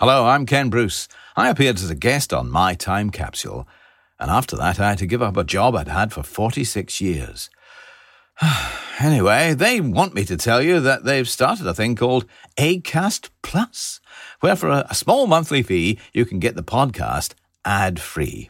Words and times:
Hello, 0.00 0.26
I'm 0.26 0.46
Ken 0.46 0.70
Bruce. 0.70 1.08
I 1.36 1.50
appeared 1.50 1.76
as 1.76 1.90
a 1.90 1.94
guest 1.94 2.32
on 2.32 2.48
My 2.48 2.72
Time 2.72 3.10
Capsule, 3.10 3.68
and 4.18 4.30
after 4.30 4.56
that, 4.56 4.80
I 4.80 4.88
had 4.88 4.98
to 5.00 5.06
give 5.06 5.20
up 5.20 5.36
a 5.36 5.44
job 5.44 5.76
I'd 5.76 5.88
had 5.88 6.10
for 6.10 6.22
46 6.22 7.02
years. 7.02 7.50
anyway, 8.98 9.52
they 9.52 9.78
want 9.78 10.14
me 10.14 10.24
to 10.24 10.38
tell 10.38 10.62
you 10.62 10.80
that 10.80 11.04
they've 11.04 11.28
started 11.28 11.66
a 11.66 11.74
thing 11.74 11.96
called 11.96 12.24
ACAST 12.56 13.28
Plus, 13.42 14.00
where 14.40 14.56
for 14.56 14.70
a, 14.70 14.94
small 14.94 15.26
monthly 15.26 15.62
fee, 15.62 15.98
you 16.14 16.24
can 16.24 16.38
get 16.38 16.56
the 16.56 16.62
podcast 16.62 17.34
ad 17.66 18.00
free. 18.00 18.48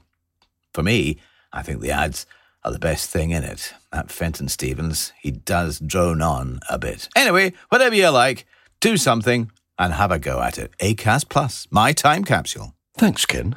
For 0.72 0.84
me, 0.84 1.18
I 1.52 1.62
think 1.62 1.80
the 1.80 1.90
ads 1.90 2.26
are 2.62 2.70
the 2.70 2.78
best 2.78 3.10
thing 3.10 3.32
in 3.32 3.42
it. 3.42 3.74
That 3.90 4.12
Fenton 4.12 4.46
Stevens, 4.46 5.12
he 5.20 5.32
does 5.32 5.80
drone 5.80 6.22
on 6.22 6.60
a 6.70 6.78
bit. 6.78 7.08
Anyway, 7.16 7.54
whatever 7.70 7.96
you 7.96 8.08
like, 8.10 8.46
do 8.78 8.96
something 8.96 9.50
and 9.80 9.94
have 9.94 10.12
a 10.12 10.18
go 10.20 10.40
at 10.40 10.58
it. 10.58 10.72
ACAST 10.78 11.28
Plus, 11.28 11.66
my 11.70 11.92
time 11.92 12.24
capsule. 12.24 12.74
Thanks, 12.96 13.26
Ken. 13.26 13.56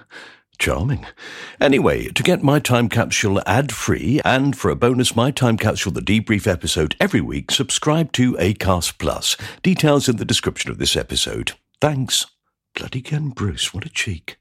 Charming. 0.58 1.06
Anyway, 1.60 2.08
to 2.08 2.24
get 2.24 2.42
My 2.42 2.60
Time 2.60 2.88
Capsule 2.88 3.42
ad 3.46 3.72
free 3.72 4.22
and 4.24 4.56
for 4.56 4.70
a 4.70 4.76
bonus 4.76 5.16
My 5.16 5.32
Time 5.32 5.58
Capsule 5.58 5.92
The 5.92 6.02
Debrief 6.02 6.48
episode 6.48 6.96
every 7.00 7.22
week, 7.22 7.52
subscribe 7.52 8.12
to 8.14 8.34
ACAST 8.34 8.98
Plus. 8.98 9.36
Details 9.62 10.08
in 10.08 10.16
the 10.18 10.26
description 10.26 10.72
of 10.72 10.78
this 10.78 10.96
episode. 10.96 11.54
Thanks. 11.82 12.28
Bloody 12.76 13.02
Ken 13.02 13.30
Bruce, 13.30 13.74
what 13.74 13.86
a 13.86 13.90
cheek. 13.90 14.38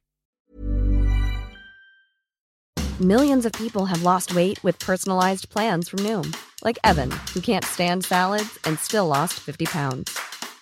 Millions 3.01 3.45
of 3.45 3.53
people 3.55 3.87
have 3.87 4.03
lost 4.05 4.35
weight 4.35 4.63
with 4.63 4.79
personalized 4.79 5.49
plans 5.49 5.89
from 5.89 6.01
Noom, 6.01 6.37
like 6.63 6.79
Evan, 6.85 7.11
who 7.35 7.41
can't 7.41 7.65
stand 7.65 8.05
salads 8.05 8.59
and 8.65 8.79
still 8.79 9.09
lost 9.09 9.41
50 9.41 9.65
pounds. 9.67 10.17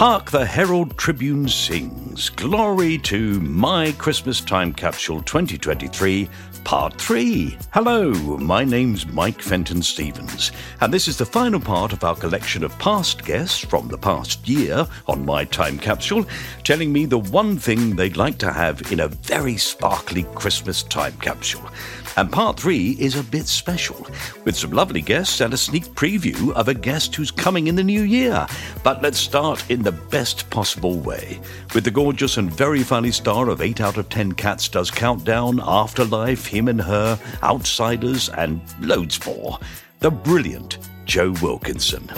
Hark 0.00 0.30
the 0.30 0.46
Herald 0.46 0.96
Tribune 0.96 1.46
sings. 1.46 2.30
Glory 2.30 2.96
to 3.00 3.38
My 3.42 3.92
Christmas 3.92 4.40
Time 4.40 4.72
Capsule 4.72 5.20
2023, 5.20 6.26
Part 6.64 6.94
3. 6.98 7.58
Hello, 7.74 8.10
my 8.38 8.64
name's 8.64 9.06
Mike 9.06 9.42
Fenton 9.42 9.82
Stevens, 9.82 10.52
and 10.80 10.90
this 10.90 11.06
is 11.06 11.18
the 11.18 11.26
final 11.26 11.60
part 11.60 11.92
of 11.92 12.02
our 12.02 12.16
collection 12.16 12.64
of 12.64 12.78
past 12.78 13.26
guests 13.26 13.58
from 13.58 13.88
the 13.88 13.98
past 13.98 14.48
year 14.48 14.86
on 15.06 15.26
My 15.26 15.44
Time 15.44 15.78
Capsule, 15.78 16.24
telling 16.64 16.94
me 16.94 17.04
the 17.04 17.18
one 17.18 17.58
thing 17.58 17.94
they'd 17.94 18.16
like 18.16 18.38
to 18.38 18.50
have 18.50 18.90
in 18.90 19.00
a 19.00 19.08
very 19.08 19.58
sparkly 19.58 20.22
Christmas 20.34 20.82
time 20.82 21.12
capsule. 21.18 21.68
And 22.16 22.30
part 22.30 22.58
three 22.58 22.96
is 22.98 23.16
a 23.16 23.22
bit 23.22 23.46
special, 23.46 24.06
with 24.44 24.56
some 24.56 24.72
lovely 24.72 25.00
guests 25.00 25.40
and 25.40 25.54
a 25.54 25.56
sneak 25.56 25.84
preview 25.94 26.52
of 26.52 26.68
a 26.68 26.74
guest 26.74 27.14
who's 27.14 27.30
coming 27.30 27.66
in 27.66 27.76
the 27.76 27.84
new 27.84 28.02
year. 28.02 28.46
But 28.82 29.02
let's 29.02 29.18
start 29.18 29.70
in 29.70 29.82
the 29.82 29.92
best 29.92 30.50
possible 30.50 30.98
way, 30.98 31.40
with 31.74 31.84
the 31.84 31.90
gorgeous 31.90 32.36
and 32.36 32.52
very 32.52 32.82
funny 32.82 33.10
star 33.10 33.48
of 33.48 33.60
8 33.60 33.80
out 33.80 33.96
of 33.96 34.08
10 34.08 34.32
Cats 34.32 34.68
Does 34.68 34.90
Countdown, 34.90 35.60
Afterlife, 35.62 36.46
Him 36.46 36.68
and 36.68 36.80
Her, 36.80 37.18
Outsiders, 37.42 38.28
and 38.30 38.60
loads 38.80 39.24
more. 39.24 39.58
The 40.00 40.10
brilliant 40.10 40.78
Joe 41.04 41.34
Wilkinson. 41.42 42.08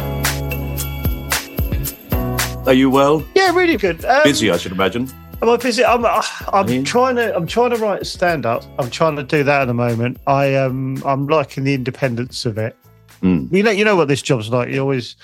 Are 2.64 2.74
you 2.74 2.90
well? 2.90 3.24
Yeah, 3.34 3.54
really 3.54 3.76
good. 3.76 4.04
Um, 4.04 4.22
Busy, 4.22 4.50
I 4.50 4.56
should 4.56 4.72
imagine. 4.72 5.10
Am 5.42 5.48
I 5.48 5.56
busy? 5.56 5.84
I'm. 5.84 6.04
uh, 6.04 6.22
I'm 6.52 6.68
Yeah. 6.68 6.82
trying 6.84 7.16
to. 7.16 7.34
I'm 7.34 7.48
trying 7.48 7.70
to 7.70 7.76
write 7.76 8.02
a 8.02 8.04
stand 8.04 8.46
up. 8.46 8.62
I'm 8.78 8.90
trying 8.90 9.16
to 9.16 9.24
do 9.24 9.42
that 9.42 9.62
at 9.62 9.64
the 9.64 9.74
moment. 9.74 10.18
I 10.28 10.54
um. 10.54 11.02
I'm 11.04 11.26
liking 11.26 11.64
the 11.64 11.74
independence 11.74 12.46
of 12.46 12.58
it. 12.58 12.76
Mm. 13.22 13.52
You 13.52 13.62
know. 13.64 13.72
You 13.72 13.84
know 13.84 13.96
what 13.96 14.06
this 14.08 14.22
job's 14.22 14.50
like. 14.50 14.68
You 14.68 14.80
always. 14.80 15.16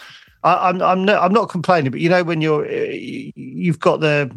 I, 0.42 0.70
I'm. 0.70 0.82
I'm. 0.82 1.04
No, 1.04 1.20
I'm 1.20 1.32
not 1.32 1.48
complaining, 1.48 1.92
but 1.92 2.00
you 2.00 2.08
know 2.08 2.24
when 2.24 2.40
you're. 2.40 2.66
uh, 2.66 2.88
You've 3.36 3.78
got 3.78 4.00
the. 4.00 4.36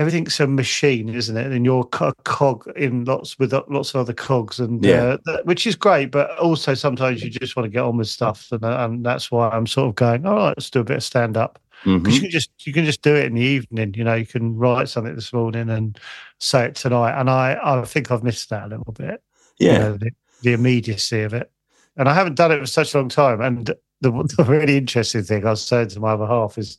Everything's 0.00 0.40
a 0.40 0.46
machine, 0.46 1.10
isn't 1.10 1.36
it? 1.36 1.52
And 1.52 1.62
you're 1.64 1.86
a 2.00 2.12
cog 2.24 2.66
in 2.74 3.04
lots 3.04 3.38
with 3.38 3.52
lots 3.52 3.90
of 3.94 4.00
other 4.00 4.14
cogs, 4.14 4.58
and 4.58 4.82
Yeah. 4.84 5.02
uh, 5.02 5.16
that, 5.26 5.46
which 5.46 5.66
is 5.68 5.76
great. 5.76 6.10
But 6.10 6.36
also 6.38 6.72
sometimes 6.74 7.22
you 7.22 7.28
just 7.30 7.54
want 7.54 7.66
to 7.66 7.70
get 7.70 7.82
on 7.84 7.98
with 7.98 8.08
stuff, 8.08 8.48
and, 8.50 8.64
uh, 8.64 8.78
and 8.80 9.04
that's 9.04 9.30
why 9.30 9.50
I'm 9.50 9.66
sort 9.68 9.90
of 9.90 9.94
going. 9.96 10.24
All 10.26 10.34
right, 10.34 10.54
let's 10.56 10.70
do 10.70 10.80
a 10.80 10.84
bit 10.84 10.96
of 10.96 11.02
stand 11.04 11.36
up 11.36 11.58
Because 11.84 12.00
mm-hmm. 12.02 12.10
you 12.10 12.20
can 12.20 12.30
just 12.30 12.50
you 12.66 12.72
can 12.72 12.84
just 12.84 13.02
do 13.02 13.14
it 13.14 13.24
in 13.26 13.34
the 13.34 13.42
evening. 13.42 13.94
You 13.96 14.04
know, 14.04 14.14
you 14.14 14.26
can 14.26 14.56
write 14.56 14.88
something 14.88 15.14
this 15.14 15.32
morning 15.32 15.70
and 15.70 15.98
say 16.38 16.66
it 16.66 16.74
tonight. 16.74 17.18
And 17.18 17.30
I 17.30 17.58
I 17.62 17.84
think 17.84 18.10
I've 18.10 18.22
missed 18.22 18.50
that 18.50 18.64
a 18.64 18.68
little 18.68 18.92
bit. 18.92 19.22
you 19.58 19.68
Yeah. 19.68 19.78
know, 19.78 19.96
the, 19.96 20.10
the 20.42 20.52
immediacy 20.52 21.22
of 21.22 21.32
it. 21.34 21.50
And 21.96 22.08
I 22.08 22.14
haven't 22.14 22.36
done 22.36 22.52
it 22.52 22.60
for 22.60 22.66
such 22.66 22.94
a 22.94 22.98
long 22.98 23.08
time. 23.08 23.40
And 23.40 23.66
the, 23.66 23.76
the 24.36 24.44
really 24.44 24.76
interesting 24.76 25.22
thing 25.22 25.46
I 25.46 25.50
was 25.50 25.62
saying 25.62 25.88
to 25.88 26.00
my 26.00 26.12
other 26.12 26.26
half 26.26 26.58
is, 26.58 26.78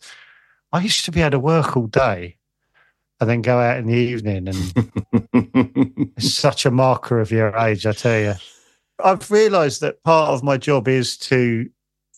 I 0.71 0.81
used 0.81 1.05
to 1.05 1.11
be 1.11 1.21
able 1.21 1.31
to 1.31 1.39
work 1.39 1.75
all 1.75 1.87
day 1.87 2.37
and 3.19 3.29
then 3.29 3.41
go 3.41 3.59
out 3.59 3.77
in 3.77 3.85
the 3.85 3.93
evening, 3.93 4.47
and 4.47 4.73
it's 6.17 6.33
such 6.33 6.65
a 6.65 6.71
marker 6.71 7.19
of 7.19 7.29
your 7.29 7.55
age. 7.55 7.85
I 7.85 7.91
tell 7.91 8.19
you, 8.19 8.33
I've 9.03 9.29
realised 9.29 9.81
that 9.81 10.01
part 10.03 10.31
of 10.31 10.43
my 10.43 10.57
job 10.57 10.87
is 10.87 11.17
to 11.17 11.69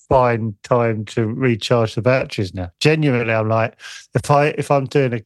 find 0.10 0.62
time 0.64 1.06
to 1.06 1.26
recharge 1.28 1.96
the 1.96 2.02
batteries 2.02 2.54
now. 2.54 2.72
Genuinely, 2.80 3.34
I'm 3.34 3.50
like, 3.50 3.80
if 4.14 4.30
I 4.30 4.48
if 4.48 4.72
I'm 4.72 4.86
doing 4.86 5.14
a 5.14 5.22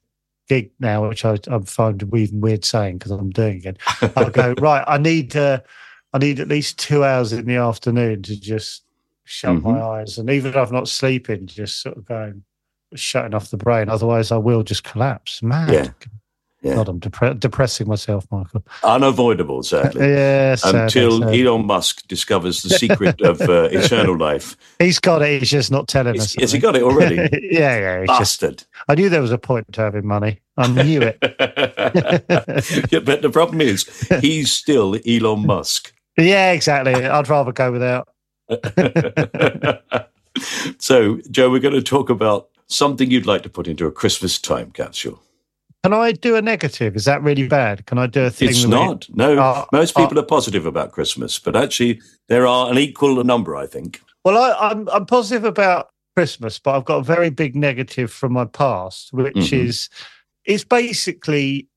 gig 0.47 0.71
now, 0.79 1.07
which 1.07 1.25
I, 1.25 1.37
I 1.49 1.59
find 1.59 2.01
even 2.15 2.41
weird 2.41 2.65
saying 2.65 2.97
because 2.97 3.11
I'm 3.11 3.29
doing 3.29 3.63
it, 3.63 3.77
I'll 4.15 4.29
go 4.29 4.53
right. 4.59 4.83
I 4.87 4.97
need 4.97 5.35
uh, 5.35 5.59
I 6.13 6.17
need 6.19 6.39
at 6.39 6.47
least 6.47 6.79
two 6.79 7.03
hours 7.03 7.33
in 7.33 7.45
the 7.45 7.57
afternoon 7.57 8.23
to 8.23 8.39
just 8.39 8.83
shut 9.25 9.61
my 9.61 9.81
eyes, 9.81 10.17
and 10.17 10.29
even 10.29 10.51
if 10.51 10.55
I'm 10.55 10.73
not 10.73 10.87
sleeping, 10.87 11.47
just 11.47 11.81
sort 11.81 11.97
of 11.97 12.05
going 12.05 12.43
shutting 12.95 13.33
off 13.33 13.51
the 13.51 13.57
brain. 13.57 13.89
Otherwise, 13.89 14.31
I 14.31 14.37
will 14.37 14.63
just 14.63 14.83
collapse. 14.83 15.43
Mad. 15.43 15.73
Yeah. 15.73 15.89
Yeah. 16.67 16.75
God, 16.75 16.89
I'm 16.89 16.99
depre- 16.99 17.39
depressing 17.39 17.87
myself, 17.87 18.25
Michael. 18.31 18.63
Unavoidable, 18.83 19.63
sadly. 19.63 20.07
Yeah, 20.09 20.55
sadly, 20.55 20.81
Until 20.81 21.19
sadly. 21.19 21.45
Elon 21.45 21.65
Musk 21.65 22.07
discovers 22.07 22.61
the 22.63 22.69
secret 22.69 23.21
of 23.21 23.41
uh, 23.41 23.63
eternal 23.71 24.17
life. 24.17 24.55
he's 24.79 24.99
got 24.99 25.21
it. 25.21 25.39
He's 25.39 25.49
just 25.49 25.71
not 25.71 25.87
telling 25.87 26.15
Has, 26.15 26.25
us. 26.25 26.35
has 26.39 26.51
he 26.51 26.59
got 26.59 26.75
it 26.75 26.83
already? 26.83 27.15
yeah, 27.51 27.77
yeah. 27.77 27.99
He's 28.01 28.07
just, 28.09 28.41
Bastard. 28.41 28.63
I 28.87 28.95
knew 28.95 29.09
there 29.09 29.21
was 29.21 29.31
a 29.31 29.37
point 29.37 29.71
to 29.73 29.81
having 29.81 30.05
money. 30.05 30.41
I 30.57 30.67
knew 30.67 31.01
it. 31.01 31.17
yeah, 32.91 32.99
but 32.99 33.21
the 33.21 33.29
problem 33.31 33.61
is, 33.61 33.85
he's 34.21 34.51
still 34.51 34.97
Elon 35.07 35.45
Musk. 35.45 35.93
yeah, 36.17 36.51
exactly. 36.51 36.93
I'd 36.93 37.29
rather 37.29 37.51
go 37.51 37.71
without. 37.71 38.07
so, 40.79 41.19
Joe, 41.31 41.49
we're 41.49 41.59
going 41.59 41.73
to 41.73 41.81
talk 41.81 42.09
about 42.09 42.49
something 42.67 43.09
you'd 43.11 43.25
like 43.25 43.43
to 43.43 43.49
put 43.49 43.67
into 43.67 43.85
a 43.85 43.91
Christmas 43.91 44.37
time 44.39 44.71
capsule. 44.71 45.21
Can 45.83 45.93
I 45.93 46.11
do 46.11 46.35
a 46.35 46.41
negative? 46.41 46.95
Is 46.95 47.05
that 47.05 47.21
really 47.23 47.47
bad? 47.47 47.85
Can 47.85 47.97
I 47.97 48.07
do 48.07 48.25
a 48.25 48.29
thing? 48.29 48.49
It's 48.49 48.65
not. 48.65 49.07
No, 49.09 49.37
Uh, 49.37 49.65
most 49.71 49.95
uh, 49.95 50.01
people 50.01 50.19
are 50.19 50.25
positive 50.25 50.65
about 50.65 50.91
Christmas, 50.91 51.39
but 51.39 51.55
actually, 51.55 52.01
there 52.27 52.45
are 52.47 52.71
an 52.71 52.77
equal 52.77 53.23
number, 53.23 53.55
I 53.55 53.67
think. 53.67 54.01
Well, 54.25 54.37
I, 54.37 54.69
I'm 54.69 54.89
I'm 54.89 55.05
positive 55.05 55.45
about 55.45 55.89
Christmas, 56.15 56.59
but 56.59 56.75
I've 56.75 56.85
got 56.85 56.97
a 56.97 57.03
very 57.03 57.29
big 57.29 57.55
negative 57.55 58.11
from 58.11 58.33
my 58.33 58.45
past, 58.45 59.13
which 59.13 59.35
Mhm. 59.35 59.53
is 59.53 59.89
it's 60.45 60.63
basically 60.63 61.67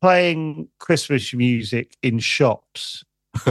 playing 0.00 0.68
Christmas 0.78 1.34
music 1.34 1.96
in 2.02 2.18
shops. 2.20 3.04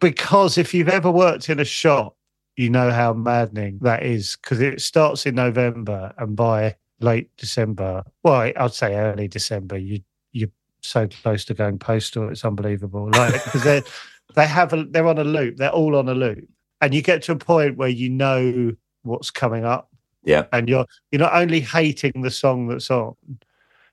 because 0.00 0.58
if 0.58 0.72
you've 0.74 0.88
ever 0.88 1.10
worked 1.10 1.48
in 1.48 1.58
a 1.60 1.64
shop, 1.64 2.16
you 2.56 2.70
know 2.70 2.90
how 2.90 3.12
maddening 3.12 3.78
that 3.82 4.02
is 4.04 4.36
because 4.40 4.60
it 4.60 4.80
starts 4.80 5.26
in 5.26 5.34
November 5.34 6.12
and 6.18 6.36
by 6.36 6.76
late 7.04 7.30
December, 7.36 8.04
well, 8.22 8.52
I'd 8.56 8.72
say 8.72 8.94
early 8.96 9.28
December, 9.28 9.78
you 9.78 10.00
you're 10.32 10.48
so 10.82 11.06
close 11.06 11.44
to 11.46 11.54
going 11.54 11.78
postal, 11.78 12.28
it's 12.28 12.44
unbelievable. 12.44 13.10
Like 13.12 13.44
because 13.44 13.62
they 13.62 13.82
they 14.34 14.46
have 14.46 14.72
a, 14.72 14.84
they're 14.84 15.06
on 15.06 15.18
a 15.18 15.24
loop, 15.24 15.56
they're 15.56 15.70
all 15.70 15.96
on 15.96 16.08
a 16.08 16.14
loop, 16.14 16.48
and 16.80 16.94
you 16.94 17.02
get 17.02 17.22
to 17.24 17.32
a 17.32 17.36
point 17.36 17.76
where 17.76 17.88
you 17.88 18.08
know 18.08 18.72
what's 19.02 19.30
coming 19.30 19.64
up, 19.64 19.90
yeah. 20.24 20.46
and 20.52 20.68
you're 20.68 20.86
you're 21.12 21.20
not 21.20 21.34
only 21.34 21.60
hating 21.60 22.22
the 22.22 22.30
song 22.30 22.68
that's 22.68 22.90
on, 22.90 23.14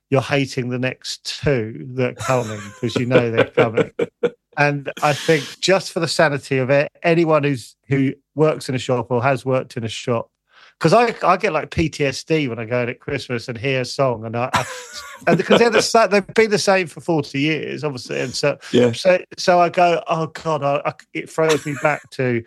you're 0.09 0.21
hating 0.21 0.69
the 0.69 0.79
next 0.79 1.41
two 1.43 1.85
that 1.95 2.11
are 2.11 2.25
coming 2.25 2.61
because 2.73 2.95
you 2.95 3.05
know 3.05 3.29
they're 3.29 3.45
coming. 3.45 3.91
And 4.57 4.91
I 5.01 5.13
think 5.13 5.61
just 5.61 5.93
for 5.93 6.01
the 6.01 6.09
sanity 6.09 6.57
of 6.57 6.69
it, 6.69 6.91
anyone 7.03 7.43
who's 7.43 7.77
who 7.87 8.13
works 8.35 8.67
in 8.67 8.75
a 8.75 8.79
shop 8.79 9.07
or 9.09 9.23
has 9.23 9.45
worked 9.45 9.77
in 9.77 9.85
a 9.85 9.89
shop, 9.89 10.29
because 10.81 10.93
I 10.93 11.15
I 11.23 11.37
get 11.37 11.53
like 11.53 11.69
PTSD 11.69 12.49
when 12.49 12.57
I 12.57 12.65
go 12.65 12.81
out 12.81 12.89
at 12.89 12.99
Christmas 12.99 13.47
and 13.47 13.55
hear 13.55 13.81
a 13.81 13.85
song, 13.85 14.25
and 14.25 14.35
I, 14.35 14.49
I 14.51 14.65
and 15.27 15.37
because 15.37 15.59
they're 15.59 15.69
the 15.69 16.07
they've 16.09 16.33
been 16.33 16.49
the 16.49 16.57
same 16.57 16.87
for 16.87 17.01
forty 17.01 17.39
years, 17.39 17.83
obviously, 17.83 18.19
and 18.19 18.33
so 18.33 18.57
Yeah. 18.71 18.91
so 18.93 19.19
so 19.37 19.59
I 19.59 19.69
go, 19.69 20.03
oh 20.07 20.27
god, 20.27 20.63
I, 20.63 20.81
I, 20.83 20.93
it 21.13 21.29
throws 21.29 21.63
me 21.67 21.75
back 21.83 22.09
to 22.11 22.43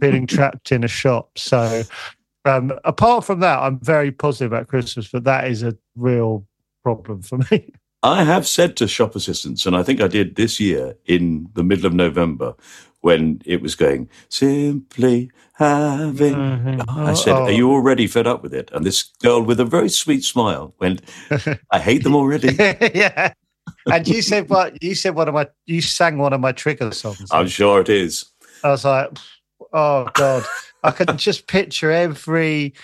feeling 0.00 0.26
trapped 0.28 0.70
in 0.70 0.84
a 0.84 0.88
shop. 0.88 1.38
So 1.38 1.82
um, 2.44 2.78
apart 2.84 3.24
from 3.24 3.40
that, 3.40 3.58
I'm 3.58 3.80
very 3.80 4.12
positive 4.12 4.52
about 4.52 4.68
Christmas, 4.68 5.08
but 5.08 5.24
that 5.24 5.48
is 5.48 5.62
a 5.62 5.74
real 5.96 6.46
problem 6.82 7.22
for 7.22 7.38
me. 7.50 7.72
I 8.02 8.22
have 8.22 8.46
said 8.46 8.76
to 8.76 8.86
shop 8.86 9.16
assistants, 9.16 9.64
and 9.64 9.74
I 9.74 9.82
think 9.82 10.02
I 10.02 10.08
did 10.08 10.36
this 10.36 10.60
year 10.60 10.94
in 11.06 11.48
the 11.54 11.64
middle 11.64 11.86
of 11.86 11.94
November 11.94 12.54
when 13.00 13.40
it 13.44 13.62
was 13.62 13.74
going 13.74 14.08
simply 14.28 15.30
having. 15.54 16.80
I 16.88 17.14
said, 17.14 17.34
Oh. 17.34 17.44
Are 17.44 17.50
you 17.50 17.70
oh. 17.70 17.74
already 17.74 18.06
fed 18.06 18.26
up 18.26 18.42
with 18.42 18.54
it? 18.54 18.70
And 18.72 18.84
this 18.84 19.04
girl 19.22 19.42
with 19.42 19.60
a 19.60 19.64
very 19.64 19.88
sweet 19.88 20.24
smile 20.24 20.74
went, 20.78 21.02
I 21.70 21.78
hate 21.78 22.04
them 22.04 22.14
already. 22.14 22.54
yeah. 22.94 23.32
And 23.90 24.06
you 24.08 24.22
said 24.22 24.48
what? 24.48 24.82
You 24.82 24.94
said 24.94 25.14
one 25.14 25.28
of 25.28 25.34
my. 25.34 25.48
You 25.66 25.80
sang 25.80 26.18
one 26.18 26.32
of 26.32 26.40
my 26.40 26.52
trigger 26.52 26.90
songs. 26.92 27.28
I'm 27.30 27.48
sure 27.48 27.80
it 27.80 27.88
is. 27.88 28.26
I 28.64 28.70
was 28.70 28.84
like, 28.84 29.10
oh 29.72 30.08
god, 30.14 30.44
I 30.82 30.90
can 30.90 31.16
just 31.16 31.46
picture 31.46 31.90
every. 31.90 32.74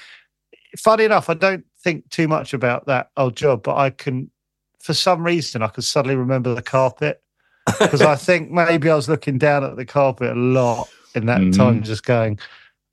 Funny 0.79 1.05
enough, 1.05 1.31
I 1.31 1.35
don't 1.35 1.65
think 1.83 2.09
too 2.11 2.29
much 2.29 2.53
about 2.53 2.87
that 2.87 3.11
old 3.17 3.37
job, 3.37 3.63
but 3.63 3.77
I 3.77 3.91
can, 3.91 4.31
for 4.81 4.93
some 4.93 5.23
reason, 5.23 5.63
I 5.63 5.69
can 5.69 5.83
suddenly 5.83 6.17
remember 6.17 6.55
the 6.55 6.63
carpet 6.63 7.23
because 7.79 8.03
I 8.03 8.15
think 8.17 8.51
maybe 8.51 8.91
I 8.91 8.95
was 8.95 9.09
looking 9.09 9.39
down 9.39 9.65
at 9.65 9.77
the 9.77 9.85
carpet 9.87 10.31
a 10.33 10.41
lot 10.41 10.89
in 11.15 11.27
that 11.27 11.41
Mm. 11.41 11.57
time, 11.57 11.83
just 11.83 12.05
going, 12.05 12.39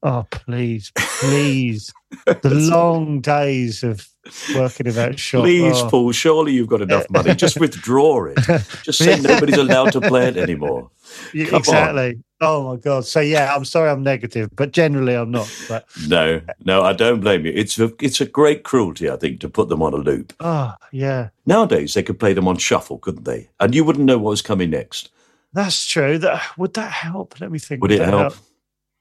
"Oh, 0.03 0.25
please, 0.31 0.91
please." 0.95 1.91
the 2.25 2.50
long 2.50 3.22
days 3.22 3.84
of 3.84 4.08
working 4.56 4.88
in 4.88 4.94
that 4.94 5.18
shop. 5.19 5.44
Please, 5.44 5.78
oh. 5.78 5.90
Paul, 5.90 6.12
surely 6.12 6.54
you've 6.54 6.68
got 6.68 6.81
enough 6.81 7.10
money. 7.10 7.34
Just 7.36 7.60
withdraw 7.60 8.25
it. 8.25 8.36
Just 8.84 9.00
say 9.00 9.19
nobody's 9.19 9.58
allowed 9.58 9.92
to 9.94 10.02
play 10.02 10.28
it 10.28 10.38
anymore. 10.38 10.92
Come 11.34 11.56
on. 11.56 11.60
exactly. 11.60 12.24
Oh 12.40 12.69
my 12.69 12.75
god. 12.75 13.06
So 13.06 13.19
yeah, 13.19 13.54
I'm 13.56 13.66
sorry 13.66 13.90
I'm 13.90 14.04
negative, 14.04 14.50
but 14.56 14.72
generally 14.72 15.13
I'm 15.16 15.31
not. 15.31 15.52
But 15.68 15.86
No, 16.08 16.42
no, 16.63 16.81
I 16.84 16.94
don't 16.94 17.19
blame 17.22 17.46
you. 17.46 17.54
It's 17.56 17.80
a, 17.80 17.92
it's 18.00 18.22
a 18.22 18.25
great 18.25 18.64
cruelty, 18.64 19.10
I 19.10 19.16
think, 19.16 19.40
to 19.42 19.50
put 19.50 19.69
them 19.69 19.81
on 19.81 19.94
a 19.94 19.98
loop. 19.98 20.34
oh 20.40 20.74
yeah, 20.92 21.30
Nowadays, 21.46 21.94
they 21.94 22.04
could 22.04 22.19
play 22.19 22.34
them 22.34 22.48
on 22.48 22.57
shuffle, 22.57 22.98
couldn't 23.00 23.24
they? 23.25 23.50
And 23.60 23.74
you 23.74 23.84
wouldn't 23.84 24.06
know 24.06 24.18
what 24.18 24.31
was 24.31 24.42
coming 24.42 24.69
next. 24.69 25.10
that's 25.54 25.88
true. 25.88 26.18
That 26.18 26.57
would 26.57 26.74
that 26.75 26.92
help? 26.92 27.40
Let 27.42 27.52
me 27.52 27.60
think. 27.60 27.81
Would 27.81 27.92
it 27.92 28.00
that 28.00 28.10
help? 28.10 28.36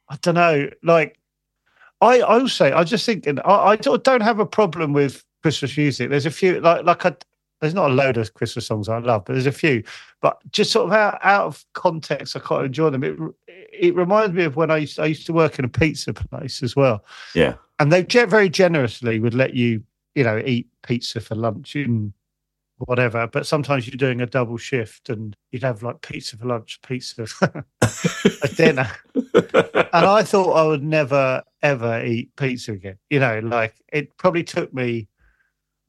I 0.09 0.17
don't 0.23 0.35
know. 0.35 0.71
Like 0.83 1.19
I 2.00 2.20
I 2.20 2.38
also 2.41 2.73
I 2.73 2.85
just 2.85 3.06
thinking 3.06 3.38
I, 3.41 3.73
I 3.73 3.76
don't 3.76 4.23
have 4.23 4.38
a 4.38 4.47
problem 4.47 4.93
with 4.93 5.25
Christmas 5.43 5.76
music. 5.76 6.11
There's 6.11 6.26
a 6.26 6.31
few 6.31 6.61
like 6.61 6.85
like 6.85 7.06
I 7.06 7.14
there's 7.61 7.75
not 7.75 7.91
a 7.91 7.94
load 7.94 8.17
of 8.17 8.32
Christmas 8.35 8.67
songs 8.67 8.88
I 8.88 8.99
love, 8.99 9.25
but 9.26 9.35
there's 9.35 9.47
a 9.47 9.52
few. 9.52 9.82
But 10.23 10.38
just 10.50 10.73
sort 10.73 10.87
of 10.87 10.93
out, 10.94 11.19
out 11.23 11.47
of 11.47 11.64
context, 11.75 12.35
I 12.35 12.41
quite 12.41 12.64
enjoy 12.64 12.91
them. 12.91 13.05
It 13.05 13.19
it 13.47 13.94
reminds 13.94 14.35
me 14.35 14.44
of 14.44 14.56
when 14.56 14.70
I 14.70 14.79
used 14.79 14.99
I 14.99 15.06
used 15.06 15.26
to 15.26 15.32
work 15.32 15.58
in 15.58 15.64
a 15.64 15.69
pizza 15.69 16.12
place 16.14 16.62
as 16.62 16.75
well. 16.75 17.05
Yeah. 17.35 17.55
and 17.79 17.93
they 17.93 18.03
very 18.03 18.49
generously 18.49 19.20
would 19.20 19.35
let 19.35 19.55
you, 19.55 19.82
you 20.14 20.25
know, 20.25 20.38
eat 20.44 20.69
pizza 20.82 21.20
for 21.20 21.35
lunch 21.35 21.76
and 21.76 22.12
whatever. 22.87 23.27
But 23.27 23.47
sometimes 23.47 23.87
you're 23.87 23.97
doing 23.97 24.21
a 24.21 24.27
double 24.27 24.56
shift, 24.56 25.09
and 25.09 25.37
you'd 25.50 25.62
have 25.62 25.82
like 25.82 26.00
pizza 26.03 26.37
for 26.37 26.47
lunch, 26.47 26.81
pizza 26.82 27.27
for 27.27 28.49
dinner. 28.56 28.91
And 29.93 30.06
I 30.06 30.23
thought 30.23 30.53
I 30.53 30.62
would 30.65 30.85
never 30.85 31.43
ever 31.62 32.05
eat 32.05 32.37
pizza 32.37 32.73
again. 32.73 32.99
You 33.11 33.19
know, 33.19 33.41
like 33.41 33.75
it 33.93 34.17
probably 34.19 34.44
took 34.44 34.73
me 34.73 35.09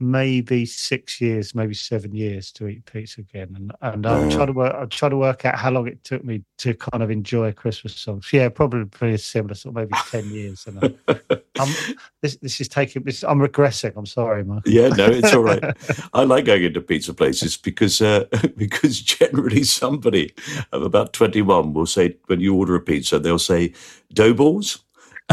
maybe 0.01 0.65
six 0.65 1.21
years, 1.21 1.53
maybe 1.53 1.74
seven 1.74 2.13
years 2.13 2.51
to 2.53 2.68
eat 2.68 2.86
pizza 2.86 3.21
again. 3.21 3.53
And 3.56 3.71
and 3.81 4.06
I'm 4.06 4.30
trying 4.30 4.48
to 4.48 4.53
work. 4.53 4.75
I'm 4.75 4.89
trying 4.89 5.12
to 5.12 5.18
work 5.18 5.45
out 5.45 5.57
how 5.57 5.71
long 5.71 5.88
it 5.88 6.03
took 6.03 6.24
me 6.24 6.44
to 6.57 6.74
kind 6.74 7.03
of 7.03 7.12
enjoy 7.12 7.51
Christmas 7.53 7.95
songs. 7.95 8.27
Yeah, 8.33 8.50
probably 8.50 8.86
pretty 8.86 9.18
similar, 9.18 9.53
sort 9.53 9.71
of 9.71 9.75
maybe 9.75 9.94
ten 10.09 10.30
years. 10.30 10.65
And 10.68 10.98
I, 11.07 11.39
I'm 11.59 11.74
this 12.21 12.38
this 12.38 12.59
is 12.59 12.68
taking. 12.68 13.03
This, 13.03 13.24
I'm 13.24 13.39
regressing. 13.39 13.94
I'm 13.95 14.06
sorry, 14.06 14.44
Mark. 14.44 14.63
Yeah, 14.65 14.89
no, 14.89 15.06
it's 15.06 15.33
all 15.33 15.44
right. 15.44 15.63
I 16.13 16.24
like 16.24 16.45
going 16.45 16.63
into 16.63 16.81
pizza 16.81 17.13
places 17.13 17.56
because 17.57 18.01
uh, 18.01 18.25
because 18.57 19.00
generally 19.01 19.63
somebody 19.63 20.33
of 20.71 20.81
about 20.81 21.13
twenty 21.13 21.42
one 21.42 21.74
will 21.74 21.86
say 21.86 22.18
when 22.25 22.39
you 22.39 22.56
order 22.56 22.75
a 22.75 22.81
pizza 22.81 23.19
they'll 23.19 23.39
say 23.39 23.74
dough 24.13 24.33
balls. 24.33 24.80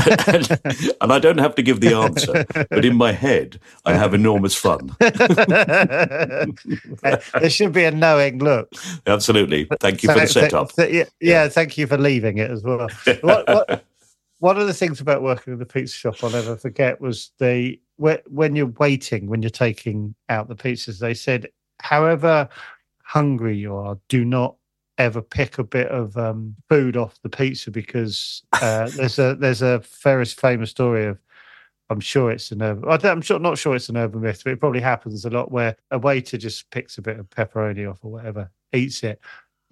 And, 0.07 0.61
and 1.01 1.13
I 1.13 1.19
don't 1.19 1.39
have 1.39 1.55
to 1.57 1.63
give 1.63 1.81
the 1.81 1.95
answer, 1.95 2.45
but 2.71 2.85
in 2.85 2.97
my 2.97 3.13
head 3.13 3.61
I 3.85 3.95
have 3.95 4.15
enormous 4.15 4.55
fun. 4.55 4.95
there 5.01 6.51
should 7.49 7.73
be 7.73 7.85
a 7.85 7.91
knowing 7.91 8.39
look. 8.39 8.73
Absolutely. 9.07 9.69
Thank 9.81 10.03
you 10.03 10.13
for 10.13 10.21
the 10.21 10.27
setup. 10.27 10.73
yeah, 10.79 11.05
yeah, 11.21 11.49
thank 11.49 11.79
you 11.79 11.87
for 11.87 11.99
leaving 11.99 12.39
it 12.39 12.51
as 12.51 12.63
well. 12.63 12.89
What, 13.23 13.47
what, 13.49 13.85
one 14.39 14.59
of 14.59 14.67
the 14.67 14.75
things 14.75 15.01
about 15.01 15.23
working 15.23 15.53
in 15.53 15.59
the 15.59 15.67
pizza 15.67 15.95
shop 15.95 16.23
I'll 16.23 16.31
never 16.31 16.57
forget 16.57 17.01
was 17.01 17.31
the 17.39 17.79
whe- 17.97 18.23
when 18.27 18.57
you're 18.57 18.67
waiting, 18.67 19.27
when 19.29 19.43
you're 19.43 19.51
taking 19.51 20.15
out 20.29 20.49
the 20.49 20.57
pizzas, 20.57 20.99
they 20.99 21.15
said, 21.15 21.49
however 21.81 22.49
hungry 23.03 23.57
you 23.57 23.75
are, 23.75 23.99
do 24.09 24.25
not 24.25 24.55
ever 24.99 25.23
pick 25.23 25.59
a 25.59 25.65
bit 25.65 25.89
of 25.89 26.17
um, 26.17 26.55
food 26.69 26.97
off 26.97 27.19
the 27.23 27.29
pizza 27.29 27.71
because 27.71 28.43
uh, 28.61 28.91
there's 28.97 29.19
a 29.19 29.37
there's 29.37 29.63
a 29.63 29.83
very 30.03 30.25
famous 30.25 30.71
story 30.71 31.07
of 31.07 31.19
I'm 31.91 32.01
sure 32.01 32.31
it's 32.31 32.53
an 32.53 32.63
urban. 32.63 32.85
I'm 32.87 33.23
sure, 33.23 33.39
not 33.39 33.57
sure 33.57 33.75
it's 33.75 33.89
an 33.89 33.97
urban 33.97 34.21
myth, 34.21 34.43
but 34.45 34.53
it 34.53 34.61
probably 34.61 34.81
happens 34.81 35.25
a 35.25 35.31
lot 35.31 35.51
where 35.51 35.75
a 35.91 35.99
waiter 35.99 36.37
just 36.37 36.71
picks 36.71 36.99
a 36.99 37.03
bit 37.03 37.19
of 37.19 37.31
pepperoni 37.31 37.91
off 37.91 38.01
or 38.05 38.13
whatever, 38.13 38.51
eats 38.75 39.03
it, 39.03 39.21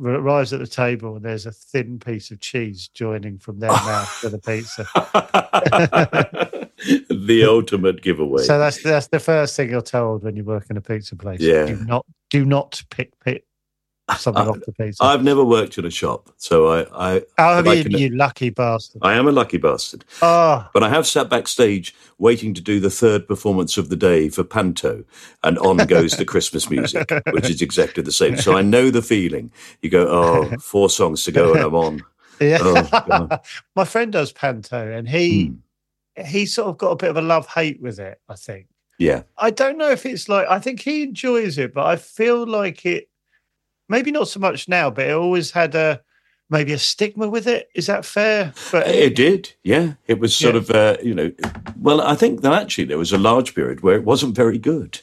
arrives 0.00 0.52
at 0.52 0.60
the 0.60 0.66
table, 0.66 1.16
and 1.16 1.24
there's 1.24 1.44
a 1.44 1.52
thin 1.52 1.98
piece 1.98 2.30
of 2.30 2.40
cheese 2.40 2.88
joining 2.88 3.38
from 3.38 3.58
their 3.58 3.70
mouth 3.70 4.18
to 4.22 4.30
the 4.30 4.38
pizza. 4.38 4.86
the 7.10 7.44
ultimate 7.46 8.02
giveaway. 8.02 8.42
So 8.42 8.58
that's 8.58 8.82
that's 8.82 9.08
the 9.08 9.20
first 9.20 9.56
thing 9.56 9.70
you're 9.70 9.82
told 9.82 10.22
when 10.22 10.36
you 10.36 10.44
work 10.44 10.70
in 10.70 10.76
a 10.76 10.80
pizza 10.80 11.16
place. 11.16 11.40
Yeah. 11.40 11.66
do 11.66 11.76
not 11.84 12.06
do 12.30 12.44
not 12.44 12.82
pick 12.90 13.18
pick 13.20 13.45
something 14.18 14.46
off 14.48 14.60
the 14.60 14.72
pizza. 14.72 15.02
I've 15.02 15.22
never 15.24 15.44
worked 15.44 15.78
in 15.78 15.84
a 15.84 15.90
shop, 15.90 16.30
so 16.36 16.68
I 16.68 16.80
I, 17.16 17.22
oh, 17.38 17.68
I 17.68 17.72
you, 17.74 17.82
can- 17.82 17.92
you 17.92 18.08
lucky 18.10 18.50
bastard! 18.50 19.00
I 19.02 19.14
am 19.14 19.26
a 19.26 19.32
lucky 19.32 19.58
bastard. 19.58 20.04
Oh, 20.22 20.68
But 20.72 20.82
I 20.82 20.88
have 20.88 21.06
sat 21.06 21.28
backstage 21.28 21.94
waiting 22.18 22.54
to 22.54 22.60
do 22.60 22.78
the 22.80 22.90
third 22.90 23.26
performance 23.26 23.76
of 23.76 23.88
the 23.88 23.96
day 23.96 24.28
for 24.28 24.44
Panto, 24.44 25.04
and 25.42 25.58
on 25.58 25.78
goes 25.78 26.12
the 26.16 26.24
Christmas 26.24 26.70
music, 26.70 27.10
which 27.32 27.50
is 27.50 27.60
exactly 27.62 28.02
the 28.02 28.12
same. 28.12 28.36
So 28.36 28.56
I 28.56 28.62
know 28.62 28.90
the 28.90 29.02
feeling. 29.02 29.50
You 29.82 29.90
go, 29.90 30.06
oh, 30.08 30.56
four 30.60 30.88
songs 30.88 31.24
to 31.24 31.32
go, 31.32 31.54
and 31.54 31.62
I'm 31.64 31.74
on. 31.74 32.02
yeah. 32.40 32.58
Oh, 32.60 33.38
My 33.76 33.84
friend 33.84 34.12
does 34.12 34.30
panto, 34.32 34.90
and 34.92 35.08
he 35.08 35.46
Hmm. 36.16 36.24
he 36.26 36.46
sort 36.46 36.68
of 36.68 36.78
got 36.78 36.90
a 36.92 36.96
bit 36.96 37.10
of 37.10 37.16
a 37.16 37.22
love 37.22 37.46
hate 37.48 37.80
with 37.82 37.98
it. 37.98 38.20
I 38.28 38.34
think. 38.36 38.66
Yeah, 38.98 39.24
I 39.36 39.50
don't 39.50 39.76
know 39.76 39.90
if 39.90 40.06
it's 40.06 40.28
like 40.28 40.46
I 40.48 40.58
think 40.58 40.80
he 40.80 41.02
enjoys 41.02 41.58
it, 41.58 41.74
but 41.74 41.84
I 41.86 41.96
feel 41.96 42.46
like 42.46 42.86
it 42.86 43.08
maybe 43.88 44.10
not 44.10 44.28
so 44.28 44.40
much 44.40 44.68
now, 44.68 44.90
but 44.90 45.06
it 45.06 45.12
always 45.14 45.50
had 45.50 45.74
a 45.74 46.00
maybe 46.48 46.72
a 46.72 46.78
stigma 46.78 47.28
with 47.28 47.46
it. 47.46 47.68
Is 47.74 47.86
that 47.86 48.04
fair? 48.04 48.52
But 48.70 48.86
it 48.88 49.16
did. 49.16 49.52
Yeah, 49.64 49.94
it 50.06 50.20
was 50.20 50.34
sort 50.34 50.54
Yeah. 50.54 50.60
of, 50.60 50.70
uh, 50.70 50.96
you 51.02 51.14
know, 51.14 51.32
well, 51.80 52.00
I 52.00 52.14
think 52.14 52.42
that 52.42 52.52
actually 52.52 52.84
there 52.84 52.98
was 52.98 53.12
a 53.12 53.18
large 53.18 53.54
period 53.54 53.80
where 53.82 53.96
it 53.96 54.04
wasn't 54.04 54.36
very 54.36 54.58
good. 54.58 55.00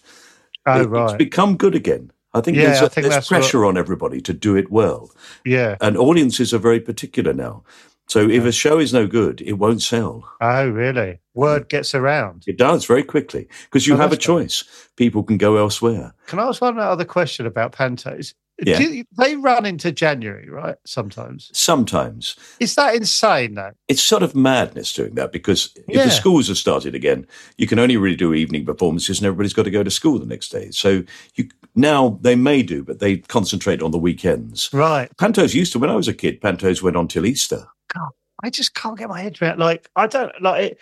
oh 0.66 0.82
It- 0.82 0.90
It's 1.04 1.13
become 1.18 1.58
good 1.58 1.75
again. 1.75 2.12
I 2.34 2.40
think 2.42 2.56
Yeah, 2.58 2.68
there's, 2.68 2.82
a, 2.82 2.86
I 2.86 2.88
think 2.88 3.04
there's 3.04 3.16
that's 3.16 3.30
what- 3.32 3.40
pressure 3.42 3.66
on 3.66 3.78
everybody 3.78 4.22
to 4.22 4.34
do 4.34 4.56
it 4.56 4.72
well. 4.72 5.12
yeah. 5.46 5.75
And 5.82 5.98
audiences 5.98 6.54
are 6.54 6.58
very 6.70 6.80
particular 6.80 7.34
now. 7.34 7.63
So 8.08 8.30
if 8.30 8.44
a 8.46 8.52
show 8.52 8.80
is 8.80 8.94
no 8.94 9.06
good, 9.08 9.42
it 9.42 9.54
won't 9.54 9.82
sell. 9.82 10.24
Oh 10.42 10.68
really? 10.70 11.20
Word 11.34 11.68
gets 11.70 11.94
around. 11.96 12.44
It 12.48 12.58
does 12.58 12.86
very 12.86 13.04
quickly 13.04 13.48
because 13.66 13.86
you 13.88 13.94
Oh, 13.96 13.98
have 13.98 14.12
a 14.13 14.18
choice. 14.18 14.63
People 14.98 15.24
can 15.24 15.38
go 15.38 15.58
elsewhere. 15.58 16.13
Can 16.28 16.40
I 16.40 16.44
ask 16.48 16.62
one 16.62 16.80
other 16.80 17.06
question 17.06 17.46
about 17.46 17.72
pantos? 17.74 18.34
Yeah. 18.64 18.80
You- 18.80 19.06
they 19.18 19.36
run 19.36 19.66
into 19.66 19.92
January, 19.92 20.48
right? 20.50 20.76
Sometimes. 20.86 21.50
Sometimes 21.54 22.36
Is 22.60 22.76
that 22.76 22.94
insane 22.96 23.56
though? 23.56 23.72
it's 23.88 24.02
sort 24.02 24.22
of 24.24 24.36
madness 24.36 24.94
doing 24.94 25.16
that 25.16 25.32
because 25.32 25.72
if 25.76 25.96
Yeah. 25.96 26.06
the 26.06 26.12
schools 26.12 26.48
have 26.50 26.58
started 26.58 26.94
again, 26.94 27.26
you 27.58 27.66
can 27.68 27.80
only 27.80 27.98
really 27.98 28.16
do 28.16 28.34
evening 28.34 28.66
performances 28.66 29.18
and 29.20 29.26
everybody's 29.26 29.54
got 29.54 29.64
to 29.64 29.72
go 29.72 29.84
to 29.84 29.90
school 29.92 30.20
the 30.20 30.26
next 30.28 30.50
day. 30.50 30.70
So 30.72 31.04
you 31.36 31.50
now 31.76 32.20
they 32.22 32.36
may 32.36 32.62
do, 32.62 32.84
but 32.84 33.00
they 33.00 33.18
concentrate 33.18 33.82
on 33.82 33.90
the 33.92 33.98
weekends. 33.98 34.70
Right. 34.72 35.10
Pantos 35.18 35.56
used 35.56 35.72
to, 35.74 35.80
when 35.80 35.90
I 35.90 35.96
was 35.96 36.08
a 36.08 36.14
kid, 36.14 36.40
Pantos 36.40 36.84
went 36.84 36.96
on 36.96 37.08
till 37.08 37.26
Easter. 37.26 37.66
God, 37.94 38.10
I 38.44 38.52
just 38.52 38.76
can't 38.76 38.98
get 38.98 39.10
my 39.10 39.22
head 39.22 39.42
around. 39.42 39.60
Like 39.60 39.90
I 39.96 40.06
don't 40.06 40.32
like 40.42 40.64
it 40.74 40.80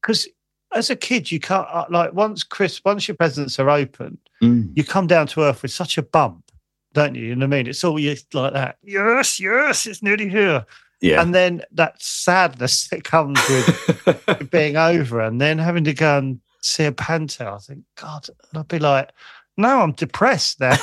because 0.00 0.26
as 0.74 0.90
a 0.90 0.96
kid 0.96 1.30
you 1.30 1.38
can't 1.38 1.68
uh, 1.70 1.84
like 1.88 2.12
once 2.14 2.42
Chris 2.42 2.80
once 2.84 3.06
your 3.06 3.16
presents 3.16 3.60
are 3.60 3.70
open, 3.70 4.18
Mm. 4.42 4.72
you 4.76 4.82
come 4.82 5.06
down 5.06 5.28
to 5.28 5.42
earth 5.42 5.62
with 5.62 5.70
such 5.70 5.96
a 5.98 6.02
bump, 6.02 6.50
don't 6.92 7.14
you? 7.14 7.26
You 7.26 7.36
know 7.36 7.46
what 7.46 7.54
I 7.54 7.58
mean? 7.58 7.66
It's 7.68 7.84
all 7.84 7.98
you 7.98 8.16
like 8.32 8.52
that. 8.52 8.76
Yes, 8.82 9.40
yes, 9.40 9.86
it's 9.86 10.02
nearly 10.02 10.28
here. 10.28 10.64
Yeah. 11.00 11.20
And 11.20 11.34
then 11.34 11.62
that 11.72 12.00
sadness 12.00 12.88
that 12.88 13.04
comes 13.04 13.38
with 13.48 14.50
being 14.50 14.76
over 14.76 15.20
and 15.20 15.40
then 15.40 15.58
having 15.58 15.84
to 15.84 15.94
go 15.94 16.18
and 16.18 16.40
see 16.60 16.84
a 16.84 16.92
panto. 16.92 17.54
I 17.54 17.58
think, 17.58 17.84
God, 17.96 18.28
I'd 18.54 18.68
be 18.68 18.78
like, 18.78 19.10
no, 19.56 19.80
I'm 19.80 19.92
depressed 19.92 20.60
now. 20.60 20.72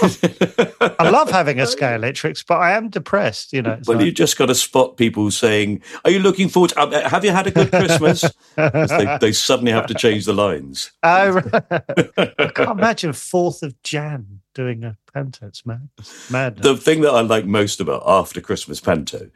I 0.81 1.09
love 1.09 1.31
having 1.31 1.59
a 1.59 1.63
Scalextrics, 1.63 2.45
but 2.47 2.57
I 2.57 2.71
am 2.71 2.89
depressed. 2.89 3.51
You 3.51 3.63
know, 3.63 3.73
it's 3.73 3.87
well, 3.87 3.97
like- 3.97 4.05
you 4.05 4.11
just 4.11 4.37
got 4.37 4.45
to 4.47 4.55
spot 4.55 4.95
people 4.95 5.31
saying, 5.31 5.81
"Are 6.05 6.11
you 6.11 6.19
looking 6.19 6.49
forward? 6.49 6.71
To, 6.71 6.81
uh, 6.81 7.09
have 7.09 7.25
you 7.25 7.31
had 7.31 7.47
a 7.47 7.51
good 7.51 7.71
Christmas?" 7.71 8.23
they, 8.55 9.17
they 9.19 9.31
suddenly 9.31 9.71
have 9.71 9.87
to 9.87 9.95
change 9.95 10.25
the 10.25 10.33
lines. 10.33 10.91
Oh, 11.01 11.31
right. 11.53 12.33
I 12.37 12.47
can't 12.53 12.79
imagine 12.79 13.13
fourth 13.13 13.63
of 13.63 13.81
Jan 13.81 14.41
doing 14.53 14.83
a 14.83 14.97
panto. 15.13 15.47
It's 15.47 15.65
mad, 15.65 15.89
madness. 16.29 16.63
The 16.63 16.77
thing 16.77 17.01
that 17.01 17.11
I 17.11 17.21
like 17.21 17.45
most 17.45 17.79
about 17.79 18.03
After 18.05 18.39
Christmas 18.39 18.79
Panto 18.79 19.31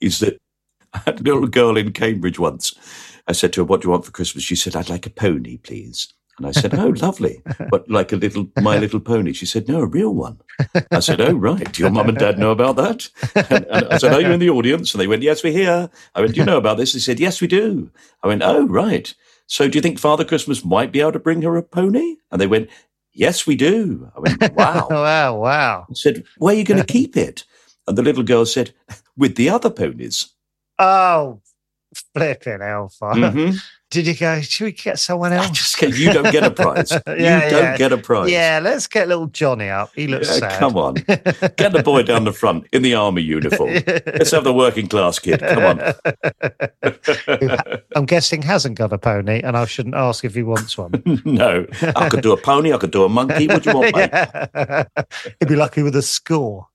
is 0.00 0.20
that 0.20 0.38
I 0.94 0.98
had 1.04 1.20
a 1.20 1.22
little 1.24 1.46
girl 1.46 1.76
in 1.76 1.92
Cambridge 1.92 2.38
once. 2.38 2.74
I 3.26 3.32
said 3.32 3.52
to 3.52 3.60
her, 3.60 3.64
"What 3.66 3.82
do 3.82 3.86
you 3.86 3.90
want 3.90 4.06
for 4.06 4.12
Christmas?" 4.12 4.44
She 4.44 4.56
said, 4.56 4.74
"I'd 4.74 4.88
like 4.88 5.04
a 5.04 5.10
pony, 5.10 5.58
please." 5.58 6.14
And 6.38 6.46
I 6.46 6.52
said, 6.52 6.74
"Oh, 6.74 6.94
lovely, 7.00 7.42
but 7.70 7.88
like 7.90 8.12
a 8.12 8.16
little 8.16 8.48
My 8.60 8.78
Little 8.84 9.00
Pony." 9.00 9.32
She 9.32 9.46
said, 9.46 9.68
"No, 9.68 9.80
a 9.80 9.86
real 9.86 10.14
one." 10.14 10.40
I 10.90 11.00
said, 11.00 11.20
"Oh, 11.20 11.34
right. 11.34 11.72
Do 11.72 11.82
your 11.82 11.90
mum 11.90 12.08
and 12.08 12.18
dad 12.18 12.38
know 12.38 12.52
about 12.52 12.76
that?" 12.76 13.08
And, 13.50 13.66
and 13.66 13.86
I 13.90 13.98
said, 13.98 14.12
"Are 14.12 14.20
you 14.20 14.30
in 14.30 14.40
the 14.40 14.50
audience?" 14.50 14.94
And 14.94 15.00
they 15.00 15.06
went, 15.06 15.22
"Yes, 15.22 15.42
we're 15.42 15.52
here." 15.52 15.90
I 16.14 16.20
went, 16.20 16.34
"Do 16.34 16.40
you 16.40 16.46
know 16.46 16.58
about 16.58 16.76
this?" 16.76 16.92
They 16.92 17.00
said, 17.00 17.20
"Yes, 17.20 17.40
we 17.40 17.48
do." 17.48 17.90
I 18.22 18.28
went, 18.28 18.42
"Oh, 18.44 18.66
right. 18.66 19.12
So, 19.46 19.68
do 19.68 19.76
you 19.76 19.82
think 19.82 19.98
Father 19.98 20.24
Christmas 20.24 20.64
might 20.64 20.92
be 20.92 21.00
able 21.00 21.12
to 21.12 21.18
bring 21.18 21.42
her 21.42 21.56
a 21.56 21.62
pony?" 21.62 22.16
And 22.30 22.40
they 22.40 22.46
went, 22.46 22.70
"Yes, 23.12 23.46
we 23.46 23.56
do." 23.56 24.10
I 24.16 24.20
went, 24.20 24.54
"Wow." 24.54 24.88
wow, 25.08 25.38
wow. 25.38 25.86
I 25.90 25.94
said, 25.94 26.24
Where 26.38 26.54
are 26.54 26.58
you 26.58 26.64
going 26.64 26.80
to 26.80 26.92
keep 26.92 27.16
it? 27.16 27.44
And 27.86 27.96
the 27.96 28.02
little 28.02 28.22
girl 28.22 28.46
said, 28.46 28.74
With 29.16 29.36
the 29.36 29.48
other 29.48 29.70
ponies. 29.70 30.28
Oh, 30.78 31.40
flipping 32.18 32.60
hellfire. 32.60 33.14
Mhm. 33.14 33.58
Did 33.90 34.06
you 34.06 34.14
go, 34.14 34.38
should 34.42 34.64
we 34.66 34.72
get 34.72 34.98
someone 34.98 35.32
I 35.32 35.36
else? 35.36 35.48
just 35.56 35.78
get, 35.78 35.96
you 35.96 36.12
don't 36.12 36.30
get 36.30 36.44
a 36.44 36.50
prize. 36.50 36.90
Yeah, 37.06 37.44
you 37.46 37.50
don't 37.50 37.78
get 37.78 37.90
a 37.90 37.96
prize. 37.96 38.30
Yeah, 38.30 38.60
let's 38.62 38.86
get 38.86 39.08
little 39.08 39.28
Johnny 39.28 39.70
up. 39.70 39.92
He 39.94 40.06
looks 40.06 40.28
Yeah, 40.28 40.40
sad. 40.50 40.58
come 40.60 40.76
on. 40.76 40.94
Get 41.56 41.72
the 41.72 41.82
boy 41.82 42.02
down 42.02 42.24
the 42.24 42.34
front 42.34 42.66
in 42.74 42.82
the 42.82 42.94
army 42.94 43.22
uniform. 43.22 43.72
Let's 43.86 44.30
have 44.32 44.44
the 44.44 44.52
working 44.52 44.88
class 44.88 45.18
kid. 45.18 45.40
Come 45.40 45.64
on. 45.64 45.94
I'm 47.96 48.04
guessing 48.04 48.42
hasn't 48.42 48.76
got 48.76 48.92
a 48.92 48.98
pony, 48.98 49.40
and 49.42 49.56
I 49.56 49.64
shouldn't 49.64 49.94
ask 49.94 50.22
if 50.22 50.34
he 50.34 50.42
wants 50.42 50.76
one. 50.76 51.02
no. 51.24 51.66
I 51.96 52.10
could 52.10 52.20
do 52.22 52.32
a 52.32 52.36
pony. 52.36 52.74
I 52.74 52.76
could 52.76 52.90
do 52.90 53.04
a 53.04 53.08
monkey. 53.08 53.46
What 53.46 53.62
do 53.62 53.70
you 53.70 53.76
want, 53.78 53.96
mate? 53.96 54.86
He'd 55.40 55.48
be 55.48 55.56
lucky 55.56 55.82
with 55.82 55.96
a 55.96 56.02
score. 56.02 56.66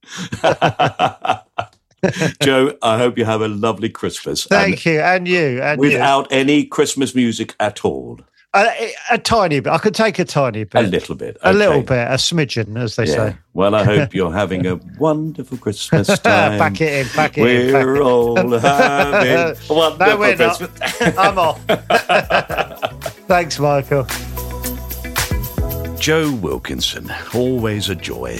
Joe, 2.41 2.75
I 2.81 2.97
hope 2.97 3.17
you 3.17 3.25
have 3.25 3.41
a 3.41 3.47
lovely 3.47 3.89
Christmas. 3.89 4.45
Thank 4.45 4.85
you, 4.85 4.99
and 4.99 5.27
you, 5.27 5.61
and 5.61 5.61
and 5.61 5.79
without 5.79 6.27
any 6.31 6.65
Christmas 6.65 7.15
music 7.15 7.55
at 7.59 7.83
all. 7.85 8.19
A, 8.55 8.93
a 9.09 9.17
tiny 9.17 9.61
bit. 9.61 9.73
I 9.73 9.79
could 9.79 9.95
take 9.95 10.19
a 10.19 10.25
tiny 10.25 10.63
bit, 10.63 10.83
A 10.85 10.87
little 10.87 11.15
bit. 11.15 11.37
a 11.41 11.51
little 11.53 11.81
bit, 11.81 12.07
a 12.07 12.17
smidgen, 12.17 12.79
as 12.79 12.95
they 12.97 13.05
Yeah. 13.05 13.29
say. 13.31 13.35
Well, 13.53 13.73
I 13.73 13.83
hope 13.91 14.13
you're 14.13 14.31
having 14.31 14.67
a 14.67 14.75
wonderful 14.99 15.57
Christmas 15.57 16.07
time. 16.19 16.59
Back 16.59 16.79
it 16.79 17.07
in, 17.07 17.15
back 17.15 17.35
it 17.37 17.47
in. 17.47 17.73
We're 17.73 18.01
all 18.03 18.35
having 18.35 19.29
a 19.29 19.55
wonderful 19.73 19.97
No, 20.07 20.17
we're 20.19 20.35
not. 20.35 20.57
Christmas. 20.57 21.17
I'm 21.17 21.39
off. 21.39 21.59
Thanks, 23.27 23.57
Michael. 23.57 24.05
Joe 26.03 26.33
Wilkinson, 26.33 27.09
always 27.33 27.87
a 27.87 27.95
joy. 27.95 28.37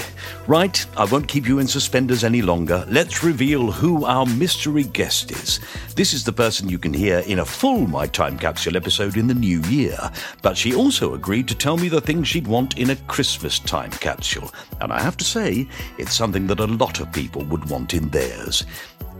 Right, 0.48 0.86
I 0.98 1.05
won't 1.05 1.29
keep 1.29 1.48
you 1.48 1.60
in 1.60 1.67
suspenders 1.67 2.25
any 2.25 2.41
longer. 2.41 2.86
Let's 2.89 3.24
reveal 3.24 3.72
who 3.72 4.03
our 4.03 4.25
mystery 4.25 4.84
guest 4.84 5.32
is. 5.32 5.62
This 5.96 6.12
is 6.13 6.25
the 6.25 6.34
person 6.34 6.67
you 6.67 6.77
can 6.77 6.93
hear 6.93 7.20
in 7.20 7.39
a 7.39 7.46
full 7.46 7.88
My 7.88 8.05
Time 8.05 8.38
Capsule 8.38 8.75
episode 8.75 9.15
in 9.15 9.27
the 9.27 9.34
new 9.34 9.62
year. 9.62 9.98
But 10.41 10.58
she 10.58 10.75
also 10.75 11.13
agreed 11.13 11.48
to 11.48 11.55
tell 11.55 11.77
me 11.77 11.88
the 11.88 12.01
things 12.01 12.27
she'd 12.27 12.48
want 12.48 12.77
in 12.77 12.89
a 12.89 12.98
Christmas 13.08 13.60
time 13.60 13.91
capsule. 13.91 14.51
And 14.82 14.91
I 14.91 15.01
have 15.01 15.15
to 15.15 15.24
say, 15.24 15.65
it's 15.98 16.13
something 16.13 16.48
that 16.48 16.60
a 16.60 16.67
lot 16.67 17.00
of 17.00 17.13
people 17.13 17.46
would 17.46 17.70
want 17.70 17.93
in 17.93 18.10
theirs. 18.10 18.65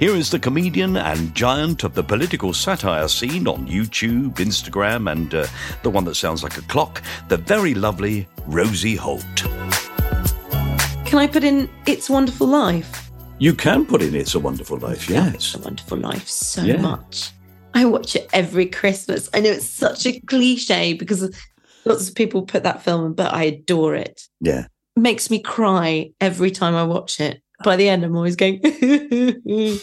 Here 0.04 0.16
is 0.18 0.30
the 0.30 0.38
comedian 0.38 0.98
and 0.98 1.34
giant 1.34 1.86
of 1.86 1.94
the 1.94 2.04
political 2.04 2.54
satire 2.54 3.08
scene 3.08 3.48
on 3.48 3.66
YouTube, 3.70 4.34
Instagram, 4.34 5.10
and 5.10 5.34
uh, 5.34 5.48
the 5.82 5.90
one 5.90 6.04
that 6.04 6.16
sounds 6.16 6.44
like 6.44 6.58
a 6.58 6.62
clock, 6.64 7.02
the 7.30 7.38
very 7.38 7.74
lovely 7.74 8.28
Rosie 8.48 8.98
Holt. 8.98 9.24
Can 11.06 11.20
I 11.20 11.28
put 11.32 11.46
in 11.46 11.70
It's 11.86 12.10
a 12.10 12.12
Wonderful 12.12 12.48
Life? 12.48 13.12
You 13.40 13.54
can 13.54 13.86
put 13.86 14.02
in 14.02 14.14
It's 14.14 14.36
a 14.36 14.42
Wonderful 14.42 14.78
Life, 14.78 15.10
yes. 15.10 15.36
It's 15.36 15.56
a 15.56 15.60
Wonderful 15.60 16.00
Life 16.00 16.28
so 16.28 16.64
Yeah. 16.64 16.82
much. 16.82 17.32
I 17.74 17.86
watch 17.86 18.18
it 18.18 18.28
every 18.34 18.66
Christmas. 18.66 19.30
I 19.34 19.40
know 19.40 19.52
it's 19.52 19.70
such 19.70 20.06
a 20.06 20.20
cliche 20.20 20.92
because 20.92 21.34
lots 21.86 22.10
of 22.10 22.16
people 22.16 22.42
put 22.42 22.64
that 22.64 22.84
film, 22.84 23.14
but 23.14 23.34
I 23.34 23.44
adore 23.44 23.96
it. 23.96 24.24
Yeah. 24.42 24.66
It 24.98 25.00
makes 25.00 25.30
me 25.30 25.40
cry 25.40 26.12
every 26.20 26.52
time 26.52 26.76
I 26.76 26.84
watch 26.84 27.22
it. 27.22 27.42
By 27.64 27.76
the 27.76 27.88
end, 27.90 28.04
I'm 28.04 28.16
always 28.16 28.36
going, 28.36 28.60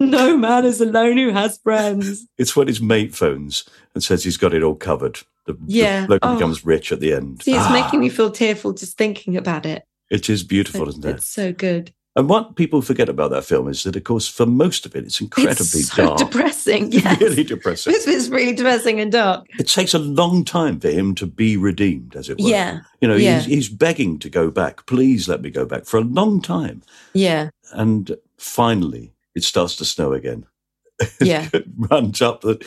No 0.00 0.36
man 0.36 0.64
is 0.64 0.80
alone 0.80 1.16
who 1.16 1.30
has 1.30 1.58
friends. 1.58 2.26
It's 2.38 2.54
when 2.54 2.68
his 2.68 2.80
mate 2.80 3.14
phones 3.14 3.64
and 3.94 4.02
says 4.02 4.24
he's 4.24 4.36
got 4.36 4.54
it 4.54 4.62
all 4.62 4.74
covered. 4.74 5.20
The, 5.46 5.56
Yeah. 5.66 6.02
the 6.02 6.06
bloke 6.08 6.20
Oh. 6.22 6.34
becomes 6.34 6.64
rich 6.64 6.92
at 6.92 7.00
the 7.00 7.12
end. 7.12 7.42
See, 7.42 7.52
it's 7.54 7.64
Ah, 7.66 7.72
making 7.72 8.00
me 8.00 8.08
feel 8.08 8.30
tearful 8.30 8.72
just 8.72 8.96
thinking 8.96 9.36
about 9.36 9.66
it. 9.66 9.84
It 10.10 10.28
is 10.30 10.42
beautiful, 10.44 10.82
It- 10.84 10.88
isn't 10.90 11.04
it? 11.04 11.16
It's 11.16 11.26
so 11.30 11.52
good. 11.52 11.92
And 12.16 12.28
what 12.28 12.54
people 12.54 12.80
forget 12.80 13.08
about 13.08 13.32
that 13.32 13.44
film 13.44 13.66
is 13.68 13.82
that, 13.82 13.96
of 13.96 14.04
course, 14.04 14.28
for 14.28 14.46
most 14.46 14.86
of 14.86 14.94
it, 14.94 15.04
it's 15.04 15.20
incredibly 15.20 15.54
it's 15.80 15.90
so 15.92 16.06
dark. 16.06 16.18
depressing. 16.30 16.92
Yes. 16.92 17.20
really 17.20 17.42
depressing. 17.42 17.92
This 17.92 18.06
bit's 18.06 18.28
really 18.28 18.54
depressing 18.54 19.00
and 19.00 19.10
dark. 19.10 19.46
It 19.58 19.66
takes 19.66 19.94
a 19.94 19.98
long 19.98 20.44
time 20.44 20.78
for 20.78 20.90
him 20.90 21.16
to 21.16 21.26
be 21.26 21.56
redeemed, 21.56 22.14
as 22.14 22.28
it 22.28 22.38
were. 22.40 22.48
Yeah. 22.48 22.80
You 23.00 23.08
know, 23.08 23.16
Yeah. 23.16 23.38
he's, 23.40 23.46
he's 23.46 23.68
begging 23.68 24.20
to 24.20 24.30
go 24.30 24.50
back. 24.52 24.86
Please 24.86 25.28
let 25.28 25.42
me 25.42 25.50
go 25.50 25.66
back 25.66 25.86
for 25.86 25.96
a 25.98 26.02
long 26.02 26.40
time. 26.40 26.82
Yeah. 27.14 27.50
And 27.72 28.16
finally, 28.38 29.12
it 29.34 29.42
starts 29.42 29.74
to 29.76 29.84
snow 29.84 30.12
again. 30.12 30.46
Yeah. 31.20 31.48
runs 31.90 32.22
up, 32.22 32.42
the, 32.42 32.64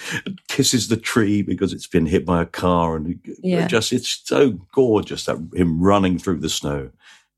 kisses 0.49 0.89
the 0.89 0.97
tree 0.97 1.41
because 1.41 1.71
it's 1.71 1.87
been 1.87 2.05
hit 2.05 2.25
by 2.25 2.41
a 2.41 2.45
car, 2.45 2.97
and 2.97 3.17
Yeah. 3.41 3.65
just 3.67 3.93
it's 3.93 4.21
so 4.25 4.51
gorgeous 4.73 5.23
that 5.25 5.37
him 5.53 5.79
running 5.79 6.19
through 6.19 6.39
the 6.39 6.49
snow. 6.49 6.89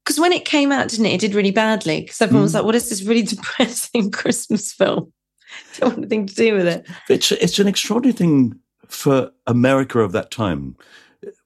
Because 0.09 0.19
when 0.19 0.33
it 0.33 0.43
came 0.43 0.71
out, 0.71 0.89
didn't 0.89 1.05
it? 1.05 1.13
It 1.13 1.19
did 1.21 1.35
really 1.35 1.51
badly 1.51 2.01
because 2.01 2.19
everyone 2.19 2.41
was 2.43 2.51
Mm. 2.51 2.55
like, 2.55 2.65
"What 2.65 2.75
is 2.75 2.89
this 2.89 3.03
really 3.03 3.21
depressing 3.35 4.09
Christmas 4.09 4.73
film?" 4.73 5.13
Don't 5.77 5.89
want 5.89 5.97
anything 5.99 6.25
to 6.25 6.33
do 6.35 6.55
with 6.55 6.67
it. 6.67 6.87
It's 7.09 7.31
it's 7.31 7.59
an 7.59 7.67
extraordinary 7.67 8.13
thing 8.17 8.59
for 8.87 9.31
America 9.45 9.99
of 9.99 10.11
that 10.13 10.31
time. 10.31 10.75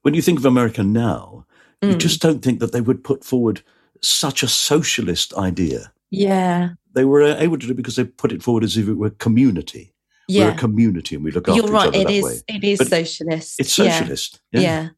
When 0.04 0.14
you 0.14 0.22
think 0.22 0.40
of 0.40 0.46
America 0.46 0.82
now, 0.84 1.46
you 1.82 1.90
Mm. 1.96 2.00
just 2.00 2.22
don't 2.22 2.42
think 2.42 2.60
that 2.62 2.72
they 2.72 2.80
would 2.82 3.04
put 3.04 3.26
forward 3.26 3.62
such 4.02 4.44
a 4.44 4.48
socialist 4.48 5.34
idea. 5.34 5.92
Yeah, 6.10 6.70
They 6.96 7.04
were 7.06 7.22
able 7.24 7.58
to 7.58 7.66
do 7.66 7.72
it 7.72 7.76
because 7.78 7.96
they 7.98 8.06
put 8.06 8.32
it 8.32 8.44
forward 8.44 8.64
as 8.64 8.78
if 8.78 8.88
it 8.88 8.94
were 8.94 9.10
community. 9.10 9.94
We're 10.30 10.44
a 10.44 10.52
yeah. 10.52 10.56
community 10.56 11.16
and 11.16 11.26
we 11.26 11.32
look 11.32 11.48
after 11.50 11.58
You're 11.58 11.66
each 11.68 11.74
right. 11.74 11.88
other 11.88 11.98
It 11.98 12.08
that 12.08 12.14
is. 12.14 12.24
way. 12.24 12.42
It 12.48 12.64
is 12.64 12.78
But 12.80 12.88
socialist. 12.90 13.60
It's 13.60 13.78
Yeah. 13.78 13.92
socialist. 14.00 14.40
Yeah. 14.52 14.90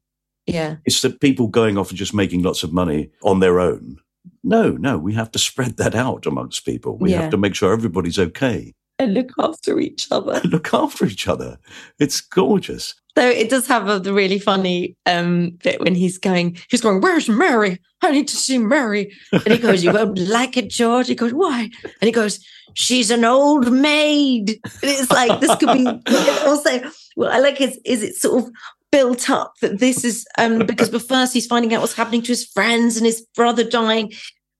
Yeah, 0.46 0.76
It's 0.84 1.02
the 1.02 1.10
people 1.10 1.48
going 1.48 1.76
off 1.78 1.90
and 1.90 1.98
just 1.98 2.14
making 2.14 2.42
lots 2.42 2.62
of 2.62 2.72
money 2.72 3.10
on 3.22 3.40
their 3.40 3.58
own. 3.60 3.98
No, 4.44 4.70
no, 4.72 4.96
we 4.98 5.12
have 5.14 5.30
to 5.32 5.38
spread 5.38 5.76
that 5.76 5.94
out 5.94 6.26
amongst 6.26 6.64
people. 6.64 6.96
We 6.98 7.10
Yeah. 7.12 7.22
have 7.22 7.30
to 7.32 7.36
make 7.36 7.54
sure 7.54 7.72
everybody's 7.72 8.18
okay. 8.18 8.74
And 8.98 9.12
look 9.12 9.30
after 9.38 9.78
each 9.78 10.06
other. 10.10 10.40
Look 10.44 10.72
after 10.72 11.04
each 11.04 11.28
other. 11.28 11.58
It's 11.98 12.22
gorgeous. 12.22 12.94
So 13.18 13.28
it 13.28 13.50
does 13.50 13.66
have 13.66 13.88
a 13.88 14.12
really 14.12 14.38
funny 14.38 14.96
um, 15.04 15.58
bit 15.62 15.80
when 15.82 15.94
he's 15.94 16.16
going, 16.16 16.56
he's 16.70 16.80
going, 16.80 17.02
Where's 17.02 17.28
Mary? 17.28 17.78
I 18.02 18.10
need 18.12 18.28
to 18.28 18.36
see 18.36 18.56
Mary. 18.56 19.12
And 19.32 19.48
he 19.48 19.58
goes, 19.58 19.84
You 19.84 19.92
won't 19.92 20.16
like 20.38 20.56
it, 20.56 20.70
George. 20.70 21.08
He 21.08 21.14
goes, 21.14 21.34
Why? 21.34 21.68
And 21.84 22.08
he 22.08 22.10
goes, 22.12 22.40
She's 22.72 23.10
an 23.10 23.24
old 23.26 23.70
maid. 23.70 24.48
And 24.64 24.90
it's 24.90 25.10
like 25.10 25.40
this 25.40 25.54
could 25.56 25.72
be 25.74 25.86
also 26.46 26.90
well, 27.16 27.32
I 27.32 27.38
like 27.38 27.60
is 27.60 27.78
is 27.84 28.02
it 28.02 28.14
sort 28.16 28.44
of 28.44 28.50
built 28.92 29.28
up 29.30 29.54
that 29.60 29.78
this 29.78 30.04
is 30.04 30.26
um 30.38 30.58
because 30.66 30.90
but 30.90 31.02
first 31.02 31.32
he's 31.32 31.46
finding 31.46 31.74
out 31.74 31.80
what's 31.80 31.94
happening 31.94 32.22
to 32.22 32.28
his 32.28 32.44
friends 32.44 32.96
and 32.96 33.06
his 33.06 33.22
brother 33.34 33.64
dying. 33.64 34.12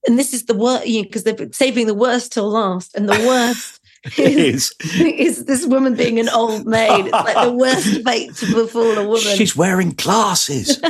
And 0.06 0.18
this 0.18 0.33
is 0.33 0.45
the 0.45 0.54
worst 0.54 0.85
because 0.85 1.25
they're 1.25 1.52
saving 1.52 1.88
the 1.88 1.95
worst 1.95 2.33
till 2.33 2.49
last. 2.49 2.95
And 2.95 3.09
the 3.09 3.12
worst 3.26 3.80
is 4.16 4.73
is. 4.80 5.00
is 5.00 5.45
this 5.47 5.66
woman 5.66 5.95
being 5.95 6.21
an 6.21 6.28
old 6.28 6.66
maid. 6.66 7.06
It's 7.06 7.12
like 7.12 7.47
the 7.47 7.52
worst 7.52 8.04
fate 8.04 8.35
to 8.37 8.54
befall 8.54 8.99
a 8.99 9.04
woman. 9.04 9.21
She's 9.21 9.56
wearing 9.56 9.90
glasses. 9.90 10.80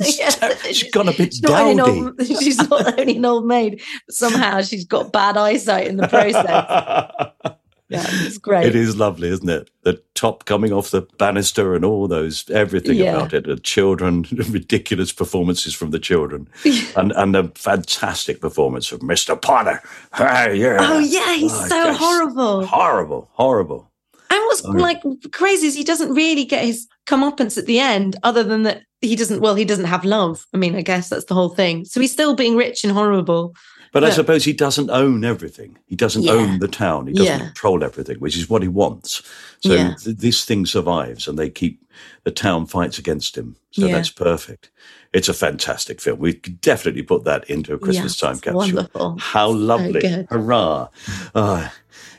Yes, 0.00 0.38
She's 0.76 0.90
gone 0.90 1.08
a 1.08 1.12
bit 1.12 1.34
she's 1.34 1.42
not, 1.42 1.62
only 1.62 1.80
old, 1.80 2.26
she's 2.26 2.58
not 2.58 2.98
only 2.98 3.16
an 3.16 3.24
old 3.24 3.46
maid, 3.46 3.80
but 4.06 4.14
somehow 4.14 4.60
she's 4.60 4.84
got 4.84 5.12
bad 5.12 5.36
eyesight 5.36 5.86
in 5.86 5.96
the 5.96 6.08
process. 6.08 7.56
Yeah, 7.90 8.04
it's 8.08 8.38
great. 8.38 8.66
It 8.66 8.74
is 8.74 8.96
lovely, 8.96 9.28
isn't 9.28 9.48
it? 9.48 9.70
The 9.82 10.02
top 10.14 10.46
coming 10.46 10.72
off 10.72 10.90
the 10.90 11.02
banister 11.18 11.74
and 11.74 11.84
all 11.84 12.08
those, 12.08 12.48
everything 12.50 12.96
Yeah. 12.96 13.16
about 13.16 13.34
it. 13.34 13.44
The 13.44 13.56
children, 13.56 14.24
ridiculous 14.50 15.12
performances 15.12 15.74
from 15.74 15.90
the 15.90 15.98
children, 15.98 16.48
and 16.96 17.12
and 17.12 17.36
a 17.36 17.48
fantastic 17.54 18.40
performance 18.40 18.90
of 18.92 19.00
Mr. 19.00 19.40
Potter. 19.40 19.82
Ah, 20.14 20.48
yeah. 20.48 20.78
Oh 20.80 20.98
yeah, 20.98 21.34
he's 21.36 21.52
Oh, 21.52 21.66
so 21.68 21.76
yes. 21.84 21.98
horrible. 21.98 22.66
Horrible, 22.66 23.28
horrible. 23.32 23.90
And 24.30 24.40
what's 24.46 24.64
Oh. 24.64 24.70
like 24.70 25.02
crazy 25.32 25.66
is 25.66 25.74
he 25.74 25.84
doesn't 25.84 26.14
really 26.14 26.44
get 26.44 26.64
his 26.64 26.86
comeuppance 27.06 27.58
at 27.58 27.66
the 27.66 27.78
end, 27.78 28.16
other 28.22 28.42
than 28.42 28.62
that 28.62 28.82
he 29.02 29.14
doesn't. 29.14 29.40
Well, 29.42 29.54
he 29.54 29.66
doesn't 29.66 29.84
have 29.84 30.04
love. 30.06 30.46
I 30.54 30.56
mean, 30.56 30.74
I 30.74 30.80
guess 30.82 31.10
that's 31.10 31.26
the 31.26 31.34
whole 31.34 31.50
thing. 31.50 31.84
So 31.84 32.00
he's 32.00 32.12
still 32.12 32.34
being 32.34 32.56
rich 32.56 32.82
and 32.84 32.92
horrible. 32.94 33.54
But 33.94 34.04
I 34.04 34.10
suppose 34.10 34.44
he 34.44 34.52
doesn't 34.52 34.90
own 34.90 35.24
everything. 35.24 35.78
He 35.86 35.96
doesn't 35.96 36.24
Yeah. 36.24 36.32
own 36.32 36.58
the 36.58 36.68
town. 36.68 37.06
He 37.06 37.14
doesn't 37.14 37.38
Yeah. 37.38 37.46
control 37.46 37.82
everything, 37.82 38.18
which 38.18 38.36
is 38.36 38.50
what 38.50 38.60
he 38.60 38.68
wants. 38.68 39.22
So 39.62 39.72
Yeah. 39.72 39.94
th- 40.02 40.16
this 40.18 40.44
thing 40.44 40.66
survives, 40.66 41.26
and 41.28 41.38
they 41.38 41.48
keep 41.48 41.80
the 42.24 42.30
town 42.32 42.66
fights 42.66 42.98
against 42.98 43.38
him. 43.38 43.54
So 43.70 43.86
that's 43.86 44.10
perfect. 44.10 44.70
It's 45.12 45.28
a 45.28 45.32
fantastic 45.34 46.00
film. 46.00 46.18
We 46.18 46.34
could 46.34 46.60
definitely 46.60 47.02
put 47.02 47.22
that 47.24 47.48
into 47.48 47.72
a 47.72 47.78
Christmas 47.78 48.16
time 48.16 48.38
capsule. 48.40 48.58
wonderful. 48.58 49.16
How 49.20 49.48
lovely! 49.50 50.00
good. 50.00 50.26
Hurrah! 50.28 50.88
Ah, 51.34 51.72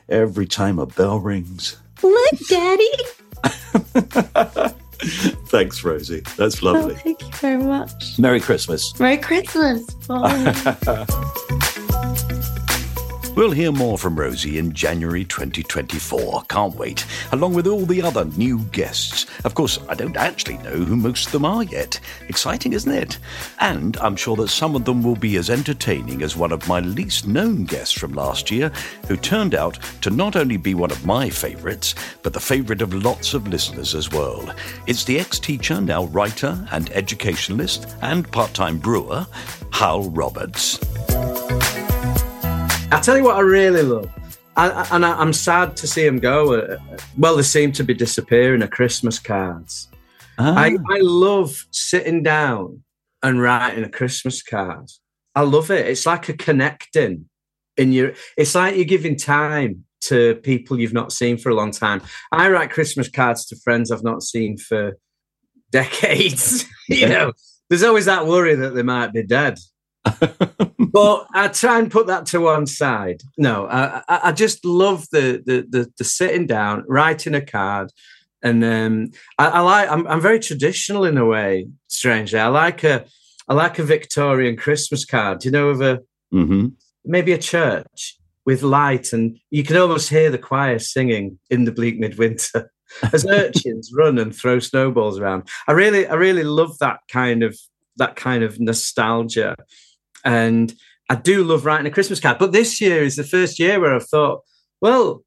every 0.08 0.48
time 0.48 0.80
a 0.80 0.86
bell 0.86 1.20
rings. 1.20 1.76
Look, 2.02 2.40
Daddy. 2.50 2.90
Thanks, 5.48 5.84
Rosie. 5.84 6.24
That's 6.38 6.64
Oh, 6.64 6.68
lovely. 6.72 6.96
thank 6.96 7.22
you 7.22 7.32
very 7.34 7.62
much. 7.62 8.18
Merry 8.18 8.40
Christmas. 8.40 8.98
Merry 9.00 9.18
Christmas. 9.18 9.84
Bye. 10.08 11.06
We'll 13.36 13.52
hear 13.52 13.74
more 13.74 13.98
from 13.98 14.18
Rosie 14.18 14.58
in 14.58 14.72
January 14.72 15.26
2024. 15.26 16.44
Can't 16.44 16.74
wait. 16.76 17.06
Along 17.34 17.54
with 17.54 17.68
all 17.68 17.86
the 17.86 18.02
other 18.02 18.24
new 18.24 18.60
guests. 18.72 19.26
Of 19.44 19.56
course, 19.56 19.78
I 19.90 19.94
don't 19.94 20.16
actually 20.16 20.58
know 20.60 20.72
who 20.72 20.96
most 20.96 21.26
of 21.26 21.32
them 21.34 21.44
are 21.44 21.64
yet. 21.64 22.00
Exciting, 22.30 22.72
isn't 22.72 22.94
it? 22.94 23.20
And 23.60 23.98
I'm 23.98 24.16
sure 24.16 24.38
that 24.38 24.48
some 24.48 24.74
of 24.74 24.86
them 24.86 25.04
will 25.04 25.18
be 25.18 25.36
as 25.36 25.50
entertaining 25.50 26.22
as 26.22 26.38
one 26.38 26.54
of 26.54 26.66
my 26.70 26.80
least 26.80 27.28
known 27.28 27.66
guests 27.66 27.94
from 27.94 28.14
last 28.14 28.52
year, 28.52 28.72
who 29.10 29.18
turned 29.18 29.54
out 29.54 29.80
to 30.00 30.10
not 30.12 30.38
only 30.38 30.56
be 30.56 30.74
one 30.74 30.92
of 30.92 31.06
my 31.06 31.30
favourites, 31.30 31.94
but 32.24 32.32
the 32.32 32.40
favourite 32.40 32.82
of 32.82 32.94
lots 32.94 33.34
of 33.34 33.50
listeners 33.50 33.96
as 33.96 34.10
well. 34.12 34.50
It's 34.88 35.04
the 35.04 35.20
ex 35.20 35.40
teacher, 35.40 35.82
now 35.82 36.06
writer 36.06 36.66
and 36.72 36.90
educationalist, 36.92 37.98
and 38.02 38.32
part 38.32 38.54
time 38.54 38.78
brewer, 38.78 39.28
Hywel 39.72 40.10
Roberts. 40.14 40.80
I 42.92 43.00
tell 43.02 43.18
you 43.18 43.24
what, 43.24 43.36
I 43.36 43.42
really 43.42 43.82
love, 43.82 44.12
I, 44.56 44.88
and 44.92 45.06
I, 45.06 45.14
I'm 45.20 45.34
sad 45.34 45.76
to 45.78 45.88
see 45.88 46.06
them 46.06 46.20
go. 46.20 46.54
Uh, 46.54 46.78
well, 47.18 47.36
they 47.36 47.42
seem 47.42 47.72
to 47.74 47.84
be 47.84 47.94
disappearing. 47.94 48.64
Are 48.64 48.68
Christmas 48.68 49.20
cards? 49.20 49.90
I, 50.38 50.78
I 50.90 51.00
love 51.00 51.66
sitting 51.72 52.24
down 52.24 52.84
and 53.24 53.42
writing 53.42 53.84
a 53.84 53.90
Christmas 53.90 54.44
card. 54.44 54.90
I 55.34 55.42
love 55.42 55.72
it. 55.72 55.88
It's 55.88 56.06
like 56.06 56.30
a 56.30 56.34
connecting 56.34 57.30
in 57.78 57.92
your. 57.92 58.14
It's 58.38 58.56
like 58.56 58.76
you're 58.76 58.86
giving 58.86 59.18
time 59.18 59.86
to 60.02 60.36
people 60.36 60.80
you've 60.80 60.94
not 60.94 61.12
seen 61.12 61.38
for 61.38 61.50
a 61.50 61.56
long 61.56 61.72
time. 61.72 62.02
I 62.32 62.50
write 62.50 62.70
Christmas 62.70 63.10
cards 63.10 63.46
to 63.48 63.56
friends 63.58 63.92
I've 63.92 64.04
not 64.04 64.24
seen 64.24 64.58
for 64.58 64.98
decades. 65.72 66.66
you 66.90 67.10
know, 67.10 67.34
there's 67.70 67.84
always 67.84 68.06
that 68.06 68.28
worry 68.28 68.56
that 68.56 68.76
they 68.76 68.84
might 68.84 69.12
be 69.12 69.24
dead. 69.24 69.58
but 70.96 71.28
I 71.34 71.50
try 71.50 71.78
and 71.78 71.92
put 71.92 72.08
that 72.08 72.26
to 72.28 72.40
one 72.40 72.66
side. 72.66 73.22
No, 73.38 73.66
I, 73.66 74.02
I, 74.08 74.20
I 74.24 74.32
just 74.32 74.64
love 74.64 75.06
the, 75.12 75.44
the 75.46 75.66
the 75.70 75.92
the 75.98 76.06
sitting 76.06 76.48
down, 76.48 76.86
writing 76.88 77.36
a 77.36 77.46
card, 77.46 77.92
and 78.42 78.64
um, 78.64 79.10
I, 79.38 79.48
I 79.48 79.60
like. 79.60 79.92
I'm, 79.92 80.08
I'm 80.08 80.22
very 80.22 80.40
traditional 80.40 81.04
in 81.04 81.18
a 81.18 81.26
way. 81.26 81.68
Strangely, 81.88 82.40
I 82.40 82.48
like 82.48 82.86
a 82.86 83.06
I 83.50 83.56
like 83.56 83.78
a 83.78 83.84
Victorian 83.84 84.56
Christmas 84.56 85.04
card. 85.04 85.44
You 85.44 85.52
know, 85.52 85.68
of 85.68 85.82
a 85.82 86.00
hmm 86.32 86.68
maybe 87.04 87.34
a 87.34 87.38
church 87.38 88.18
with 88.46 88.64
light, 88.64 89.12
and 89.12 89.38
you 89.52 89.64
can 89.66 89.76
almost 89.76 90.10
hear 90.10 90.32
the 90.32 90.38
choir 90.38 90.80
singing 90.80 91.40
in 91.50 91.66
the 91.66 91.74
bleak 91.74 92.00
midwinter 92.00 92.72
as 93.12 93.26
urchins 93.26 93.92
run 93.94 94.18
and 94.18 94.34
throw 94.34 94.60
snowballs 94.60 95.20
around. 95.20 95.50
I 95.68 95.74
really, 95.74 96.08
I 96.08 96.14
really 96.14 96.46
love 96.46 96.78
that 96.80 97.02
kind 97.12 97.44
of 97.44 97.60
that 97.98 98.16
kind 98.16 98.44
of 98.44 98.60
nostalgia, 98.60 99.56
and 100.26 100.74
I 101.10 101.16
do 101.16 101.44
love 101.44 101.66
writing 101.66 101.86
a 101.88 101.92
Christmas 101.92 102.20
card. 102.20 102.40
But 102.40 102.52
this 102.52 102.82
year 102.82 103.04
is 103.04 103.16
the 103.16 103.24
first 103.24 103.60
year 103.60 103.80
where 103.80 103.94
I've 103.96 104.08
thought, 104.08 104.42
well, 104.82 105.24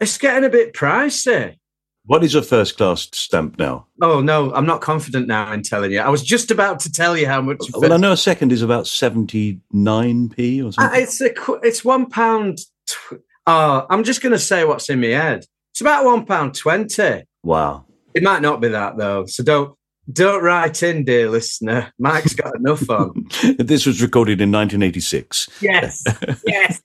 it's 0.00 0.18
getting 0.18 0.44
a 0.44 0.48
bit 0.50 0.72
pricey. 0.72 1.56
What 2.06 2.24
is 2.24 2.34
a 2.34 2.42
first 2.42 2.76
class 2.78 3.08
stamp 3.12 3.58
now? 3.60 3.86
Oh 4.00 4.20
no, 4.20 4.52
I'm 4.54 4.66
not 4.66 4.80
confident 4.80 5.28
now 5.28 5.52
in 5.52 5.62
telling 5.62 5.92
you. 5.92 6.00
I 6.00 6.08
was 6.08 6.24
just 6.24 6.50
about 6.50 6.80
to 6.80 6.90
tell 6.90 7.16
you 7.16 7.28
how 7.28 7.40
much. 7.40 7.58
Well, 7.74 7.92
I 7.92 7.96
know 7.96 8.10
a 8.10 8.16
second 8.16 8.50
is 8.50 8.62
about 8.62 8.86
79p 8.86 10.62
or 10.64 10.68
Uh, 10.68 10.70
something. 10.72 11.00
it's 11.02 11.20
a 11.20 11.30
qu- 11.30 11.60
it's 11.62 11.84
one 11.84 12.06
pound. 12.10 12.58
Tw- 12.88 13.22
oh, 13.46 13.86
I'm 13.88 14.02
just 14.04 14.20
going 14.22 14.32
to 14.32 14.38
say 14.38 14.64
what's 14.64 14.88
in 14.90 15.00
my 15.00 15.08
head. 15.08 15.44
It's 15.72 15.80
about 15.80 16.04
one 16.04 16.26
pound 16.26 16.54
twenty. 16.56 17.22
wow. 17.42 17.84
It 18.14 18.22
might 18.22 18.42
not 18.42 18.60
be 18.60 18.68
that 18.68 18.98
though, 18.98 19.24
so 19.26 19.42
don't 19.42 19.74
don't 20.10 20.42
write 20.42 20.82
in, 20.82 21.04
dear 21.04 21.30
listener. 21.30 21.92
Mike's 21.98 22.34
got 22.34 22.56
enough 22.56 22.88
on. 22.90 23.26
this 23.58 23.86
was 23.86 24.02
recorded 24.02 24.40
in 24.40 24.50
1986. 24.50 25.48
Yes, 25.60 26.02
yes. 26.46 26.82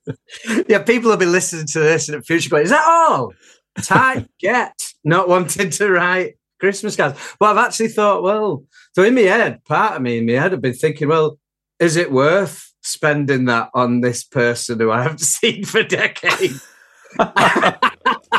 Yeah, 0.68 0.84
people 0.84 1.10
will 1.10 1.18
be 1.18 1.26
listening 1.26 1.66
to 1.68 1.80
this 1.80 2.10
in 2.10 2.16
the 2.16 2.22
future. 2.22 2.50
Going, 2.50 2.64
is 2.64 2.70
that 2.70 2.86
all? 2.88 3.34
Tight 3.82 4.28
get 4.40 4.74
not 5.04 5.28
wanting 5.28 5.70
to 5.72 5.90
write 5.90 6.36
Christmas 6.60 6.96
cards. 6.96 7.20
But 7.40 7.58
I've 7.58 7.66
actually 7.66 7.90
thought, 7.90 8.24
well, 8.24 8.64
so 8.94 9.04
in 9.04 9.16
my 9.16 9.22
head, 9.22 9.64
part 9.66 9.96
of 9.96 10.02
me 10.02 10.20
in 10.20 10.26
my 10.26 10.34
head, 10.34 10.54
I've 10.54 10.62
been 10.62 10.74
thinking, 10.74 11.08
well, 11.08 11.40
is 11.80 11.96
it 11.96 12.12
worth 12.12 12.72
spending 12.82 13.46
that 13.46 13.70
on 13.74 14.02
this 14.02 14.24
person 14.24 14.80
who 14.80 14.92
I 14.92 15.04
haven't 15.04 15.20
seen 15.22 15.66
for 15.66 15.84
decades? 15.84 16.66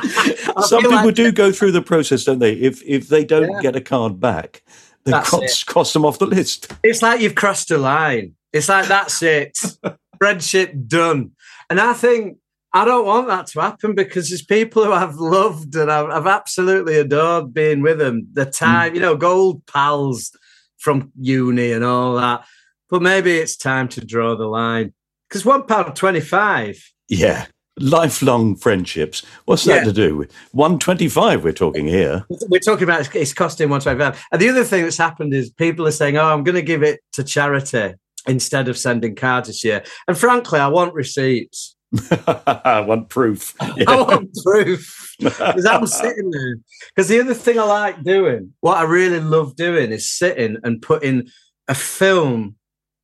Some 0.61 0.83
people 0.83 0.97
like- 0.97 1.15
do 1.15 1.33
go 1.33 1.53
through 1.53 1.73
the 1.73 1.83
process, 1.83 2.25
don't 2.25 2.39
they? 2.39 2.55
If 2.55 2.83
if 2.85 3.09
they 3.09 3.25
don't 3.25 3.51
Yeah. 3.51 3.61
get 3.61 3.77
a 3.77 3.81
card 3.81 4.21
back, 4.21 4.63
they 5.05 5.13
cross, 5.13 5.65
cross 5.65 5.93
them 5.93 6.05
off 6.05 6.19
the 6.19 6.27
list. 6.27 6.73
It's 6.83 7.03
like 7.03 7.21
you've 7.21 7.35
crossed 7.35 7.71
a 7.71 7.79
line. 7.79 8.35
It's 8.53 8.69
like 8.69 8.87
that's 8.87 9.23
it. 9.23 9.59
Friendship 10.19 10.73
done. 10.87 11.33
And 11.71 11.81
I 11.81 11.93
think 11.93 12.39
I 12.73 12.85
don't 12.85 13.07
want 13.07 13.29
that 13.29 13.47
to 13.49 13.61
happen 13.61 13.95
because 13.95 14.29
there's 14.29 14.45
people 14.45 14.85
who 14.85 14.93
I've 14.93 15.17
loved 15.17 15.75
and 15.77 15.91
I've, 15.91 16.11
I've 16.11 16.27
absolutely 16.27 16.99
adored 16.99 17.55
being 17.55 17.83
with 17.83 17.99
them. 17.99 18.29
The 18.33 18.47
mm. 18.47 18.57
time, 18.57 18.95
you 18.95 19.01
know, 19.01 19.17
gold 19.17 19.65
pals 19.67 20.37
from 20.79 21.13
uni 21.19 21.73
and 21.73 21.85
all 21.85 22.15
that. 22.17 22.45
But 22.91 23.03
maybe 23.03 23.37
it's 23.37 23.57
time 23.57 23.89
to 23.89 24.05
draw 24.05 24.37
the 24.37 24.47
line 24.47 24.93
because 25.29 25.45
one 25.45 25.65
pound 25.65 25.95
twenty-five. 25.95 26.83
Yeah. 27.09 27.47
Lifelong 27.81 28.57
friendships. 28.57 29.23
What's 29.45 29.65
that 29.65 29.79
Yeah. 29.79 29.85
to 29.85 29.93
do 29.93 30.17
with 30.17 30.33
125? 30.53 31.45
We're 31.45 31.53
talking 31.53 31.87
here. 31.87 32.25
We're 32.49 32.59
talking 32.61 32.85
about 32.85 33.01
it's- 33.01 33.33
costing 33.33 33.69
one 33.69 33.81
twenty-five. 33.81 34.19
And 34.33 34.41
the 34.41 34.49
other 34.49 34.65
thing 34.65 34.83
that's 34.85 34.97
happened 34.97 35.33
is 35.35 35.51
people 35.51 35.87
are 35.87 35.93
saying, 35.93 36.17
"Oh, 36.17 36.27
I'm 36.33 36.45
going 36.45 36.55
to 36.57 36.63
give 36.63 36.83
it 36.83 37.01
to 37.13 37.25
charity." 37.25 37.95
Instead 38.27 38.69
of 38.69 38.77
sending 38.77 39.15
cards 39.15 39.49
this 39.49 39.65
year, 39.65 39.83
and 40.07 40.19
frankly, 40.19 40.59
I 40.59 40.67
want 40.69 40.93
receipts. 40.93 41.75
I 42.11 42.81
want 42.87 43.09
proof. 43.09 43.55
I 43.61 43.85
want 44.03 44.29
proof 44.45 45.15
because 45.19 45.65
I'm 45.65 45.87
sitting 45.87 46.31
there. 46.31 46.57
Because 46.95 47.09
the 47.09 47.21
other 47.21 47.33
thing 47.33 47.59
I 47.59 47.63
like 47.63 48.03
doing, 48.03 48.53
what 48.61 48.77
I 48.77 48.83
really 48.83 49.21
love 49.21 49.57
doing, 49.57 49.93
is 49.93 50.11
sitting 50.11 50.59
and 50.63 50.83
putting 50.83 51.29
a 51.69 51.75
film, 51.75 52.57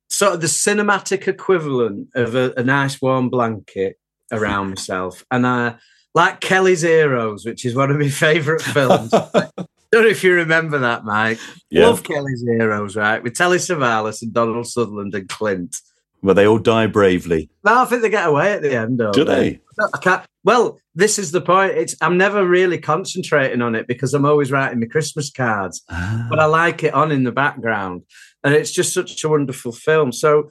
sort 0.09 0.33
of 0.33 0.41
the 0.41 0.47
cinematic 0.47 1.27
equivalent 1.27 2.09
of 2.13 2.35
a, 2.35 2.53
a 2.57 2.63
nice 2.63 3.01
warm 3.01 3.29
blanket 3.29 3.97
around 4.31 4.69
myself, 4.69 5.25
and 5.31 5.45
I 5.45 5.75
like 6.13 6.39
Kelly's 6.39 6.81
Heroes, 6.81 7.45
which 7.45 7.65
is 7.65 7.75
one 7.75 7.91
of 7.91 7.97
my 7.97 8.09
favourite 8.09 8.61
films. 8.61 9.13
I 9.13 9.49
Don't 9.91 10.03
know 10.03 10.09
if 10.09 10.25
you 10.25 10.33
remember 10.33 10.79
that, 10.79 11.05
Mike. 11.05 11.39
Yeah. 11.69 11.87
Love 11.87 12.03
Kelly's 12.03 12.43
Heroes, 12.45 12.97
right? 12.97 13.23
With 13.23 13.35
Telly 13.35 13.59
Savalas 13.59 14.21
and 14.21 14.33
Donald 14.33 14.67
Sutherland 14.67 15.15
and 15.15 15.29
Clint. 15.29 15.77
Where 16.19 16.33
they 16.33 16.45
all 16.45 16.57
die 16.57 16.87
bravely. 16.87 17.49
No, 17.63 17.81
I 17.81 17.85
think 17.85 18.01
they 18.01 18.09
get 18.09 18.27
away 18.27 18.51
at 18.51 18.61
the 18.61 18.75
end. 18.75 18.99
Do 19.13 19.23
they? 19.23 19.61
Can't. 20.01 20.25
Well, 20.43 20.79
this 20.95 21.17
is 21.17 21.31
the 21.31 21.39
point. 21.39 21.77
It's 21.77 21.95
I'm 22.01 22.17
never 22.17 22.45
really 22.45 22.77
concentrating 22.77 23.61
on 23.61 23.73
it 23.73 23.87
because 23.87 24.13
I'm 24.13 24.25
always 24.25 24.51
writing 24.51 24.81
my 24.81 24.87
Christmas 24.87 25.31
cards, 25.31 25.81
ah. 25.89 26.27
but 26.29 26.39
I 26.39 26.45
like 26.45 26.83
it 26.83 26.93
on 26.93 27.13
in 27.13 27.23
the 27.23 27.31
background, 27.31 28.01
and 28.43 28.53
it's 28.53 28.71
just 28.71 28.93
such 28.93 29.23
a 29.23 29.29
wonderful 29.29 29.71
film. 29.71 30.11
So 30.11 30.49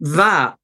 that 0.00 0.57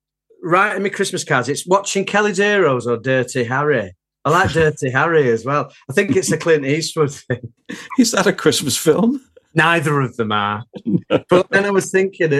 writing 0.44 0.83
me 0.83 0.90
Christmas 0.90 1.24
cards, 1.24 1.48
it's 1.48 1.66
watching 1.66 2.04
Kelly's 2.04 2.38
Heroes 2.38 2.87
or 2.87 2.96
Dirty 2.96 3.44
Harry. 3.44 3.94
I 4.24 4.30
like 4.30 4.52
Dirty 4.52 4.90
Harry 4.90 5.30
as 5.30 5.44
well. 5.44 5.72
I 5.90 5.92
think 5.92 6.14
it's 6.16 6.33
a 6.33 6.38
Clint 6.38 6.64
Eastwood 6.64 7.12
thing. 7.12 7.52
Is 7.98 8.12
that 8.12 8.26
a 8.26 8.33
Christmas 8.33 8.76
film? 8.76 9.20
Neither 9.54 10.00
of 10.00 10.16
them 10.16 10.33
are. 10.33 10.64
but 11.28 11.50
then 11.50 11.64
I 11.64 11.70
was 11.70 11.90
thinking, 11.90 12.30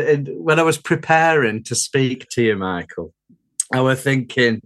when 0.43 0.59
I 0.59 0.63
was 0.65 0.79
preparing 0.79 1.63
to 1.65 1.75
speak 1.75 2.27
to 2.31 2.43
you, 2.43 2.57
Michael, 2.57 3.15
I 3.73 3.81
was 3.81 4.03
thinking, 4.03 4.63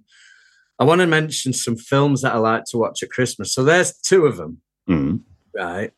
I 0.78 0.84
want 0.84 1.00
to 1.00 1.06
mention 1.06 1.52
some 1.52 1.76
films 1.76 2.22
that 2.22 2.34
I 2.34 2.38
like 2.38 2.64
to 2.70 2.78
watch 2.78 3.02
at 3.02 3.10
Christmas. 3.10 3.52
So 3.52 3.64
there's 3.64 3.96
two 3.98 4.26
of 4.26 4.36
them, 4.36 4.60
Mm. 4.88 5.20
right? 5.54 5.92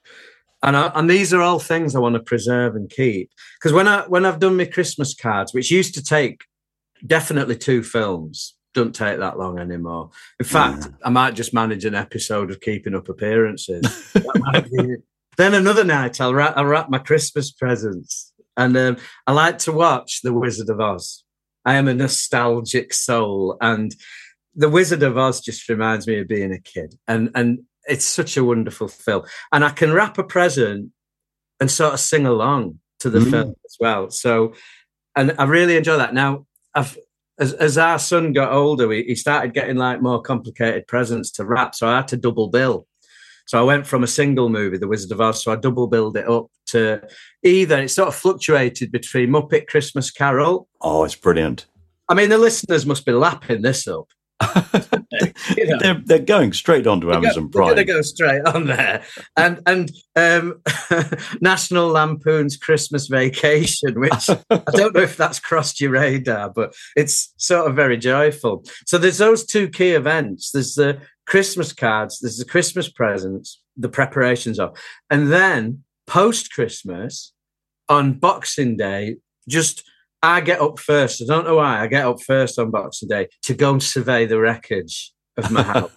And 0.62 0.76
I, 0.76 0.90
and 0.94 1.08
these 1.08 1.32
are 1.32 1.40
all 1.40 1.58
things 1.58 1.94
I 1.94 2.00
want 2.00 2.16
to 2.16 2.22
preserve 2.22 2.74
and 2.76 2.90
keep 2.90 3.30
because 3.58 3.72
when 3.72 3.88
I 3.88 4.02
when 4.08 4.26
I've 4.26 4.40
done 4.40 4.58
my 4.58 4.66
Christmas 4.66 5.14
cards, 5.14 5.54
which 5.54 5.70
used 5.70 5.94
to 5.94 6.02
take 6.02 6.42
definitely 7.06 7.56
two 7.56 7.82
films, 7.82 8.54
don't 8.74 8.94
take 8.94 9.18
that 9.18 9.38
long 9.38 9.58
anymore. 9.58 10.10
In 10.38 10.46
fact, 10.46 10.88
I 11.04 11.10
might 11.10 11.34
just 11.34 11.52
manage 11.52 11.84
an 11.84 11.94
episode 11.94 12.50
of 12.50 12.60
Keeping 12.60 12.94
Up 12.94 13.08
Appearances. 13.08 13.82
That 14.12 14.40
might 14.52 14.64
be 14.70 14.92
it. 14.94 15.02
then 15.36 15.54
another 15.54 15.84
night, 15.84 16.20
I'll 16.20 16.34
wrap, 16.34 16.56
I'll 16.56 16.64
wrap 16.66 16.88
my 16.90 16.98
Christmas 16.98 17.50
presents, 17.50 18.32
and 18.56 18.76
um, 18.76 18.96
I 19.26 19.32
like 19.32 19.58
to 19.58 19.72
watch 19.72 20.20
The 20.22 20.32
Wizard 20.32 20.68
of 20.70 20.80
Oz. 20.80 21.24
I 21.64 21.74
am 21.74 21.88
a 21.88 21.94
nostalgic 21.94 22.92
soul, 22.94 23.56
and 23.60 23.94
The 24.54 24.68
Wizard 24.68 25.02
of 25.02 25.18
Oz 25.18 25.40
just 25.40 25.68
reminds 25.68 26.06
me 26.06 26.20
of 26.20 26.28
being 26.28 26.52
a 26.52 26.60
kid, 26.60 26.94
and 27.08 27.30
and 27.34 27.60
it's 27.88 28.04
such 28.04 28.36
a 28.36 28.44
wonderful 28.44 28.88
film. 28.88 29.24
And 29.52 29.64
I 29.64 29.70
can 29.70 29.92
wrap 29.92 30.16
a 30.18 30.22
present 30.22 30.92
and 31.58 31.70
sort 31.70 31.94
of 31.94 32.00
sing 32.00 32.26
along 32.26 32.78
to 33.00 33.10
the 33.10 33.18
Mm. 33.20 33.30
film 33.30 33.54
as 33.64 33.76
well. 33.80 34.10
So, 34.10 34.54
and 35.16 35.34
I 35.38 35.44
really 35.44 35.76
enjoy 35.76 35.96
that. 35.96 36.14
Now, 36.14 36.46
I've 36.74 36.96
as, 37.40 37.54
as 37.54 37.78
our 37.78 37.98
son 37.98 38.32
got 38.32 38.52
older, 38.52 38.92
he, 38.92 39.02
he 39.04 39.14
started 39.14 39.54
getting 39.54 39.76
like 39.76 40.02
more 40.02 40.20
complicated 40.20 40.86
presents 40.86 41.30
to 41.32 41.44
wrap. 41.44 41.74
So 41.74 41.88
I 41.88 41.96
had 41.96 42.08
to 42.08 42.16
double 42.16 42.48
bill. 42.48 42.86
So 43.46 43.58
I 43.58 43.62
went 43.62 43.86
from 43.86 44.04
a 44.04 44.06
single 44.06 44.48
movie, 44.48 44.78
The 44.78 44.86
Wizard 44.86 45.10
of 45.10 45.20
Oz, 45.20 45.42
so 45.42 45.50
I 45.50 45.56
double 45.56 45.88
billed 45.88 46.16
it 46.16 46.28
up 46.28 46.46
to 46.66 47.02
either 47.42 47.80
it 47.80 47.88
sort 47.88 48.08
of 48.08 48.14
fluctuated 48.14 48.92
between 48.92 49.30
Muppet 49.30 49.66
Christmas 49.66 50.10
Carol. 50.10 50.68
Oh, 50.80 51.02
it's 51.02 51.16
brilliant. 51.16 51.66
I 52.08 52.14
mean, 52.14 52.28
the 52.28 52.38
listeners 52.38 52.86
must 52.86 53.04
be 53.04 53.12
lapping 53.12 53.62
this 53.62 53.88
up. 53.88 54.08
You 55.56 55.66
know. 55.66 55.78
They're, 55.78 56.02
they're 56.04 56.18
going 56.20 56.52
straight 56.52 56.86
onto 56.86 57.08
go- 57.08 57.14
Amazon 57.14 57.44
We're 57.44 57.50
Prime. 57.50 57.74
going 57.74 57.86
to 57.86 57.92
go 57.92 58.02
straight 58.02 58.42
on 58.46 58.66
there, 58.66 59.02
and 59.36 59.60
and 59.66 59.90
um, 60.16 60.62
National 61.40 61.88
Lampoon's 61.88 62.56
Christmas 62.56 63.08
Vacation, 63.08 64.00
which 64.00 64.30
I 64.50 64.62
don't 64.72 64.94
know 64.94 65.02
if 65.02 65.16
that's 65.16 65.40
crossed 65.40 65.80
your 65.80 65.90
radar, 65.90 66.50
but 66.50 66.74
it's 66.96 67.34
sort 67.36 67.68
of 67.68 67.76
very 67.76 67.96
joyful. 67.98 68.64
So 68.86 68.96
there's 68.96 69.18
those 69.18 69.44
two 69.44 69.68
key 69.68 69.90
events. 69.90 70.52
There's 70.52 70.74
the 70.74 71.00
Christmas 71.26 71.72
cards. 71.72 72.20
There's 72.20 72.38
the 72.38 72.44
Christmas 72.44 72.88
presents, 72.88 73.60
the 73.76 73.88
preparations 73.88 74.58
of, 74.58 74.78
and 75.10 75.32
then 75.32 75.82
post 76.06 76.52
Christmas 76.52 77.32
on 77.88 78.14
Boxing 78.14 78.76
Day, 78.76 79.16
just. 79.48 79.84
I 80.22 80.40
get 80.40 80.60
up 80.60 80.78
first. 80.78 81.22
I 81.22 81.26
don't 81.26 81.44
know 81.46 81.56
why. 81.56 81.80
I 81.80 81.86
get 81.86 82.04
up 82.04 82.20
first 82.22 82.58
on 82.58 82.70
Boxing 82.70 83.08
Day 83.08 83.28
to 83.42 83.54
go 83.54 83.72
and 83.72 83.82
survey 83.82 84.26
the 84.26 84.38
wreckage 84.38 85.12
of 85.36 85.50
my 85.50 85.62
house. 85.72 85.90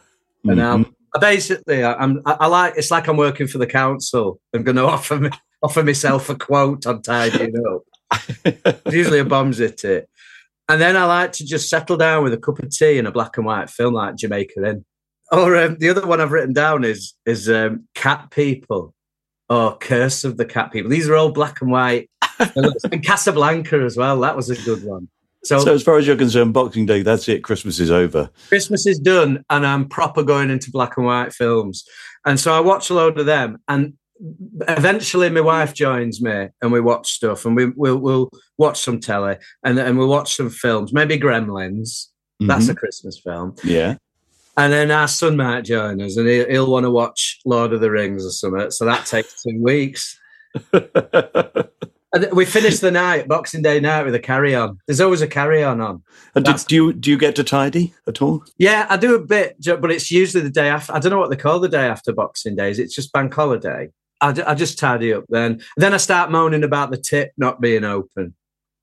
And 0.45 0.59
um, 0.61 0.85
Mhm. 0.85 0.93
I 1.15 1.19
basically, 1.19 1.83
I- 1.83 1.93
I'm, 1.95 2.21
I, 2.25 2.37
I 2.41 2.47
like. 2.47 2.73
It's 2.77 2.89
like 2.91 3.07
I'm 3.07 3.17
working 3.17 3.47
for 3.47 3.57
the 3.57 3.67
council. 3.67 4.39
I'm 4.53 4.63
going 4.63 4.75
to 4.83 4.85
offer 4.85 5.19
me, 5.19 5.29
offer 5.61 5.83
myself 5.83 6.29
a 6.29 6.35
quote 6.35 6.85
on 6.87 7.01
tidying 7.01 7.53
up. 7.67 7.81
It's 8.45 8.95
usually 8.95 9.19
a 9.19 9.25
bombs 9.25 9.57
hit 9.57 9.83
it, 9.83 10.07
and 10.69 10.79
then 10.79 10.95
I 10.95 11.05
like 11.05 11.31
to 11.33 11.45
just 11.45 11.67
settle 11.69 11.97
down 11.97 12.23
with 12.23 12.33
a 12.33 12.37
cup 12.37 12.59
of 12.59 12.69
tea 12.69 12.97
and 12.99 13.07
a 13.07 13.11
black 13.11 13.37
and 13.37 13.45
white 13.45 13.69
film 13.69 13.93
like 13.95 14.15
Jamaica 14.15 14.63
Inn. 14.69 14.85
Or 15.31 15.55
um, 15.57 15.77
the 15.79 15.89
other 15.89 16.05
one 16.05 16.21
I've 16.21 16.31
written 16.31 16.53
down 16.53 16.83
is 16.83 17.13
is 17.25 17.49
um, 17.49 17.87
Cat 17.95 18.29
People 18.31 18.93
or 19.49 19.77
Curse 19.77 20.23
of 20.23 20.37
the 20.37 20.45
Cat 20.45 20.71
People. 20.71 20.89
These 20.91 21.09
are 21.09 21.15
all 21.15 21.31
black 21.31 21.61
and 21.61 21.71
white. 21.71 22.09
And 22.39 23.03
Casablanca 23.03 23.81
as 23.83 23.97
well. 23.97 24.19
That 24.21 24.35
was 24.35 24.49
a 24.49 24.55
good 24.63 24.83
one. 24.83 25.07
So, 25.43 25.59
so, 25.59 25.73
as 25.73 25.83
far 25.83 25.97
as 25.97 26.07
you're 26.07 26.15
concerned, 26.15 26.53
Boxing 26.53 26.85
Day, 26.85 27.01
that's 27.01 27.27
it. 27.27 27.43
Christmas 27.43 27.79
is 27.79 27.91
over. 27.91 28.29
Christmas 28.47 28.87
is 28.87 28.97
done 28.97 29.43
and 29.49 29.67
I'm 29.67 29.89
proper 29.89 30.23
going 30.23 30.49
into 30.49 30.71
black 30.71 30.95
and 30.95 31.05
white 31.05 31.33
films. 31.33 31.83
And 32.25 32.39
so 32.39 32.53
I 32.53 32.61
watch 32.61 32.89
a 32.89 32.93
load 32.93 33.19
of 33.19 33.25
them 33.25 33.57
and 33.67 33.93
eventually 34.69 35.29
my 35.29 35.41
wife 35.41 35.73
joins 35.73 36.21
me 36.21 36.47
and 36.61 36.71
we 36.71 36.79
watch 36.79 37.11
stuff 37.11 37.45
and 37.45 37.57
we, 37.57 37.65
we'll, 37.75 37.97
we'll 37.97 38.29
watch 38.57 38.79
some 38.79 39.01
telly 39.01 39.35
and, 39.63 39.77
and 39.77 39.97
we'll 39.97 40.07
watch 40.07 40.35
some 40.35 40.49
films, 40.49 40.93
maybe 40.93 41.19
Gremlins. 41.19 42.07
That's 42.39 42.67
a 42.67 42.75
Christmas 42.75 43.19
film. 43.19 43.53
Mm-hmm. 43.53 43.67
Yeah. 43.69 43.95
And 44.55 44.71
then 44.71 44.91
our 44.91 45.07
son 45.07 45.37
might 45.37 45.61
join 45.61 46.01
us 46.01 46.17
and 46.17 46.27
he'll, 46.27 46.49
he'll 46.49 46.71
want 46.71 46.83
to 46.85 46.91
watch 46.91 47.39
Lord 47.45 47.73
of 47.73 47.81
the 47.81 47.89
Rings 47.89 48.25
or 48.25 48.31
something. 48.31 48.71
So 48.71 48.85
that 48.85 49.05
takes 49.05 49.43
two 49.43 49.61
weeks. 49.61 50.19
We 52.31 52.45
finish 52.45 52.79
the 52.79 52.91
night, 52.91 53.27
Boxing 53.27 53.63
Day 53.63 53.79
night, 53.79 54.05
with 54.05 54.13
a 54.13 54.19
carry 54.19 54.53
on. 54.53 54.77
There's 54.85 55.01
always 55.01 55.21
a 55.21 55.27
carry 55.27 55.63
on 55.63 55.81
on. 55.81 56.03
And 56.35 56.45
do, 56.45 56.53
do 56.53 56.75
you 56.75 56.93
do 56.93 57.09
you 57.09 57.17
get 57.17 57.35
to 57.37 57.43
tidy 57.43 57.93
at 58.07 58.21
all? 58.21 58.43
Yeah, 58.57 58.85
I 58.89 58.97
do 58.97 59.15
a 59.15 59.19
bit, 59.19 59.57
but 59.65 59.91
it's 59.91 60.11
usually 60.11 60.43
the 60.43 60.51
day 60.51 60.69
after. 60.69 60.93
I 60.93 60.99
don't 60.99 61.11
know 61.11 61.17
what 61.17 61.31
they 61.31 61.35
call 61.35 61.59
the 61.59 61.69
day 61.69 61.87
after 61.87 62.13
Boxing 62.13 62.55
Days. 62.55 62.77
It's 62.77 62.93
just 62.93 63.11
bank 63.13 63.33
holiday. 63.33 63.89
I, 64.21 64.33
I 64.45 64.53
just 64.53 64.77
tidy 64.77 65.13
up 65.13 65.25
then. 65.29 65.61
Then 65.75 65.93
I 65.93 65.97
start 65.97 66.31
moaning 66.31 66.63
about 66.63 66.91
the 66.91 66.97
tip 66.97 67.31
not 67.37 67.59
being 67.59 67.83
open. 67.83 68.35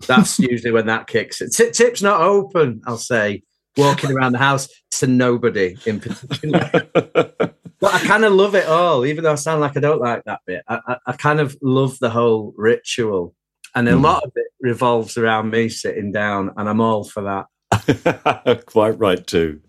That's 0.07 0.38
usually 0.38 0.73
when 0.73 0.87
that 0.87 1.07
kicks 1.07 1.40
it. 1.40 1.53
Tip, 1.53 1.73
tip's 1.73 2.03
not 2.03 2.21
open, 2.21 2.83
I'll 2.87 2.99
say, 2.99 3.43
walking 3.81 4.12
around 4.12 4.33
the 4.33 4.38
house 4.38 4.69
to 4.93 5.07
nobody 5.07 5.77
in 5.87 6.01
particular. 6.01 6.71
but 6.95 7.95
I 7.95 7.99
kind 8.01 8.25
of 8.25 8.33
love 8.33 8.55
it 8.55 8.66
all, 8.66 9.05
even 9.07 9.25
though 9.25 9.33
I 9.33 9.37
sound 9.37 9.61
like 9.61 9.77
I 9.77 9.81
don't 9.81 10.01
like 10.01 10.23
that 10.25 10.40
bit. 10.47 10.62
I, 10.69 10.81
I, 10.87 10.97
I 11.07 11.12
kind 11.12 11.40
of 11.40 11.57
love 11.62 11.99
the 11.99 12.11
whole 12.11 12.53
ritual. 12.57 13.35
And 13.75 13.88
a 13.88 13.93
Mm. 13.93 14.03
lot 14.03 14.25
of 14.25 14.33
it 14.35 14.47
revolves 14.61 15.16
around 15.16 15.51
me 15.51 15.69
sitting 15.69 16.11
down, 16.12 16.51
and 16.57 16.69
I'm 16.69 16.81
all 16.81 17.05
for 17.05 17.23
that. 17.71 18.64
Quite 18.66 18.99
right 18.99 19.25
too. 19.27 19.61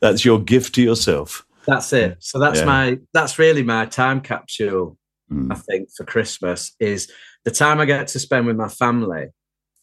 That's 0.00 0.24
your 0.24 0.40
gift 0.40 0.74
to 0.74 0.82
yourself. 0.82 1.46
That's 1.66 1.92
it. 1.92 2.16
So 2.20 2.38
that's 2.38 2.60
Yeah. 2.60 2.64
my 2.66 2.98
that's 3.14 3.38
really 3.38 3.62
my 3.62 3.86
time 3.86 4.20
capsule, 4.20 4.98
Mm. 5.32 5.52
I 5.52 5.56
think, 5.56 5.88
for 5.96 6.04
Christmas 6.04 6.72
is 6.78 7.10
the 7.44 7.50
time 7.50 7.80
I 7.80 7.84
get 7.84 8.06
to 8.08 8.18
spend 8.20 8.46
with 8.46 8.56
my 8.56 8.68
family 8.68 9.26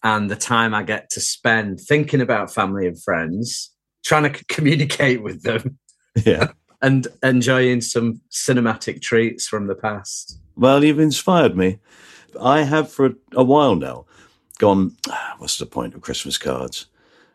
and 0.03 0.29
the 0.29 0.35
time 0.35 0.73
I 0.73 0.83
get 0.83 1.09
to 1.11 1.21
spend 1.21 1.79
thinking 1.79 2.21
about 2.21 2.53
family 2.53 2.87
and 2.87 3.01
friends, 3.01 3.71
trying 4.05 4.31
to 4.31 4.45
communicate 4.45 5.23
with 5.23 5.43
them 5.43 5.77
Yeah. 6.25 6.51
and 6.81 7.07
enjoying 7.23 7.81
some 7.81 8.21
cinematic 8.31 9.01
treats 9.01 9.47
from 9.47 9.67
the 9.67 9.75
past. 9.75 10.39
Well, 10.55 10.83
you've 10.83 10.99
inspired 10.99 11.55
me. 11.55 11.79
I 12.39 12.63
have 12.63 12.91
for 12.91 13.05
a, 13.07 13.13
a 13.35 13.43
while 13.43 13.75
now 13.75 14.05
gone, 14.59 14.95
"Ah, 15.09 15.35
what's 15.37 15.57
the 15.57 15.65
point 15.65 15.93
of 15.95 16.01
Christmas 16.01 16.37
cards? 16.37 16.87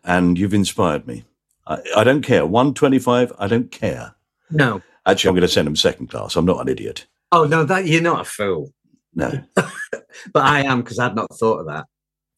And 0.04 0.38
you've 0.38 0.54
inspired 0.54 1.07
me. 1.07 1.24
I, 1.66 1.78
I 1.96 2.04
don't 2.04 2.22
care. 2.22 2.46
125, 2.46 3.33
I 3.38 3.46
don't 3.48 3.70
care. 3.70 4.14
No. 4.50 4.81
Actually, 5.07 5.28
I'm 5.31 5.35
going 5.35 5.42
to 5.42 5.48
send 5.48 5.66
them 5.66 5.76
second 5.76 6.09
class. 6.09 6.37
I'm 6.37 6.44
not 6.46 6.61
an 6.61 6.68
idiot. 6.68 7.07
Oh 7.33 7.44
no, 7.44 7.64
that 7.64 7.87
you're 7.87 8.02
not 8.02 8.20
a 8.20 8.24
fool. 8.24 8.72
No, 9.14 9.33
But 9.57 10.44
I 10.44 10.61
am 10.62 10.83
because 10.83 10.98
I'd 10.98 11.14
not 11.16 11.33
thought 11.38 11.61
of 11.61 11.66
that. 11.66 11.87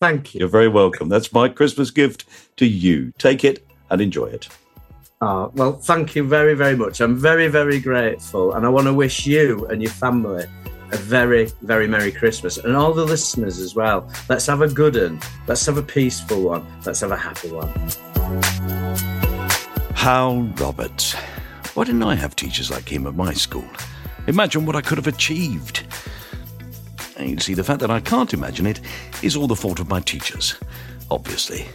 Thank 0.01 0.35
you. 0.35 0.39
you're 0.41 0.49
very 0.49 0.69
welcome. 0.69 1.11
That's 1.11 1.31
my 1.31 1.51
Christmas 1.51 1.91
gift 1.91 2.25
to 2.57 2.65
you. 2.67 3.13
Take 3.19 3.45
it 3.45 3.67
and 3.91 4.01
enjoy 4.01 4.27
it. 4.27 4.49
Oh, 5.21 5.53
well, 5.55 5.75
thank 5.75 6.17
you 6.17 6.25
very, 6.25 6.55
very 6.55 6.75
much. 6.75 7.03
I'm 7.03 7.19
very, 7.19 7.49
very 7.49 7.79
grateful. 7.79 8.55
And 8.55 8.65
I 8.65 8.71
want 8.71 8.87
to 8.87 8.95
wish 8.95 9.27
you 9.27 9.67
and 9.67 9.83
your 9.83 9.91
family 9.91 10.47
a 10.93 10.97
very, 10.97 11.51
very 11.61 11.87
Merry 11.87 12.11
Christmas. 12.11 12.57
And 12.57 12.75
all 12.75 12.95
the 12.95 13.05
listeners 13.05 13.59
as 13.59 13.75
well. 13.75 14.11
Let's 14.31 14.47
have 14.47 14.63
a 14.63 14.69
good 14.69 14.97
one. 14.97 15.21
Let's 15.47 15.67
have 15.67 15.77
a 15.77 15.83
peaceful 15.83 16.45
one. 16.45 16.67
Let's 16.87 17.01
have 17.01 17.11
a 17.13 17.17
happy 17.17 17.51
one. 17.51 17.69
Hywel 19.93 20.59
Roberts. 20.59 21.15
Why 21.75 21.85
didn't 21.85 22.05
I 22.05 22.15
have 22.15 22.35
teachers 22.35 22.71
like 22.71 22.91
him 22.91 23.07
at 23.07 23.15
my 23.15 23.35
school? 23.35 23.69
Imagine 24.27 24.65
what 24.65 24.77
I 24.77 24.81
could 24.81 24.97
have 24.97 25.07
achieved. 25.07 25.87
And 27.21 27.29
you 27.29 27.39
see, 27.39 27.53
the 27.53 27.63
fact 27.63 27.81
that 27.81 27.91
I 27.91 28.01
can't 28.01 28.33
imagine 28.33 28.67
it 28.67 28.81
is 29.23 29.37
all 29.37 29.47
the 29.47 29.55
fault 29.55 29.79
of 29.79 29.91
my 29.91 30.01
teachers. 30.01 30.55
Obviously, 31.11 31.67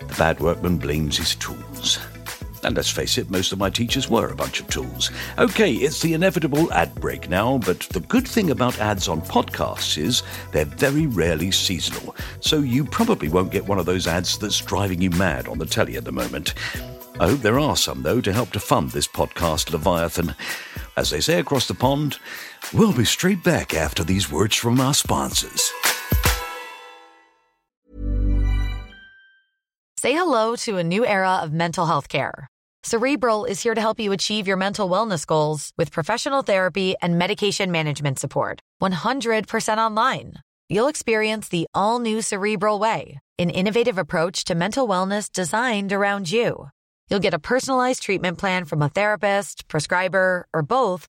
the 0.00 0.14
bad 0.18 0.40
workman 0.40 0.76
blames 0.76 1.16
his 1.16 1.36
tools. 1.36 2.00
And 2.64 2.74
let's 2.74 2.90
face 2.90 3.16
it, 3.16 3.30
most 3.30 3.52
of 3.52 3.60
my 3.60 3.70
teachers 3.70 4.10
were 4.10 4.28
a 4.28 4.34
bunch 4.34 4.58
of 4.58 4.68
tools. 4.68 5.12
Okay, 5.38 5.72
it's 5.74 6.02
the 6.02 6.14
inevitable 6.14 6.72
ad 6.72 6.92
break 6.96 7.28
now, 7.30 7.58
but 7.58 7.78
the 7.90 8.00
good 8.00 8.26
thing 8.26 8.50
about 8.50 8.80
ads 8.80 9.06
on 9.06 9.20
podcasts 9.20 9.96
is 9.96 10.24
they're 10.50 10.64
very 10.64 11.06
rarely 11.06 11.52
seasonal. 11.52 12.16
So 12.40 12.58
you 12.58 12.84
probably 12.84 13.28
won't 13.28 13.52
get 13.52 13.68
one 13.68 13.78
of 13.78 13.86
those 13.86 14.08
ads 14.08 14.36
that's 14.36 14.60
driving 14.60 15.00
you 15.00 15.10
mad 15.10 15.46
on 15.46 15.58
the 15.58 15.66
telly 15.66 15.96
at 15.96 16.04
the 16.04 16.10
moment. 16.10 16.54
I 17.20 17.28
hope 17.28 17.40
there 17.40 17.60
are 17.60 17.76
some, 17.76 18.02
though, 18.02 18.20
to 18.20 18.32
help 18.32 18.50
to 18.50 18.60
fund 18.60 18.90
this 18.90 19.06
podcast, 19.06 19.72
Leviathan. 19.72 20.34
As 20.96 21.10
they 21.10 21.20
say 21.20 21.38
across 21.38 21.68
the 21.68 21.74
pond, 21.74 22.18
we'll 22.72 22.92
be 22.92 23.04
straight 23.04 23.42
back 23.42 23.74
after 23.74 24.04
these 24.04 24.30
words 24.30 24.54
from 24.56 24.80
our 24.80 24.94
sponsors. 24.94 25.72
Say 29.98 30.12
hello 30.12 30.54
to 30.56 30.76
a 30.76 30.84
new 30.84 31.04
era 31.04 31.40
of 31.42 31.52
mental 31.52 31.84
health 31.84 32.08
care. 32.08 32.46
Cerebral 32.84 33.44
is 33.44 33.60
here 33.60 33.74
to 33.74 33.80
help 33.80 33.98
you 33.98 34.12
achieve 34.12 34.46
your 34.46 34.56
mental 34.56 34.88
wellness 34.88 35.26
goals 35.26 35.72
with 35.76 35.90
professional 35.90 36.42
therapy 36.42 36.94
and 37.02 37.18
medication 37.18 37.72
management 37.72 38.18
support. 38.18 38.60
100% 38.80 39.78
online. 39.78 40.34
You'll 40.68 40.86
experience 40.86 41.48
the 41.48 41.66
all 41.74 41.98
new 41.98 42.22
Cerebral 42.22 42.78
Way, 42.78 43.18
an 43.38 43.50
innovative 43.50 43.98
approach 43.98 44.44
to 44.44 44.54
mental 44.54 44.86
wellness 44.86 45.32
designed 45.32 45.92
around 45.92 46.30
you. 46.30 46.68
You'll 47.10 47.20
get 47.26 47.34
a 47.34 47.38
personalized 47.38 48.02
treatment 48.02 48.38
plan 48.38 48.66
from 48.66 48.82
a 48.82 48.88
therapist, 48.88 49.66
prescriber, 49.66 50.46
or 50.54 50.62
both 50.62 51.08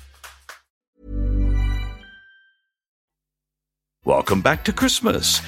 Welcome 4.03 4.41
back 4.41 4.65
to 4.65 4.73
Christmas. 4.73 5.41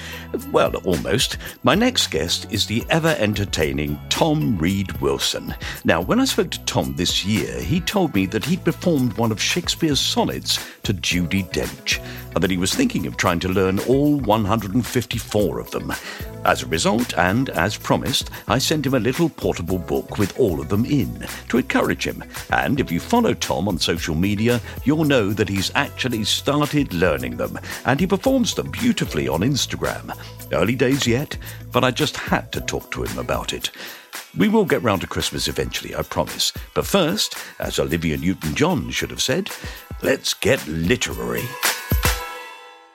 Well, 0.51 0.75
almost. 0.85 1.37
My 1.63 1.73
next 1.73 2.11
guest 2.11 2.51
is 2.51 2.67
the 2.67 2.85
ever 2.91 3.15
entertaining 3.17 3.99
Tom 4.09 4.59
Reed 4.59 4.91
Wilson. 5.01 5.55
Now, 5.85 6.01
when 6.01 6.19
I 6.19 6.25
spoke 6.25 6.51
to 6.51 6.63
Tom 6.65 6.95
this 6.95 7.25
year, 7.25 7.59
he 7.59 7.79
told 7.79 8.13
me 8.13 8.27
that 8.27 8.45
he'd 8.45 8.63
performed 8.63 9.17
one 9.17 9.31
of 9.31 9.41
Shakespeare's 9.41 9.99
sonnets 9.99 10.59
to 10.83 10.93
Judi 10.93 11.49
Dench, 11.51 11.99
and 12.35 12.43
that 12.43 12.51
he 12.51 12.57
was 12.57 12.75
thinking 12.75 13.07
of 13.07 13.17
trying 13.17 13.39
to 13.39 13.49
learn 13.49 13.79
all 13.79 14.17
154 14.17 15.59
of 15.59 15.71
them. 15.71 15.91
As 16.45 16.61
a 16.61 16.67
result, 16.67 17.17
and 17.17 17.49
as 17.51 17.77
promised, 17.77 18.29
I 18.49 18.57
sent 18.57 18.85
him 18.85 18.95
a 18.95 18.99
little 18.99 19.29
portable 19.29 19.79
book 19.79 20.17
with 20.17 20.37
all 20.37 20.59
of 20.59 20.67
them 20.67 20.83
in 20.83 21.25
to 21.49 21.57
encourage 21.57 22.05
him. 22.05 22.21
And 22.51 22.81
if 22.81 22.91
you 22.91 22.99
follow 22.99 23.33
Tom 23.33 23.69
on 23.69 23.79
social 23.79 24.13
media, 24.13 24.59
you'll 24.83 25.05
know 25.05 25.31
that 25.31 25.47
he's 25.47 25.71
actually 25.73 26.25
started 26.25 26.93
learning 26.93 27.37
them, 27.37 27.57
and 27.85 27.99
he 27.99 28.05
them 28.51 28.71
beautifully 28.71 29.27
on 29.27 29.41
Instagram. 29.41 30.15
Early 30.51 30.75
days 30.75 31.08
yet, 31.08 31.38
but 31.71 31.84
I 31.84 31.91
just 31.91 32.17
had 32.17 32.51
to 32.51 32.62
talk 32.62 32.91
to 32.91 33.03
him 33.03 33.17
about 33.17 33.53
it. 33.53 33.71
We 34.38 34.49
will 34.49 34.65
get 34.65 34.84
round 34.84 35.01
to 35.01 35.08
Christmas 35.08 35.47
eventually, 35.47 35.95
I 35.95 36.01
promise. 36.01 36.51
But 36.73 36.86
first, 36.86 37.36
as 37.60 37.79
Olivia 37.79 38.17
Newton 38.17 38.56
John 38.56 38.89
should 38.89 39.12
have 39.12 39.21
said, 39.21 39.49
let's 40.01 40.34
get 40.34 40.67
literary. 40.67 41.45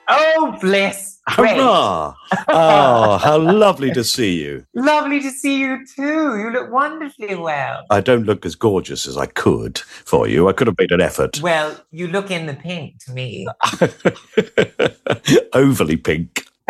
Oh, 0.09 0.57
bless. 0.61 1.18
Hurrah! 1.29 2.15
Oh, 2.47 3.17
how 3.17 3.37
lovely 3.37 3.91
to 3.91 4.03
see 4.03 4.41
you. 4.41 4.65
Lovely 4.73 5.19
to 5.21 5.29
see 5.31 5.59
you 5.59 5.85
too. 5.95 6.37
You 6.39 6.51
look 6.51 6.71
wonderfully 6.71 7.35
well. 7.35 7.85
I 7.89 8.01
don't 8.01 8.25
look 8.25 8.45
as 8.45 8.55
gorgeous 8.55 9.07
as 9.07 9.17
I 9.17 9.25
could 9.27 9.77
for 9.79 10.27
you. 10.27 10.47
I 10.49 10.53
could 10.53 10.67
have 10.67 10.77
made 10.79 10.91
an 10.91 11.01
effort. 11.01 11.41
Well, 11.41 11.79
you 11.91 12.07
look 12.07 12.31
in 12.31 12.45
the 12.45 12.53
pink 12.53 13.03
to 13.05 13.11
me. 13.11 13.47
Overly 15.53 15.97
pink. 15.97 16.45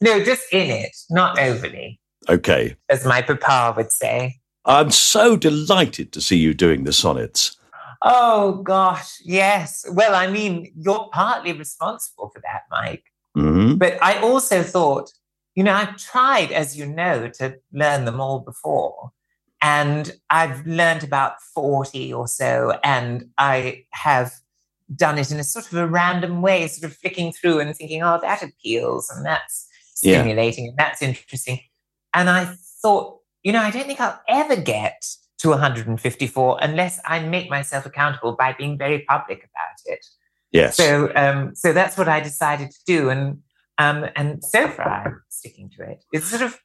no, 0.00 0.24
just 0.24 0.52
in 0.52 0.70
it, 0.70 0.96
not 1.10 1.38
overly, 1.38 2.00
Okay. 2.28 2.74
as 2.88 3.04
my 3.04 3.20
papa 3.22 3.74
would 3.76 3.92
say. 3.92 4.36
I'm 4.64 4.90
so 4.90 5.36
delighted 5.36 6.12
to 6.12 6.20
see 6.20 6.36
you 6.36 6.54
doing 6.54 6.84
the 6.84 6.92
sonnets. 6.92 7.56
Oh, 8.02 8.62
gosh, 8.62 9.18
yes. 9.24 9.84
Well, 9.92 10.14
I 10.14 10.28
mean, 10.28 10.72
you're 10.76 11.08
partly 11.12 11.52
responsible 11.52 12.30
for 12.34 12.40
that, 12.42 12.62
Mike. 12.70 13.04
Hmm 13.34 13.74
But 13.74 14.02
I 14.02 14.20
also 14.20 14.62
thought, 14.62 15.12
you 15.54 15.64
know, 15.64 15.72
I've 15.74 15.96
tried, 15.96 16.52
as 16.52 16.76
you 16.78 16.86
know, 16.86 17.28
to 17.38 17.56
learn 17.72 18.04
them 18.04 18.20
all 18.20 18.40
before. 18.40 19.10
And 19.60 20.12
I've 20.30 20.64
learned 20.66 21.02
about 21.02 21.42
40 21.54 22.12
or 22.12 22.28
so, 22.28 22.78
and 22.84 23.28
I 23.38 23.84
have 23.90 24.32
done 24.94 25.18
it 25.18 25.30
in 25.32 25.40
a 25.40 25.44
sort 25.44 25.66
of 25.70 25.76
a 25.78 25.86
random 25.86 26.42
way, 26.42 26.66
sort 26.68 26.90
of 26.90 26.96
flicking 26.96 27.32
through 27.32 27.60
and 27.60 27.74
thinking, 27.76 28.02
oh, 28.02 28.18
that 28.22 28.42
appeals 28.42 29.10
and 29.10 29.26
that's 29.26 29.68
Yeah. 30.02 30.18
stimulating 30.20 30.68
and 30.68 30.76
that's 30.78 31.02
interesting. 31.02 31.60
And 32.14 32.30
I 32.30 32.54
thought, 32.82 33.20
you 33.42 33.52
know, 33.52 33.60
I 33.60 33.70
don't 33.70 33.86
think 33.86 34.00
I'll 34.00 34.20
ever 34.28 34.56
get 34.56 35.04
to 35.38 35.50
154 35.50 36.58
unless 36.62 37.00
I 37.04 37.18
make 37.20 37.50
myself 37.50 37.84
accountable 37.84 38.32
by 38.32 38.52
being 38.52 38.78
very 38.78 39.00
public 39.08 39.38
about 39.38 39.78
it. 39.84 40.04
Yes. 40.52 40.76
So, 40.76 41.12
um, 41.14 41.54
so 41.54 41.72
that's 41.72 41.96
what 41.98 42.08
I 42.08 42.20
decided 42.20 42.70
to 42.70 42.78
do, 42.86 43.10
and 43.10 43.42
um, 43.78 44.06
and 44.16 44.42
so 44.42 44.68
far 44.68 45.06
I'm 45.06 45.22
sticking 45.28 45.70
to 45.76 45.82
it. 45.90 46.04
It's 46.12 46.26
sort 46.26 46.42
of 46.42 46.58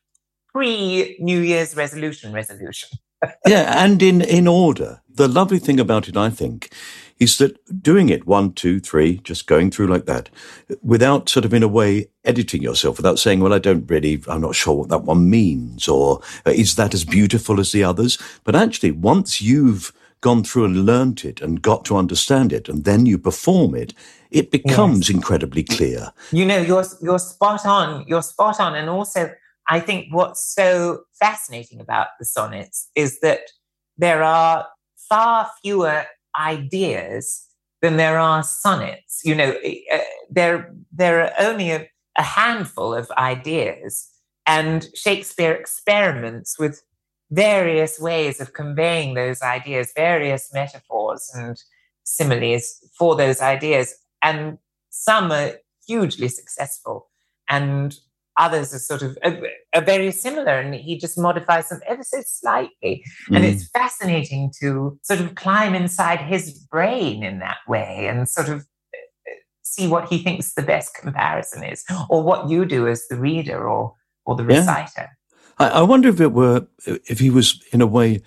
pre 0.51 1.17
New 1.19 1.39
Year's 1.39 1.75
resolution 1.75 2.31
resolution. 2.31 2.89
yeah, 3.47 3.83
and 3.83 4.01
in, 4.01 4.21
in 4.21 4.47
order. 4.47 5.01
The 5.09 5.27
lovely 5.27 5.59
thing 5.59 5.79
about 5.79 6.07
it, 6.07 6.17
I 6.17 6.29
think, 6.29 6.73
is 7.19 7.37
that 7.37 7.81
doing 7.81 8.09
it 8.09 8.25
one, 8.25 8.51
two, 8.53 8.79
three, 8.79 9.19
just 9.19 9.47
going 9.47 9.69
through 9.69 9.87
like 9.87 10.05
that, 10.05 10.29
without 10.81 11.29
sort 11.29 11.45
of 11.45 11.53
in 11.53 11.61
a 11.61 11.67
way 11.67 12.07
editing 12.25 12.63
yourself, 12.63 12.97
without 12.97 13.19
saying, 13.19 13.39
well, 13.39 13.53
I 13.53 13.59
don't 13.59 13.89
really, 13.89 14.23
I'm 14.27 14.41
not 14.41 14.55
sure 14.55 14.73
what 14.73 14.89
that 14.89 15.03
one 15.03 15.29
means, 15.29 15.87
or 15.87 16.21
is 16.45 16.75
that 16.75 16.93
as 16.93 17.05
beautiful 17.05 17.59
as 17.59 17.71
the 17.71 17.83
others? 17.83 18.17
But 18.43 18.55
actually, 18.55 18.91
once 18.91 19.41
you've 19.41 19.93
gone 20.23 20.43
through 20.43 20.65
and 20.65 20.85
learnt 20.85 21.23
it 21.23 21.41
and 21.41 21.61
got 21.61 21.85
to 21.85 21.97
understand 21.97 22.51
it, 22.51 22.67
and 22.67 22.85
then 22.85 23.05
you 23.05 23.19
perform 23.19 23.75
it, 23.75 23.93
it 24.31 24.49
becomes 24.49 25.09
incredibly 25.09 25.63
clear. 25.63 26.11
You 26.31 26.45
know, 26.45 26.57
you're 26.57 26.85
you're 27.01 27.19
spot 27.19 27.65
on. 27.65 28.05
You're 28.07 28.23
spot 28.23 28.59
on, 28.59 28.73
and 28.73 28.89
also 28.89 29.31
I 29.67 29.79
think 29.79 30.07
what's 30.11 30.43
so 30.43 31.03
fascinating 31.19 31.79
about 31.79 32.07
the 32.17 32.25
sonnets 32.25 32.89
is 32.95 33.19
that 33.19 33.41
there 33.97 34.23
are 34.23 34.65
far 35.09 35.49
fewer 35.61 36.05
ideas 36.39 37.47
than 37.81 37.97
there 37.97 38.17
are 38.17 38.41
sonnets. 38.43 39.21
You 39.23 39.35
know, 39.35 39.55
uh, 39.93 39.97
there 40.31 40.73
there 40.91 41.21
are 41.21 41.33
only 41.37 41.71
a, 41.71 41.87
a 42.17 42.23
handful 42.23 42.95
of 42.95 43.11
ideas, 43.11 44.09
and 44.47 44.87
Shakespeare 44.95 45.53
experiments 45.53 46.57
with 46.57 46.81
various 47.33 47.99
ways 47.99 48.39
of 48.39 48.53
conveying 48.53 49.13
those 49.15 49.41
ideas, 49.41 49.91
various 49.95 50.49
metaphors 50.53 51.29
and 51.33 51.57
similes 52.03 52.65
for 52.97 53.15
those 53.15 53.41
ideas, 53.41 53.95
and 54.21 54.57
some 54.89 55.31
are 55.31 55.53
hugely 55.87 56.27
successful, 56.29 57.09
and 57.49 57.97
others 58.37 58.73
are 58.73 58.79
sort 58.79 59.01
of 59.01 59.17
are, 59.23 59.37
are 59.73 59.81
very 59.83 60.11
similar, 60.11 60.59
and 60.59 60.75
he 60.75 60.97
just 60.97 61.17
modifies 61.17 61.69
them 61.69 61.81
ever 61.87 62.03
so 62.03 62.21
slightly. 62.25 63.03
And 63.33 63.43
Mm. 63.43 63.49
it's 63.53 63.67
fascinating 63.69 64.51
to 64.59 64.99
sort 65.03 65.19
of 65.21 65.35
climb 65.35 65.73
inside 65.75 66.19
his 66.21 66.59
brain 66.71 67.23
in 67.23 67.39
that 67.39 67.57
way 67.67 68.07
and 68.07 68.29
sort 68.29 68.49
of 68.49 68.59
uh, 68.59 69.31
see 69.63 69.87
what 69.87 70.07
he 70.09 70.17
thinks 70.23 70.53
the 70.53 70.61
best 70.61 70.93
comparison 70.95 71.63
is, 71.63 71.83
or 72.09 72.21
what 72.23 72.49
you 72.49 72.65
do 72.65 72.87
as 72.87 73.07
the 73.07 73.17
reader 73.17 73.67
or 73.67 73.95
or 74.25 74.35
the 74.37 74.43
Yeah. 74.43 74.59
reciter. 74.59 75.09
I, 75.59 75.67
I 75.69 75.81
wonder 75.81 76.09
if 76.09 76.19
it 76.21 76.31
were, 76.31 76.65
if 76.85 77.19
he 77.19 77.29
was 77.29 77.61
in 77.71 77.81
a 77.81 77.87
way 77.87 78.21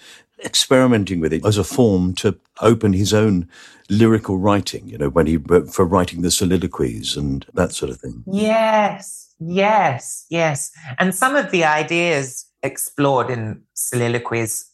experimenting 0.45 1.21
with 1.21 1.33
it 1.33 1.45
as 1.47 1.59
a 1.59 1.65
form 1.65 2.15
to 2.15 2.39
open 2.61 2.93
his 2.93 3.15
own 3.15 3.49
lyrical 3.89 4.39
writing, 4.39 4.87
you 4.89 4.99
know, 4.99 5.09
when 5.09 5.27
he, 5.27 5.39
for 5.73 5.85
writing 5.85 6.23
the 6.23 6.31
soliloquies 6.31 7.17
and 7.17 7.47
that 7.55 7.73
sort 7.73 7.91
of 7.91 8.01
thing. 8.01 8.23
Yes, 8.31 9.33
yes, 9.41 10.27
yes. 10.29 10.71
And 10.99 11.15
some 11.15 11.37
of 11.37 11.51
the 11.51 11.65
ideas 11.65 12.47
explored 12.63 13.31
in 13.31 13.63
soliloquies 13.75 14.67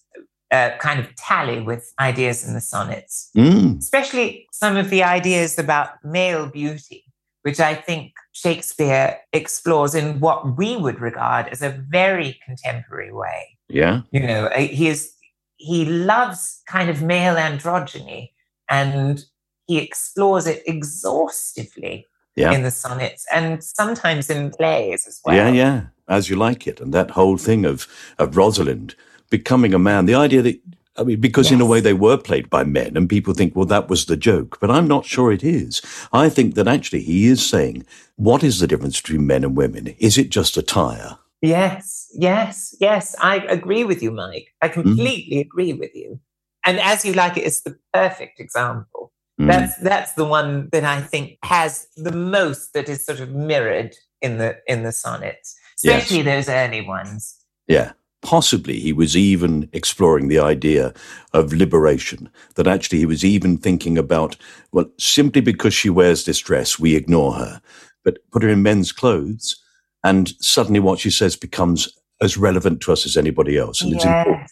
uh, 0.50 0.70
kind 0.78 1.00
of 1.00 1.14
tally 1.16 1.60
with 1.60 1.92
ideas 1.98 2.46
in 2.46 2.54
the 2.54 2.60
sonnets, 2.60 3.30
Mm. 3.36 3.78
especially 3.78 4.46
some 4.52 4.76
of 4.76 4.90
the 4.90 5.02
ideas 5.02 5.58
about 5.58 5.90
male 6.04 6.46
beauty, 6.46 7.04
which 7.42 7.58
I 7.60 7.74
think 7.74 8.12
Shakespeare 8.32 9.18
explores 9.32 9.94
in 9.94 10.20
what 10.20 10.56
we 10.56 10.76
would 10.76 11.00
regard 11.00 11.48
as 11.48 11.62
a 11.62 11.70
very 11.70 12.38
contemporary 12.44 13.12
way. 13.12 13.58
Yeah. 13.68 14.02
You 14.10 14.20
know, 14.20 14.46
uh, 14.46 14.58
he 14.58 14.88
is 14.88 15.12
he 15.56 15.84
loves 15.84 16.60
kind 16.66 16.90
of 16.90 17.02
male 17.02 17.36
androgyny 17.36 18.30
and 18.68 19.24
he 19.66 19.78
explores 19.78 20.46
it 20.46 20.62
exhaustively 20.66 22.06
Yeah. 22.34 22.52
in 22.52 22.62
the 22.62 22.70
sonnets 22.70 23.24
and 23.32 23.62
sometimes 23.62 24.28
in 24.28 24.50
plays 24.50 25.06
as 25.06 25.20
well. 25.24 25.36
Yeah, 25.36 25.50
yeah, 25.50 25.80
as 26.08 26.28
you 26.28 26.36
like 26.36 26.66
it. 26.66 26.80
And 26.80 26.92
that 26.94 27.10
whole 27.12 27.36
thing 27.36 27.64
of, 27.64 27.86
of 28.18 28.36
Rosalind 28.36 28.96
becoming 29.30 29.72
a 29.74 29.78
man, 29.78 30.06
the 30.06 30.14
idea 30.16 30.42
that, 30.42 30.60
I 30.96 31.04
mean, 31.04 31.20
because 31.20 31.50
in 31.50 31.60
a 31.60 31.66
way 31.66 31.80
they 31.80 31.94
were 31.94 32.18
played 32.18 32.50
by 32.50 32.64
men 32.64 32.96
and 32.96 33.08
people 33.08 33.32
think, 33.32 33.56
well, 33.56 33.64
that 33.66 33.88
was 33.88 34.04
the 34.06 34.16
joke. 34.16 34.58
But 34.60 34.70
I'm 34.70 34.86
not 34.86 35.06
sure 35.06 35.32
it 35.32 35.42
is. 35.42 35.80
I 36.12 36.28
think 36.28 36.54
that 36.54 36.68
actually 36.68 37.00
he 37.02 37.26
is 37.26 37.44
saying, 37.44 37.86
what 38.16 38.42
is 38.44 38.60
the 38.60 38.66
difference 38.66 39.00
between 39.00 39.26
men 39.26 39.42
and 39.42 39.56
women? 39.56 39.94
Is 39.98 40.18
it 40.18 40.28
just 40.28 40.56
attire? 40.58 41.18
Yes, 41.40 42.08
yes, 42.14 42.74
yes. 42.78 43.16
I 43.20 43.36
agree 43.48 43.84
with 43.84 44.02
you, 44.02 44.10
Mike. 44.10 44.48
I 44.60 44.68
Mm-hmm. 44.68 44.82
completely 44.82 45.40
agree 45.40 45.72
with 45.72 45.94
you. 45.94 46.20
And 46.64 46.78
as 46.78 47.04
you 47.04 47.14
like 47.14 47.36
it, 47.36 47.44
it's 47.46 47.62
the 47.62 47.76
perfect 47.92 48.38
example. 48.38 49.12
Mm. 49.40 49.48
That's 49.48 49.76
that's 49.78 50.12
the 50.12 50.24
one 50.26 50.68
that 50.72 50.84
I 50.84 51.00
think 51.00 51.38
has 51.42 51.88
the 51.96 52.12
most 52.12 52.74
that 52.74 52.88
is 52.88 53.04
sort 53.04 53.18
of 53.20 53.30
mirrored 53.30 53.96
in 54.20 54.38
the 54.38 54.58
in 54.68 54.82
the 54.84 54.92
sonnets, 54.92 55.56
Yes. 55.82 56.02
especially 56.04 56.22
those 56.22 56.48
early 56.48 56.82
ones. 56.86 57.38
Yeah. 57.66 57.92
Possibly 58.22 58.78
he 58.78 58.92
was 58.92 59.16
even 59.16 59.68
exploring 59.72 60.28
the 60.28 60.38
idea 60.38 60.94
of 61.32 61.52
liberation, 61.52 62.30
that 62.54 62.66
actually 62.66 62.98
he 62.98 63.06
was 63.06 63.24
even 63.24 63.58
thinking 63.58 63.98
about, 63.98 64.36
well, 64.70 64.86
simply 64.98 65.40
because 65.40 65.74
she 65.74 65.90
wears 65.90 66.24
this 66.24 66.38
dress, 66.38 66.78
we 66.78 66.94
ignore 66.94 67.34
her, 67.34 67.60
but 68.04 68.18
put 68.30 68.42
her 68.42 68.48
in 68.48 68.62
men's 68.62 68.92
clothes, 68.92 69.60
and 70.04 70.34
suddenly 70.40 70.80
what 70.80 71.00
she 71.00 71.10
says 71.10 71.36
becomes 71.36 71.88
as 72.20 72.36
relevant 72.36 72.80
to 72.82 72.92
us 72.92 73.04
as 73.04 73.16
anybody 73.16 73.58
else. 73.58 73.82
And 73.82 73.94
it's 73.94 74.04
important. 74.04 74.50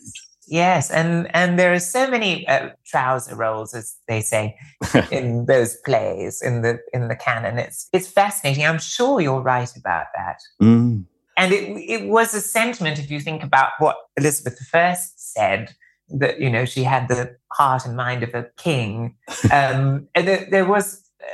Yes, 0.50 0.90
and 0.90 1.30
and 1.32 1.60
there 1.60 1.72
are 1.72 1.78
so 1.78 2.10
many 2.10 2.46
uh, 2.48 2.70
trouser 2.84 3.36
roles, 3.36 3.72
as 3.72 3.94
they 4.08 4.20
say, 4.20 4.56
in 5.12 5.46
those 5.46 5.76
plays 5.84 6.42
in 6.42 6.62
the 6.62 6.80
in 6.92 7.06
the 7.06 7.14
canon. 7.14 7.56
It's 7.56 7.88
it's 7.92 8.08
fascinating. 8.08 8.66
I'm 8.66 8.80
sure 8.80 9.20
you're 9.20 9.40
right 9.40 9.70
about 9.76 10.06
that. 10.16 10.40
Mm. 10.60 11.04
And 11.40 11.52
it 11.52 11.64
it 11.94 12.02
was 12.08 12.34
a 12.34 12.40
sentiment 12.40 12.98
if 12.98 13.10
you 13.10 13.20
think 13.20 13.42
about 13.42 13.70
what 13.78 13.96
Elizabeth 14.16 14.58
I 14.74 14.94
said 15.16 15.74
that 16.20 16.40
you 16.40 16.50
know 16.50 16.64
she 16.64 16.84
had 16.84 17.08
the 17.08 17.36
heart 17.52 17.86
and 17.86 17.96
mind 17.96 18.22
of 18.22 18.34
a 18.34 18.44
king, 18.56 19.16
um, 19.52 20.08
and 20.14 20.28
there, 20.28 20.46
there 20.50 20.64
was 20.66 20.84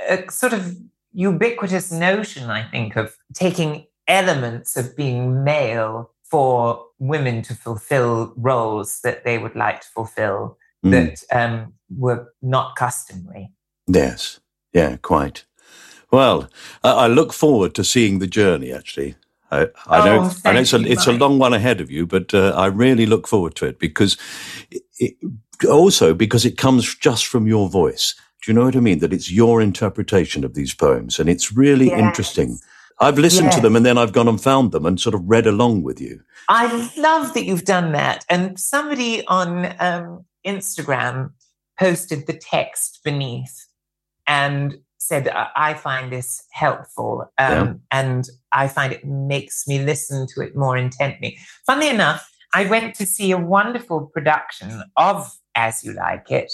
a 0.09 0.31
sort 0.31 0.53
of 0.53 0.77
ubiquitous 1.13 1.91
notion, 1.93 2.51
I 2.51 2.63
think, 2.63 2.97
of 2.97 3.17
taking 3.35 3.87
elements 4.07 4.77
of 4.77 4.97
being 4.97 5.43
male 5.45 6.13
for 6.31 6.85
women 6.99 7.43
to 7.43 7.55
fulfill 7.55 8.33
roles 8.37 9.01
that 9.01 9.25
they 9.25 9.39
would 9.39 9.57
like 9.57 9.81
to 9.81 9.89
fulfill 9.95 10.59
Mm. 10.85 10.91
that 10.91 11.37
um, 11.37 11.73
were 11.89 12.33
not 12.43 12.77
customary. 12.77 13.53
Yes. 13.87 14.41
Yeah, 14.73 14.97
quite. 14.97 15.45
Well, 16.13 16.49
I, 16.85 16.91
I 16.93 17.07
look 17.09 17.33
forward 17.33 17.75
to 17.75 17.85
seeing 17.85 18.19
the 18.19 18.27
journey. 18.27 18.73
Actually, 18.73 19.17
I, 19.51 19.69
I 19.87 20.05
know, 20.05 20.21
Oh, 20.23 20.37
I 20.45 20.53
know 20.55 20.61
it's 20.61 20.73
a 20.73 20.81
you, 20.81 20.87
it's 20.87 21.07
a 21.07 21.13
long 21.13 21.39
one 21.39 21.55
ahead 21.55 21.81
of 21.81 21.91
you, 21.91 22.07
but 22.07 22.35
uh, 22.35 22.53
I 22.57 22.67
really 22.67 23.07
look 23.07 23.29
forward 23.29 23.55
to 23.57 23.67
it 23.67 23.79
because 23.79 24.17
it, 24.99 25.15
also 25.69 26.15
because 26.15 26.45
it 26.45 26.59
comes 26.59 26.95
just 26.97 27.27
from 27.27 27.47
your 27.47 27.69
voice. 27.69 28.15
Do 28.43 28.51
you 28.51 28.59
know 28.59 28.65
what 28.65 28.77
I 28.77 28.81
mean? 28.81 28.99
That 29.01 29.13
it's 29.13 29.31
your 29.31 29.61
interpretation 29.63 30.45
of 30.45 30.55
these 30.55 30.75
poems, 30.75 31.19
and 31.19 31.29
it's 31.29 31.53
really 31.53 31.87
Yes. 31.87 31.99
interesting. 31.99 32.59
I've 33.01 33.19
listened 33.19 33.53
to 33.53 33.61
them, 33.61 33.77
and 33.77 33.85
then 33.85 33.99
I've 33.99 34.13
gone 34.13 34.29
and 34.29 34.41
found 34.41 34.73
them 34.73 34.87
and 34.87 34.99
sort 35.01 35.15
of 35.15 35.23
read 35.27 35.47
along 35.47 35.83
with 35.83 36.01
you. 36.01 36.21
I 36.49 36.91
love 36.97 37.35
that 37.35 37.45
you've 37.45 37.65
done 37.65 37.93
that. 37.93 38.25
And 38.31 38.59
somebody 38.59 39.27
on 39.27 39.75
um, 39.81 40.25
Instagram 40.47 41.33
posted 41.79 42.27
the 42.27 42.33
text 42.33 43.01
beneath 43.05 43.67
and 44.27 44.79
said, 45.07 45.29
I 45.29 45.75
find 45.75 46.11
this 46.13 46.45
helpful. 46.51 47.31
Um, 47.39 47.81
And 47.91 48.29
I 48.53 48.69
find 48.69 48.93
it 48.93 49.05
makes 49.05 49.67
me 49.69 49.79
listen 49.79 50.27
to 50.35 50.41
it 50.41 50.57
more 50.57 50.77
intently. 50.77 51.39
Funnily 51.67 51.89
enough, 51.91 52.29
I 52.55 52.67
went 52.67 52.95
to 52.97 53.07
see 53.07 53.31
a 53.33 53.39
wonderful 53.39 54.07
production 54.15 54.83
of 54.97 55.31
As 55.55 55.85
You 55.85 55.93
Like 55.93 56.31
It 56.31 56.53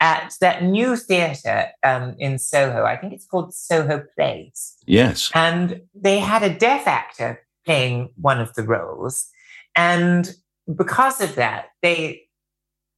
at 0.00 0.32
that 0.40 0.62
new 0.62 0.96
theatre 0.96 1.66
um, 1.84 2.14
in 2.18 2.38
Soho. 2.38 2.84
I 2.84 2.96
think 2.96 3.12
it's 3.12 3.26
called 3.26 3.54
Soho 3.54 4.02
Place 4.16 4.76
Yes. 4.86 5.30
and 5.34 5.82
they 5.94 6.18
had 6.20 6.42
a 6.42 6.54
deaf 6.58 6.86
actor 6.86 7.42
playing 7.66 8.08
one 8.16 8.40
of 8.40 8.54
the 8.54 8.62
roles 8.62 9.28
and 9.76 10.34
because 10.82 11.20
of 11.20 11.34
that 11.34 11.66
they 11.82 12.22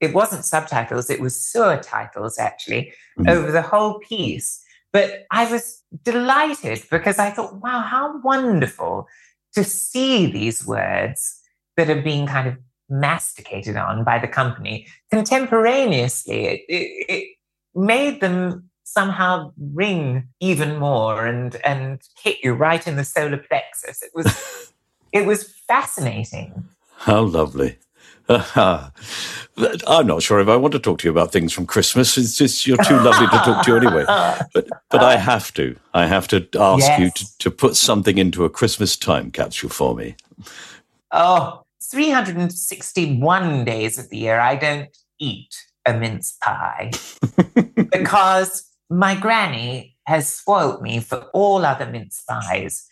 it 0.00 0.12
wasn't 0.14 0.44
subtitles 0.44 1.10
it 1.10 1.20
was 1.20 1.34
surtitles 1.36 2.38
actually 2.38 2.92
Mhm. 3.18 3.28
over 3.28 3.50
the 3.52 3.62
whole 3.72 3.98
piece 3.98 4.62
but 4.92 5.24
i 5.30 5.50
was 5.50 5.82
delighted 6.04 6.82
because 6.90 7.18
i 7.18 7.30
thought 7.30 7.60
wow 7.60 7.80
how 7.80 8.20
wonderful 8.22 9.06
to 9.54 9.64
see 9.64 10.26
these 10.26 10.66
words 10.66 11.40
that 11.76 11.90
are 11.90 12.02
being 12.02 12.26
kind 12.26 12.48
of 12.48 12.56
masticated 12.88 13.76
on 13.76 14.04
by 14.04 14.18
the 14.18 14.28
company. 14.28 14.86
Contemporaneously 15.10 16.44
it, 16.44 16.60
it, 16.68 17.06
it 17.08 17.28
made 17.74 18.20
them 18.20 18.68
somehow 18.84 19.50
ring 19.72 20.28
even 20.40 20.78
more 20.78 21.26
and 21.26 21.56
and 21.64 22.02
hit 22.22 22.36
you 22.42 22.52
right 22.52 22.86
in 22.86 22.96
the 22.96 23.04
solar 23.04 23.38
plexus. 23.38 24.02
It 24.02 24.10
was 24.14 24.72
it 25.12 25.26
was 25.26 25.52
fascinating. 25.66 26.64
How 26.98 27.22
lovely. 27.22 27.78
I'm 29.86 30.06
not 30.06 30.22
sure 30.22 30.40
if 30.40 30.48
I 30.48 30.56
want 30.56 30.72
to 30.72 30.78
talk 30.78 30.98
to 31.00 31.04
you 31.08 31.10
about 31.10 31.32
things 31.32 31.52
from 31.52 31.66
Christmas. 31.66 32.16
It's 32.16 32.36
just 32.36 32.66
you're 32.66 32.82
too 32.84 32.98
lovely 32.98 33.26
to 33.26 33.36
talk 33.44 33.64
to 33.64 33.70
you 33.70 33.76
anyway. 33.76 34.04
But 34.54 34.68
but 34.90 35.02
I 35.02 35.16
have 35.16 35.52
to. 35.54 35.76
I 35.94 36.06
have 36.06 36.28
to 36.28 36.46
ask 36.58 36.98
you 36.98 37.10
to, 37.10 37.38
to 37.38 37.50
put 37.50 37.76
something 37.76 38.18
into 38.18 38.44
a 38.44 38.50
Christmas 38.50 38.96
time 38.96 39.30
capsule 39.30 39.70
for 39.70 39.94
me. 39.94 40.16
oh 41.12 41.64
361 41.90 43.64
days 43.64 43.98
of 43.98 44.08
the 44.08 44.16
year 44.16 44.40
i 44.40 44.54
don't 44.56 44.96
eat 45.18 45.54
a 45.84 45.92
mince 45.92 46.38
pie 46.40 46.90
because 47.92 48.64
my 48.88 49.14
granny 49.14 49.94
has 50.06 50.32
spoilt 50.32 50.80
me 50.80 51.00
for 51.00 51.18
all 51.34 51.66
other 51.66 51.86
mince 51.86 52.22
pies 52.26 52.86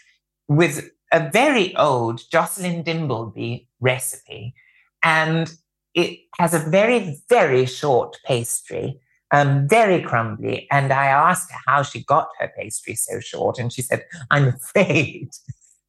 with 0.48 0.90
a 1.12 1.30
very 1.30 1.74
old 1.76 2.20
Josceline 2.32 2.84
Dimbleby 2.84 3.66
recipe. 3.80 4.54
And 5.02 5.52
it 5.94 6.20
has 6.38 6.54
a 6.54 6.58
very, 6.58 7.20
very 7.28 7.66
short 7.66 8.18
pastry, 8.24 9.00
um, 9.32 9.68
very 9.68 10.02
crumbly. 10.02 10.66
And 10.70 10.92
I 10.92 11.06
asked 11.06 11.50
her 11.50 11.58
how 11.66 11.82
she 11.82 12.04
got 12.04 12.28
her 12.38 12.52
pastry 12.56 12.94
so 12.94 13.20
short. 13.20 13.58
And 13.58 13.72
she 13.72 13.82
said, 13.82 14.04
I'm 14.30 14.48
afraid 14.48 15.30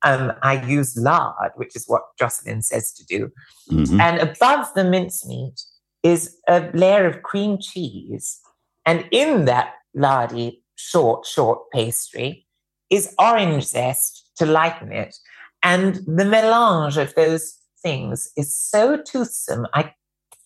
um, 0.04 0.34
I 0.42 0.66
use 0.66 0.98
lard, 0.98 1.52
which 1.56 1.76
is 1.76 1.86
what 1.88 2.04
Josceline 2.20 2.64
says 2.64 2.92
to 2.94 3.06
do. 3.06 3.32
Mhm. 3.70 4.00
And 4.00 4.20
above 4.20 4.74
the 4.74 4.84
mincemeat 4.84 5.62
is 6.04 6.36
a 6.48 6.70
layer 6.74 7.06
of 7.06 7.22
cream 7.22 7.60
cheese. 7.60 8.40
And 8.86 9.08
in 9.12 9.46
that 9.46 9.74
lardy, 9.94 10.64
short, 10.76 11.26
short 11.26 11.70
pastry 11.72 12.48
is 12.90 13.14
orange 13.20 13.66
zest 13.66 14.32
to 14.38 14.46
lighten 14.46 14.92
it. 14.92 15.16
And 15.62 15.96
the 16.08 16.26
melange 16.26 16.98
of 16.98 17.14
those 17.14 17.61
things 17.82 18.32
is 18.38 18.56
so 18.56 18.98
toothsome, 18.98 19.68
I 19.74 19.94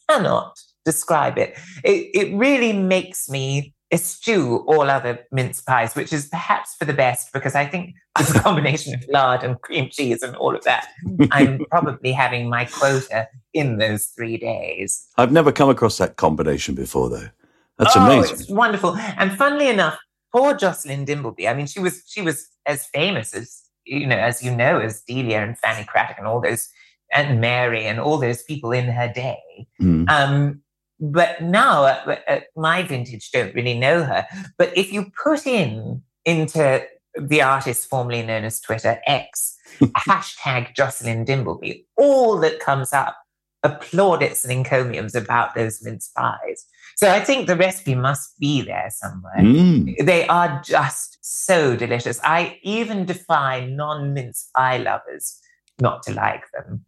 cannot 0.09 0.59
describe 0.85 1.37
it. 1.37 1.57
It, 1.83 2.09
it 2.13 2.35
really 2.35 2.73
makes 2.73 3.29
me 3.29 3.73
eschew 3.91 4.63
all 4.67 4.89
other 4.89 5.25
mince 5.31 5.61
pies, 5.61 5.95
which 5.95 6.11
is 6.11 6.27
perhaps 6.27 6.75
for 6.75 6.85
the 6.85 6.93
best 6.93 7.31
because 7.33 7.55
I 7.55 7.65
think 7.65 7.95
with 8.17 8.35
a 8.35 8.39
combination 8.39 8.93
of 8.93 9.03
lard 9.09 9.43
and 9.43 9.59
cream 9.61 9.89
cheese 9.89 10.21
and 10.23 10.35
all 10.35 10.55
of 10.55 10.63
that, 10.63 10.89
I'm 11.31 11.65
probably 11.71 12.11
having 12.11 12.49
my 12.49 12.65
quota 12.65 13.27
in 13.53 13.77
those 13.77 14.05
three 14.07 14.37
days. 14.37 15.07
I've 15.17 15.31
never 15.31 15.51
come 15.51 15.69
across 15.69 15.97
that 15.97 16.15
combination 16.17 16.75
before, 16.75 17.09
though. 17.09 17.29
That's 17.77 17.95
oh, 17.95 18.05
amazing. 18.05 18.39
It's 18.39 18.49
wonderful. 18.49 18.95
And 18.95 19.37
funnily 19.37 19.67
enough, 19.67 19.97
poor 20.33 20.53
Josceline 20.53 21.05
Dimbleby, 21.05 21.49
I 21.49 21.53
mean, 21.53 21.67
she 21.67 21.79
was 21.79 22.03
she 22.07 22.21
was 22.21 22.47
as 22.65 22.85
famous 22.87 23.33
as 23.33 23.61
you 23.85 24.07
know, 24.07 24.17
as 24.17 24.41
you 24.41 24.55
know, 24.55 24.79
as 24.79 25.01
Delia 25.01 25.43
and 25.43 25.57
Fanny 25.57 25.85
Cradock 25.85 26.17
and 26.17 26.25
all 26.25 26.41
those 26.41 26.69
and 27.15 27.39
Mary 27.39 27.85
and 27.85 27.99
all 27.99 28.17
those 28.17 28.43
people 28.43 28.71
in 28.71 28.85
her 28.85 29.11
day. 29.11 29.67
Mm. 29.81 30.09
Um, 30.09 30.61
but 30.99 31.41
now, 31.41 31.85
at, 31.85 32.23
at 32.27 32.43
my 32.55 32.83
vintage, 32.83 33.31
don't 33.31 33.55
really 33.55 33.77
know 33.77 34.03
her. 34.03 34.27
But 34.57 34.77
if 34.77 34.93
you 34.93 35.11
put 35.23 35.47
in 35.47 36.01
into 36.25 36.85
the 37.17 37.41
artist 37.41 37.89
formerly 37.89 38.21
known 38.21 38.43
as 38.43 38.59
Twitter 38.59 38.99
X 39.07 39.55
hashtag 39.79 40.75
Josceline 40.75 41.25
Dimbleby, 41.25 41.85
all 41.97 42.37
that 42.39 42.59
comes 42.59 42.93
up 42.93 43.15
are 43.63 43.77
plaudits 43.79 44.43
and 44.43 44.53
encomiums 44.53 45.15
about 45.15 45.55
those 45.55 45.83
mince 45.83 46.11
pies. 46.15 46.65
So 46.95 47.09
I 47.09 47.19
think 47.19 47.47
the 47.47 47.57
recipe 47.57 47.95
must 47.95 48.39
be 48.39 48.61
there 48.61 48.89
somewhere. 48.89 49.37
Mm. 49.37 50.05
They 50.05 50.27
are 50.27 50.61
just 50.63 51.17
so 51.21 51.75
delicious. 51.75 52.19
I 52.23 52.59
even 52.63 53.05
defy 53.05 53.65
non 53.65 54.13
mince 54.13 54.49
pie 54.55 54.77
lovers 54.77 55.41
not 55.81 56.03
to 56.03 56.13
like 56.13 56.43
them. 56.53 56.85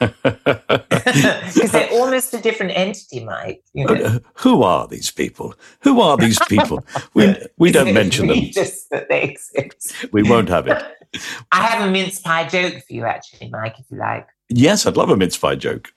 Because 0.00 1.72
they're 1.72 1.90
almost 1.92 2.32
a 2.32 2.40
different 2.40 2.72
entity, 2.74 3.22
Mike. 3.22 3.62
You 3.74 3.86
know? 3.86 3.94
Uh, 3.94 4.18
Who 4.36 4.62
are 4.62 4.88
these 4.88 5.10
people? 5.10 5.54
Who 5.82 6.00
are 6.00 6.16
these 6.16 6.38
people? 6.48 6.84
We 7.14 7.34
we 7.58 7.72
don't 7.72 7.92
mention 7.92 8.28
them. 8.28 8.38
Just 8.52 8.88
that 8.90 9.08
they 9.08 9.22
exist. 9.22 10.06
We 10.12 10.22
won't 10.22 10.48
have 10.48 10.66
it. 10.66 10.82
I 11.52 11.62
have 11.62 11.88
a 11.88 11.90
mince 11.90 12.20
pie 12.20 12.46
joke 12.46 12.74
for 12.74 12.92
you, 12.92 13.04
actually, 13.04 13.50
Mike, 13.50 13.78
if 13.78 13.86
you 13.90 13.98
like. 13.98 14.28
Yes, 14.48 14.86
I'd 14.86 14.96
love 14.96 15.10
a 15.10 15.16
mince 15.16 15.36
pie 15.36 15.56
joke. 15.56 15.92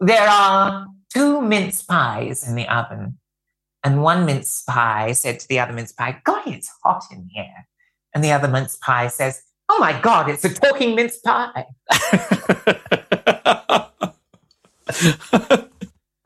There 0.00 0.28
are 0.28 0.86
two 1.12 1.40
mince 1.42 1.82
pies 1.82 2.46
in 2.46 2.56
the 2.56 2.68
oven, 2.68 3.18
and 3.84 4.02
one 4.02 4.26
mince 4.26 4.62
pie 4.62 5.12
said 5.12 5.40
to 5.40 5.48
the 5.48 5.60
other 5.60 5.72
mince 5.72 5.92
pie, 5.92 6.20
God, 6.24 6.42
it's 6.46 6.70
hot 6.82 7.04
in 7.10 7.28
here. 7.32 7.66
And 8.14 8.22
the 8.24 8.32
other 8.32 8.48
mince 8.48 8.76
pie 8.76 9.08
says, 9.08 9.42
Oh 9.74 9.78
my 9.80 9.98
God, 10.02 10.28
it's 10.28 10.44
a 10.44 10.52
talking 10.52 10.94
mince 10.94 11.16
pie. 11.16 11.64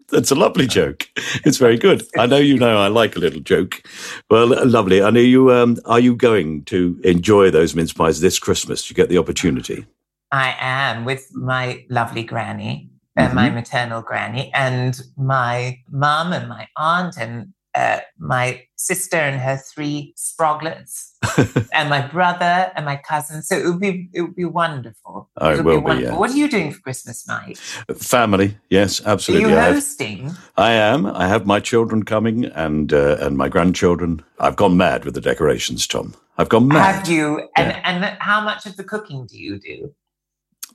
That's 0.08 0.32
a 0.32 0.34
lovely 0.34 0.66
joke. 0.66 1.08
It's 1.44 1.58
very 1.58 1.78
good. 1.78 2.02
I 2.18 2.26
know 2.26 2.38
you 2.38 2.58
know 2.58 2.76
I 2.76 2.88
like 2.88 3.14
a 3.14 3.20
little 3.20 3.38
joke. 3.38 3.84
Well, 4.28 4.48
lovely. 4.66 4.98
And 4.98 5.16
are 5.16 5.20
you 5.20 5.52
um, 5.52 5.76
are 5.84 6.00
you 6.00 6.16
going 6.16 6.64
to 6.64 7.00
enjoy 7.04 7.52
those 7.52 7.76
mince 7.76 7.92
pies 7.92 8.20
this 8.20 8.40
Christmas? 8.40 8.90
You 8.90 8.96
get 8.96 9.10
the 9.10 9.18
opportunity. 9.18 9.86
I 10.32 10.56
am 10.58 11.04
with 11.04 11.32
my 11.32 11.84
lovely 11.88 12.24
granny, 12.24 12.90
uh, 13.16 13.32
my 13.32 13.48
maternal 13.48 14.02
granny, 14.02 14.50
and 14.54 15.00
my 15.16 15.78
mum 15.88 16.32
and 16.32 16.48
my 16.48 16.66
aunt 16.76 17.16
and 17.16 17.52
uh, 17.76 18.00
my 18.18 18.62
sister 18.76 19.16
and 19.16 19.40
her 19.40 19.56
three 19.56 20.14
sproglets, 20.16 21.10
and 21.74 21.90
my 21.90 22.06
brother 22.06 22.72
and 22.74 22.84
my 22.86 22.96
cousin. 22.96 23.42
So 23.42 23.56
it 23.56 23.66
would 23.66 23.80
be 23.80 24.08
it 24.14 24.22
would 24.22 24.34
be 24.36 24.44
wonderful. 24.46 25.28
Oh, 25.36 25.50
it 25.50 25.64
will 25.64 25.76
be, 25.80 25.84
wonderful. 25.84 26.12
yeah. 26.14 26.18
What 26.18 26.30
are 26.30 26.36
you 26.36 26.48
doing 26.48 26.72
for 26.72 26.80
Christmas 26.80 27.28
night? 27.28 27.58
Family, 27.98 28.56
yes, 28.70 29.00
absolutely. 29.04 29.46
Are 29.46 29.50
you 29.50 29.56
I 29.58 29.64
have, 29.64 29.74
hosting? 29.74 30.32
I 30.56 30.72
am. 30.72 31.06
I 31.06 31.28
have 31.28 31.46
my 31.46 31.60
children 31.60 32.04
coming 32.04 32.46
and 32.46 32.92
uh, 32.92 33.16
and 33.20 33.36
my 33.36 33.48
grandchildren. 33.48 34.24
I've 34.40 34.56
gone 34.56 34.76
mad 34.76 35.04
with 35.04 35.14
the 35.14 35.20
decorations, 35.20 35.86
Tom. 35.86 36.14
I've 36.38 36.48
gone 36.48 36.68
mad. 36.68 36.94
Have 36.94 37.08
you? 37.08 37.48
And 37.56 37.68
Yeah. 37.68 37.80
and 37.84 38.16
how 38.20 38.40
much 38.40 38.66
of 38.66 38.76
the 38.76 38.84
cooking 38.84 39.26
do 39.26 39.38
you 39.38 39.58
do? 39.58 39.94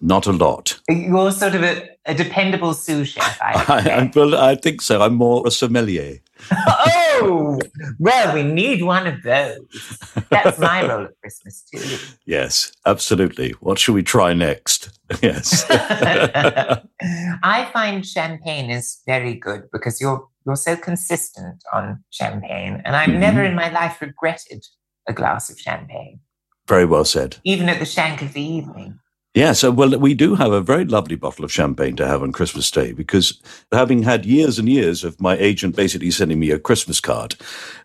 Not 0.04 0.26
a 0.26 0.32
lot. 0.32 0.80
You're 0.89 1.32
sort 1.32 1.54
of 1.54 1.62
a, 1.64 1.88
a 2.08 2.16
dependable 2.16 2.74
sous 2.74 3.10
chef. 3.10 3.39
I, 3.41 3.54
I. 3.68 3.89
I, 4.02 4.12
well, 4.16 4.36
I 4.36 4.56
think 4.56 4.82
so. 4.82 4.99
I'm 5.02 5.14
more 5.14 5.45
a 5.45 5.52
sommelier. 5.52 6.18
oh, 6.52 7.60
well, 7.99 8.34
we 8.34 8.41
need 8.41 8.82
one 8.82 9.06
of 9.06 9.22
those. 9.22 9.99
That's 10.32 10.58
my 10.58 10.82
role 10.89 11.04
at 11.06 11.12
Christmas 11.22 11.64
too. 11.72 11.97
Yes, 12.26 12.72
absolutely. 12.88 13.52
What 13.60 13.78
should 13.78 13.93
we 13.93 14.02
try 14.02 14.34
next? 14.34 14.89
Yes. 15.22 15.66
I 15.70 17.70
find 17.72 18.04
champagne 18.06 18.72
is 18.72 19.02
very 19.06 19.36
good 19.36 19.70
because 19.72 20.02
you're 20.02 20.28
you're 20.45 20.56
so 20.56 20.76
consistent 20.76 21.64
on 21.72 22.04
champagne, 22.10 22.82
and 22.86 22.95
I've 22.95 23.10
Mhm. 23.10 23.20
never 23.20 23.43
in 23.43 23.54
my 23.54 23.70
life 23.70 24.02
regretted 24.02 24.66
a 25.08 25.14
glass 25.14 25.52
of 25.52 25.60
champagne, 25.60 26.22
Very 26.68 26.86
well 26.86 27.06
said. 27.06 27.38
even 27.43 27.70
at 27.70 27.78
the 27.78 27.86
shank 27.86 28.24
of 28.24 28.34
the 28.34 28.41
evening. 28.41 28.97
Yeah, 29.34 29.53
so 29.53 29.71
well, 29.71 29.97
we 29.97 30.13
do 30.13 30.36
have 30.36 30.51
a 30.51 30.59
very 30.59 30.84
lovely 30.84 31.15
bottle 31.15 31.45
of 31.45 31.53
champagne 31.53 31.95
to 31.95 32.07
have 32.07 32.21
on 32.21 32.34
Christmas 32.34 32.69
Day 32.69 32.91
because 32.91 33.39
having 33.71 34.03
had 34.03 34.25
years 34.25 34.59
and 34.59 34.67
years 34.67 35.05
of 35.05 35.21
my 35.21 35.38
agent 35.38 35.77
basically 35.77 36.11
sending 36.11 36.38
me 36.38 36.51
a 36.51 36.59
Christmas 36.59 36.99
card, 36.99 37.36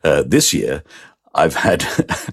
uh, 0.03 0.25
this 0.27 0.53
year 0.53 0.83
I've 1.37 1.55
had 1.55 1.85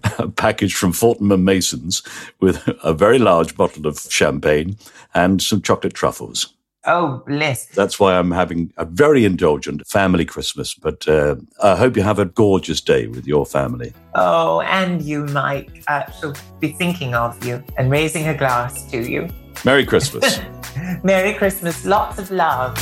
a 0.18 0.30
package 0.30 0.74
from 0.74 0.94
Fortnum 0.94 1.32
and 1.32 1.46
Masons 1.46 2.02
with 2.40 2.68
a 2.84 2.94
very 2.94 3.20
large 3.20 3.56
bottle 3.56 3.86
of 3.86 4.00
champagne 4.10 4.78
and 5.14 5.44
some 5.44 5.62
chocolate 5.62 5.94
truffles. 5.94 6.52
Oh, 6.86 7.24
bliss! 7.26 7.66
That's 7.68 7.98
why 8.00 8.18
I'm 8.18 8.32
having 8.32 8.74
a 8.78 8.84
very 8.84 9.24
indulgent 9.24 9.88
family 9.88 10.26
Christmas. 10.26 10.74
But 10.74 11.08
uh, 11.08 11.36
I 11.62 11.76
hope 11.78 11.96
you 11.96 12.04
have 12.04 12.20
a 12.20 12.26
gorgeous 12.26 12.82
day 12.82 13.08
with 13.08 13.26
your 13.26 13.46
family. 13.46 13.94
Oh, 14.16 14.60
and 14.62 15.02
you, 15.02 15.26
Mike. 15.28 15.84
Uh, 15.88 16.04
she'll 16.12 16.36
be 16.60 16.74
thinking 16.74 17.16
of 17.16 17.44
you 17.46 17.64
and 17.78 17.90
raising 17.90 18.28
a 18.28 18.36
glass 18.38 18.84
to 18.92 19.02
you. 19.10 19.30
Merry 19.64 19.86
Christmas. 19.86 20.40
Merry 21.04 21.34
Christmas. 21.34 21.86
Lots 21.86 22.18
of 22.20 22.32
love. 22.32 22.76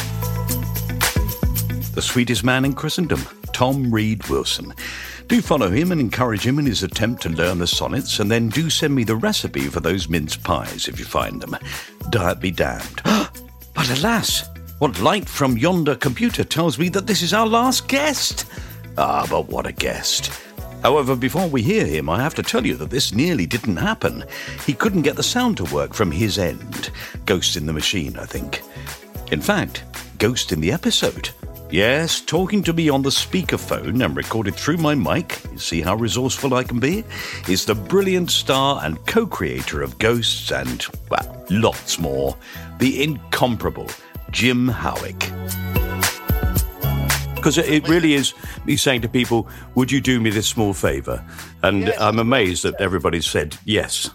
the 1.94 2.02
sweetest 2.02 2.44
man 2.44 2.66
in 2.66 2.74
Christendom, 2.74 3.22
Tom 3.54 3.94
Read-Wilson. 3.94 4.74
Do 5.28 5.42
follow 5.42 5.70
him 5.70 5.92
and 5.92 6.02
encourage 6.02 6.46
him 6.46 6.58
in 6.58 6.66
his 6.66 6.84
attempt 6.84 7.22
to 7.24 7.30
learn 7.30 7.60
the 7.60 7.68
sonnets, 7.68 8.20
and 8.20 8.32
then 8.32 8.50
do 8.50 8.70
send 8.70 8.96
me 8.96 9.04
the 9.04 9.16
recipe 9.16 9.68
for 9.68 9.80
those 9.80 10.10
mince 10.10 10.36
pies 10.36 10.88
if 10.88 10.98
you 11.00 11.06
find 11.06 11.42
them. 11.42 11.56
Diet 12.10 12.40
be 12.40 12.52
damned. 12.52 13.02
but 13.74 13.90
alas, 13.98 14.50
what 14.80 15.00
light 15.00 15.30
from 15.30 15.58
yonder 15.58 15.96
computer 15.96 16.44
tells 16.44 16.78
me 16.80 16.90
that 16.90 17.08
this 17.08 17.22
is 17.22 17.34
our 17.34 17.48
last 17.48 17.88
guest. 17.88 18.46
Ah, 18.98 19.26
but 19.30 19.48
what 19.48 19.68
a 19.68 19.72
guest. 19.72 20.32
However, 20.82 21.16
before 21.16 21.48
we 21.48 21.62
hear 21.62 21.86
him, 21.86 22.10
I 22.10 22.22
have 22.22 22.34
to 22.36 22.44
tell 22.44 22.66
you 22.66 22.76
that 22.78 22.90
this 22.90 23.14
nearly 23.14 23.46
didn't 23.46 23.78
happen. 23.78 24.24
He 24.66 24.74
couldn't 24.74 25.04
get 25.04 25.16
the 25.16 25.24
sound 25.24 25.58
to 25.58 25.64
work 25.66 25.94
from 25.94 26.12
his 26.12 26.40
end. 26.40 26.90
Ghost 27.26 27.56
in 27.56 27.68
the 27.68 27.74
machine, 27.74 28.18
I 28.18 28.26
think. 28.26 28.62
In 29.32 29.42
fact, 29.42 29.84
Ghost 30.18 30.52
in 30.52 30.60
the 30.60 30.72
episode. 30.72 31.30
Yes, 31.72 32.20
talking 32.20 32.64
to 32.64 32.74
me 32.74 32.90
on 32.90 33.02
the 33.02 33.10
speakerphone 33.10 34.04
and 34.04 34.14
recorded 34.18 34.56
through 34.56 34.76
my 34.76 34.94
mic, 34.94 35.42
you 35.54 35.58
see 35.58 35.80
how 35.80 35.96
resourceful 35.96 36.54
I 36.54 36.66
can 36.66 36.82
be, 36.82 37.06
is 37.48 37.64
the 37.64 37.76
brilliant 37.76 38.30
star 38.30 38.82
and 38.84 39.04
co 39.08 39.26
creator 39.26 39.82
of 39.82 39.98
Ghosts 39.98 40.52
and, 40.52 40.86
well, 41.10 41.46
lots 41.50 41.98
more, 41.98 42.38
the 42.80 43.02
incomparable 43.02 43.88
Jim 44.32 44.68
Howick. 44.68 45.20
Because 47.36 47.58
it 47.58 47.88
really 47.88 48.16
is 48.16 48.34
me 48.66 48.76
saying 48.76 49.02
to 49.04 49.10
people, 49.10 49.48
Would 49.76 49.94
you 49.94 50.02
do 50.02 50.20
me 50.20 50.30
this 50.30 50.50
small 50.50 50.74
favour? 50.74 51.24
And 51.64 51.90
I'm 51.92 52.20
amazed 52.20 52.64
that 52.64 52.82
everybody's 52.82 53.26
said 53.26 53.58
yes. 53.64 54.10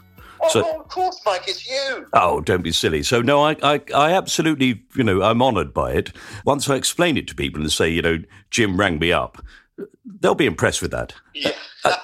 So, 0.51 0.63
oh, 0.65 0.81
of 0.81 0.89
course, 0.89 1.21
Mike, 1.25 1.43
it's 1.47 1.69
you. 1.69 2.07
Oh, 2.13 2.41
don't 2.41 2.63
be 2.63 2.73
silly. 2.73 3.03
So 3.03 3.21
no, 3.21 3.43
I, 3.45 3.57
I, 3.63 3.81
I 3.95 4.13
absolutely, 4.13 4.83
you 4.95 5.05
know, 5.05 5.23
I'm 5.23 5.43
honoured 5.43 5.73
by 5.75 5.93
it. 5.93 6.13
Once 6.45 6.69
I 6.69 6.75
explain 6.77 7.17
it 7.17 7.27
to 7.29 7.35
people 7.35 7.61
and 7.61 7.73
say, 7.73 7.89
you 7.89 8.03
know, 8.03 8.19
Jim 8.51 8.77
rang 8.79 8.99
me 8.99 9.13
up, 9.13 9.43
they'll 10.21 10.35
be 10.35 10.47
impressed 10.47 10.83
with 10.83 10.91
that. 10.93 11.13
Yeah. 11.35 11.53
Uh, 11.85 11.97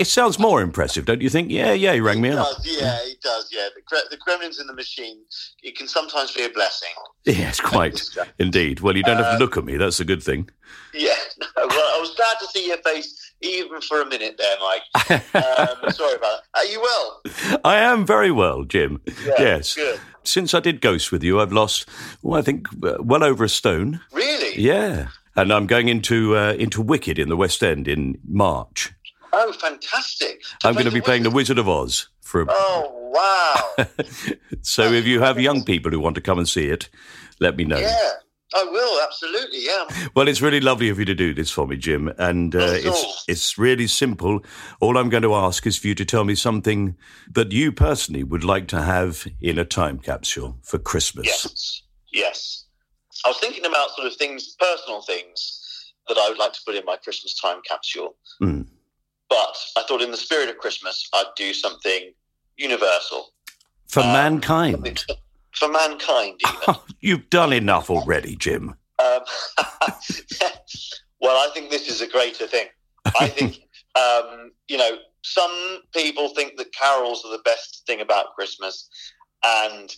it 0.00 0.06
sounds 0.06 0.38
more 0.38 0.62
impressive, 0.62 1.04
don't 1.04 1.20
you 1.20 1.28
think? 1.28 1.50
Yeah, 1.50 1.72
yeah, 1.72 1.92
he 1.94 2.00
rang 2.00 2.20
me 2.20 2.30
It 2.30 2.38
up. 2.38 2.48
yeah, 2.64 2.98
it 3.02 3.20
does, 3.20 3.48
yeah. 3.52 3.68
The, 3.90 4.00
the 4.10 4.16
gremlins 4.16 4.60
in 4.60 4.66
the 4.66 4.74
machine, 4.74 5.18
it 5.62 5.76
can 5.76 5.86
sometimes 5.86 6.32
be 6.32 6.44
a 6.44 6.48
blessing. 6.48 6.88
Yes, 7.24 7.60
quite, 7.60 8.00
indeed. 8.38 8.80
Well, 8.80 8.96
you 8.96 9.02
don't 9.04 9.18
have 9.18 9.26
to 9.26 9.36
uh, 9.36 9.38
look 9.38 9.56
at 9.56 9.64
me. 9.64 9.76
That's 9.76 10.00
a 10.00 10.04
good 10.04 10.22
thing. 10.22 10.48
Yeah, 10.92 11.14
no, 11.40 11.46
well, 11.68 11.96
I 11.96 11.98
was 12.00 12.14
glad 12.16 12.34
to 12.40 12.46
see 12.46 12.66
your 12.66 12.78
face 12.78 13.19
even 13.42 13.80
for 13.80 14.00
a 14.02 14.06
minute 14.06 14.38
there, 14.38 14.56
Mike. 14.60 15.22
Um, 15.34 15.90
sorry 15.92 16.14
about 16.14 16.40
that. 16.42 16.42
Are 16.54 16.64
you 16.64 16.80
well? 16.80 17.22
I 17.64 17.76
am 17.78 18.06
very 18.06 18.30
well, 18.30 18.64
Jim. 18.64 19.00
Yeah, 19.06 19.34
yes. 19.38 19.74
good. 19.74 20.00
Since 20.24 20.54
I 20.54 20.60
did 20.60 20.80
Ghost 20.80 21.12
with 21.12 21.22
you, 21.22 21.40
I've 21.40 21.52
lost, 21.52 21.88
well, 22.22 22.38
I 22.38 22.42
think, 22.42 22.66
uh, 22.84 22.96
well 23.00 23.24
over 23.24 23.44
a 23.44 23.48
stone. 23.48 24.00
Really? 24.12 24.60
Yeah. 24.60 25.08
And 25.36 25.52
I'm 25.52 25.66
going 25.66 25.88
into 25.88 26.36
uh, 26.36 26.52
into 26.58 26.82
Wicked 26.82 27.18
in 27.18 27.28
the 27.28 27.36
West 27.36 27.62
End 27.62 27.88
in 27.88 28.18
March. 28.28 28.92
Oh, 29.32 29.52
fantastic. 29.52 30.42
I'm 30.64 30.74
going 30.74 30.86
to 30.86 30.90
be 30.90 31.00
playing 31.00 31.22
The 31.22 31.30
Wizard 31.30 31.58
of 31.58 31.68
Oz 31.68 32.08
for 32.20 32.42
a 32.42 32.46
Oh, 32.50 33.72
wow. 33.78 33.86
So 34.62 34.92
if 34.92 35.06
you 35.06 35.20
have 35.20 35.40
young 35.40 35.64
people 35.64 35.90
who 35.92 36.00
want 36.00 36.16
to 36.16 36.20
come 36.20 36.38
and 36.38 36.48
see 36.48 36.66
it, 36.66 36.88
let 37.38 37.56
me 37.56 37.64
know. 37.64 37.78
yeah, 37.78 38.10
I 38.54 38.64
will, 38.64 39.00
absolutely, 39.02 39.64
yeah. 39.64 39.84
Well, 40.14 40.26
it's 40.26 40.40
really 40.42 40.60
lovely 40.60 40.88
of 40.88 40.98
you 40.98 41.04
to 41.04 41.14
do 41.14 41.32
this 41.32 41.50
for 41.50 41.66
me, 41.66 41.76
Jim, 41.76 42.12
and 42.18 42.54
uh, 42.54 42.58
at 42.58 42.86
all. 42.86 42.92
it's 42.92 43.24
it's 43.28 43.58
really 43.58 43.86
simple. 43.86 44.40
All 44.80 44.98
I'm 44.98 45.08
going 45.08 45.22
to 45.22 45.34
ask 45.34 45.66
is 45.66 45.76
for 45.78 45.86
you 45.86 45.94
to 45.94 46.04
tell 46.04 46.24
me 46.24 46.34
something 46.34 46.96
that 47.30 47.52
you 47.52 47.70
personally 47.70 48.24
would 48.24 48.42
like 48.44 48.66
to 48.68 48.82
have 48.82 49.26
in 49.40 49.58
a 49.58 49.64
time 49.64 49.98
capsule 49.98 50.58
for 50.62 50.78
Christmas. 50.78 51.26
Yes, 51.26 51.82
yes. 52.12 52.64
I 53.24 53.28
was 53.28 53.38
thinking 53.38 53.66
about 53.66 53.90
sort 53.90 54.06
of 54.08 54.16
things, 54.16 54.56
personal 54.58 55.02
things 55.02 55.92
that 56.08 56.18
I 56.18 56.28
would 56.28 56.38
like 56.38 56.52
to 56.54 56.60
put 56.66 56.74
in 56.74 56.84
my 56.84 56.96
Christmas 56.96 57.38
time 57.38 57.60
capsule. 57.68 58.16
Mm. 58.42 58.66
But 59.28 59.56
I 59.76 59.82
thought, 59.86 60.02
in 60.02 60.10
the 60.10 60.16
spirit 60.16 60.48
of 60.48 60.58
Christmas, 60.58 61.08
I'd 61.14 61.26
do 61.36 61.54
something 61.54 62.12
universal 62.56 63.32
For 63.86 64.00
Um, 64.00 64.12
mankind. 64.12 65.04
For 65.60 65.68
mankind. 65.68 66.40
Even. 66.48 66.80
You've 67.00 67.30
done 67.30 67.52
enough 67.52 67.90
already, 67.90 68.34
Jim. 68.34 68.74
um, 68.98 69.20
well, 71.20 71.36
I 71.36 71.48
think 71.54 71.70
this 71.70 71.88
is 71.88 72.00
a 72.00 72.08
greater 72.08 72.48
thing. 72.48 72.66
I 73.18 73.28
think, 73.28 73.60
um, 73.94 74.50
you 74.68 74.78
know, 74.78 74.96
some 75.22 75.82
people 75.94 76.30
think 76.30 76.56
that 76.56 76.72
carols 76.72 77.22
are 77.24 77.30
the 77.30 77.42
best 77.44 77.84
thing 77.86 78.00
about 78.00 78.34
Christmas, 78.34 78.88
and 79.44 79.94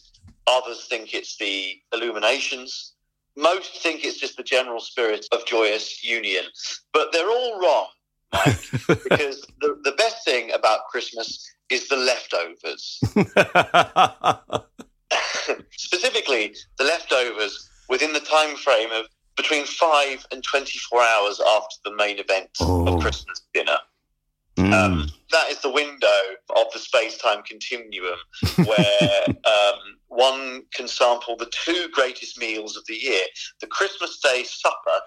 others 0.46 0.86
think 0.88 1.14
it's 1.14 1.36
the 1.38 1.76
illuminations. 1.92 2.94
Most 3.36 3.82
think 3.82 4.04
it's 4.04 4.18
just 4.18 4.36
the 4.36 4.42
general 4.42 4.80
spirit 4.80 5.24
of 5.32 5.46
joyous 5.46 6.04
union, 6.04 6.44
but 6.92 7.12
they're 7.12 7.30
all 7.30 7.60
wrong, 7.60 7.86
Mike, 8.32 8.58
because 9.08 9.46
the, 9.60 9.78
the 9.84 9.94
best 9.96 10.24
thing 10.24 10.52
about 10.52 10.80
Christmas 10.90 11.48
is 11.70 11.88
the 11.88 11.96
leftovers. 11.96 13.00
Specifically, 15.76 16.54
the 16.78 16.84
leftovers 16.84 17.68
within 17.88 18.12
the 18.12 18.20
time 18.20 18.56
frame 18.56 18.90
of 18.92 19.06
between 19.36 19.64
five 19.64 20.26
and 20.30 20.42
24 20.44 21.02
hours 21.02 21.40
after 21.56 21.76
the 21.84 21.94
main 21.96 22.18
event 22.18 22.50
Oh. 22.60 22.86
of 22.96 23.00
Christmas 23.02 23.42
dinner. 23.54 23.78
Mm. 24.58 24.72
Um, 24.74 25.08
that 25.30 25.50
is 25.50 25.58
the 25.60 25.70
window 25.70 26.20
of 26.56 26.66
the 26.74 26.78
space 26.78 27.16
time 27.16 27.42
continuum 27.42 28.18
where 28.66 29.24
um, 29.26 29.78
one 30.08 30.62
can 30.74 30.86
sample 30.86 31.36
the 31.38 31.50
two 31.64 31.88
greatest 31.90 32.36
meals 32.38 32.76
of 32.76 32.84
the 32.86 32.94
year 32.94 33.22
the 33.62 33.66
Christmas 33.66 34.18
Day 34.20 34.44
supper 34.44 35.00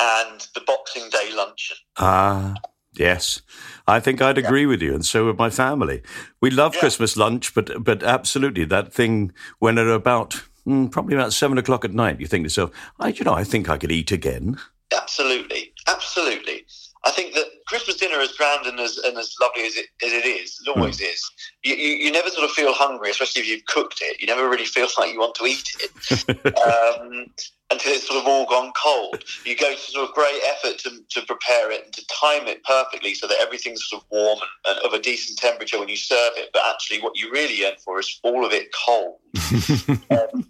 and 0.00 0.46
the 0.54 0.60
Boxing 0.60 1.08
Day 1.10 1.32
luncheon. 1.34 1.76
Ah, 1.96 2.54
yes. 2.98 3.42
I 3.86 4.00
think 4.00 4.20
I'd 4.20 4.38
agree 4.38 4.66
with 4.66 4.82
you, 4.82 4.94
and 4.94 5.04
so 5.04 5.26
would 5.26 5.38
my 5.38 5.50
family. 5.50 6.02
We 6.40 6.50
love 6.50 6.74
Yeah. 6.74 6.80
Christmas 6.80 7.16
lunch, 7.16 7.54
but 7.54 7.82
but 7.82 8.02
absolutely 8.02 8.64
that 8.66 8.92
thing 8.92 9.32
when 9.58 9.78
at 9.78 9.86
about 9.86 10.42
mm, 10.66 10.90
probably 10.90 11.14
about 11.14 11.32
seven 11.32 11.58
o'clock 11.58 11.84
at 11.84 11.92
night, 11.92 12.20
you 12.20 12.26
think 12.26 12.42
to 12.42 12.46
yourself, 12.46 12.70
I, 12.98 13.08
you 13.08 13.24
know, 13.24 13.34
I 13.34 13.44
think 13.44 13.68
I 13.68 13.78
could 13.78 13.92
eat 13.92 14.10
again. 14.10 14.58
Absolutely, 14.94 15.72
absolutely. 15.86 16.66
I 17.04 17.10
think 17.12 17.34
that 17.34 17.44
Christmas 17.68 17.96
dinner, 17.96 18.18
as 18.18 18.32
grand 18.32 18.66
and 18.66 18.80
as, 18.80 18.98
and 18.98 19.16
as 19.16 19.32
lovely 19.40 19.64
as 19.64 19.76
it, 19.76 19.86
as 20.04 20.12
it 20.12 20.24
is, 20.26 20.60
it 20.66 20.68
always 20.76 21.00
is, 21.00 21.22
you, 21.62 21.76
you, 21.76 21.94
you 21.94 22.10
never 22.10 22.28
sort 22.30 22.44
of 22.44 22.50
feel 22.50 22.72
hungry, 22.72 23.10
especially 23.10 23.42
if 23.42 23.48
you've 23.48 23.64
cooked 23.66 23.98
it. 24.00 24.20
You 24.20 24.26
never 24.26 24.48
really 24.48 24.64
feel 24.64 24.88
like 24.98 25.12
you 25.12 25.20
want 25.20 25.36
to 25.36 25.46
eat 25.46 25.68
it 25.78 26.56
um, 27.00 27.26
until 27.70 27.92
it's 27.92 28.06
sort 28.06 28.20
of 28.20 28.26
all 28.26 28.46
gone 28.46 28.72
cold. 28.80 29.24
You 29.44 29.56
go 29.56 29.72
to 29.72 29.78
sort 29.78 30.08
of 30.08 30.14
great 30.14 30.40
effort 30.48 30.78
to, 30.78 30.90
to 31.08 31.26
prepare 31.26 31.70
it 31.70 31.84
and 31.84 31.92
to 31.94 32.06
time 32.06 32.46
it 32.46 32.62
perfectly 32.64 33.14
so 33.14 33.26
that 33.26 33.38
everything's 33.40 33.84
sort 33.88 34.02
of 34.02 34.10
warm 34.10 34.38
and, 34.66 34.76
and 34.76 34.86
of 34.86 34.92
a 34.92 35.02
decent 35.02 35.38
temperature 35.38 35.78
when 35.78 35.88
you 35.88 35.96
serve 35.96 36.32
it. 36.36 36.50
But 36.52 36.62
actually, 36.66 37.00
what 37.00 37.18
you 37.18 37.30
really 37.30 37.58
yearn 37.58 37.74
for 37.84 37.98
is 37.98 38.20
all 38.22 38.44
of 38.44 38.52
it 38.52 38.68
cold. 38.86 39.18
Um, 40.10 40.46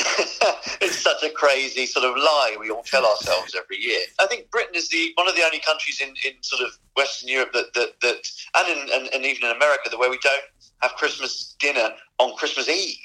it's 0.80 0.98
such 0.98 1.22
a 1.22 1.30
crazy 1.30 1.84
sort 1.84 2.04
of 2.04 2.16
lie 2.16 2.56
we 2.58 2.70
all 2.70 2.82
tell 2.82 3.04
ourselves 3.04 3.54
every 3.56 3.76
year. 3.78 4.00
I 4.18 4.26
think 4.26 4.50
Britain 4.50 4.74
is 4.74 4.88
the 4.88 5.12
one 5.14 5.28
of 5.28 5.34
the 5.34 5.42
only 5.42 5.58
countries 5.60 6.00
in, 6.00 6.08
in 6.24 6.42
sort 6.42 6.62
of 6.62 6.78
Western 6.96 7.28
Europe 7.28 7.52
that 7.52 7.74
that, 7.74 8.00
that 8.00 8.30
and, 8.56 8.68
in, 8.68 8.88
and 8.94 9.14
and 9.14 9.24
even 9.24 9.50
in 9.50 9.56
America 9.56 9.90
that 9.90 9.98
where 9.98 10.10
we 10.10 10.18
don't 10.22 10.42
have 10.80 10.92
Christmas 10.92 11.54
dinner 11.58 11.90
on 12.18 12.34
Christmas 12.36 12.68
Eve. 12.68 12.96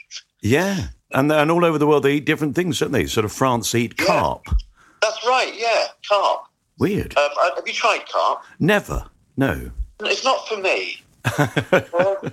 Yeah, 0.41 0.88
and 1.12 1.32
and 1.32 1.51
all 1.51 1.64
over 1.66 1.78
the 1.78 1.88
world 1.88 2.03
they 2.03 2.14
eat 2.16 2.26
different 2.26 2.56
things, 2.56 2.80
don't 2.80 2.91
they? 2.91 3.06
Sort 3.06 3.26
of 3.26 3.32
France 3.32 3.74
eat 3.76 3.93
Yeah. 3.99 4.06
carp. 4.06 4.45
That's 5.01 5.26
right, 5.28 5.53
yeah, 5.56 5.86
carp. 6.10 6.45
Weird. 6.80 7.18
Um, 7.18 7.30
uh, 7.41 7.56
have 7.56 7.68
you 7.68 7.74
tried 7.74 8.08
carp? 8.12 8.43
Never. 8.60 9.06
No. 9.38 9.72
It's 10.01 10.24
not 10.26 10.47
for 10.47 10.58
me. 10.58 11.01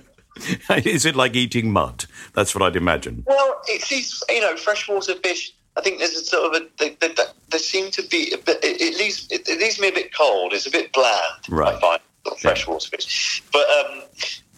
Is 0.85 1.05
it 1.05 1.15
like 1.15 1.35
eating 1.35 1.71
mud? 1.71 2.05
That's 2.33 2.55
what 2.55 2.61
I'd 2.63 2.75
imagine. 2.75 3.23
Well, 3.27 3.61
it's 3.67 3.87
these, 3.89 4.23
you 4.29 4.41
know, 4.41 4.55
freshwater 4.57 5.15
fish. 5.15 5.53
I 5.77 5.81
think 5.81 5.99
there's 5.99 6.15
a 6.15 6.23
sort 6.23 6.53
of 6.55 6.61
a, 6.61 6.67
they, 6.79 6.89
they, 6.99 7.13
they 7.51 7.57
seem 7.57 7.91
to 7.91 8.01
be 8.07 8.31
a 8.33 8.37
bit, 8.37 8.63
it, 8.63 8.81
it 8.81 8.97
leaves, 8.97 9.27
it, 9.31 9.47
it 9.47 9.59
leaves 9.59 9.79
me 9.79 9.89
a 9.89 9.91
bit 9.93 10.13
cold. 10.15 10.53
It's 10.53 10.65
a 10.67 10.71
bit 10.71 10.91
bland, 10.93 11.19
Right. 11.49 11.75
I 11.75 11.79
find, 11.79 12.01
sort 12.25 12.35
of 12.35 12.41
freshwater 12.41 12.89
fish. 12.89 13.43
But 13.51 13.65
um, 13.69 14.01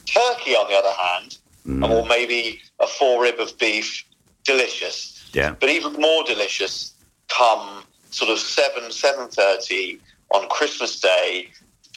turkey, 0.06 0.52
on 0.56 0.70
the 0.70 0.76
other 0.78 0.92
hand, 0.92 1.38
Mm. 1.66 1.90
or 1.90 2.06
maybe 2.06 2.62
a 2.80 2.88
four 2.88 3.24
rib 3.24 3.40
of 3.40 3.58
beef, 3.58 4.06
delicious. 4.44 5.28
Yeah. 5.34 5.56
But 5.60 5.70
even 5.70 5.94
more 5.94 6.24
delicious 6.24 6.94
come 7.28 7.84
sort 8.12 8.30
of 8.32 8.40
7, 8.40 8.84
7.30 8.84 10.00
on 10.34 10.48
Christmas 10.50 11.00
Day. 11.00 11.50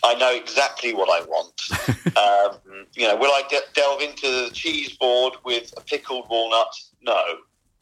I 0.05 0.14
know 0.14 0.35
exactly 0.35 0.95
what 0.95 1.11
I 1.11 1.25
want. 1.27 1.61
um, 2.16 2.87
you 2.95 3.07
know, 3.07 3.16
will 3.16 3.31
I 3.33 3.43
de- 3.51 3.61
delve 3.75 4.01
into 4.01 4.27
the 4.27 4.51
cheese 4.53 4.97
board 4.97 5.35
with 5.45 5.73
a 5.77 5.81
pickled 5.81 6.29
walnut? 6.31 6.73
No, 7.03 7.21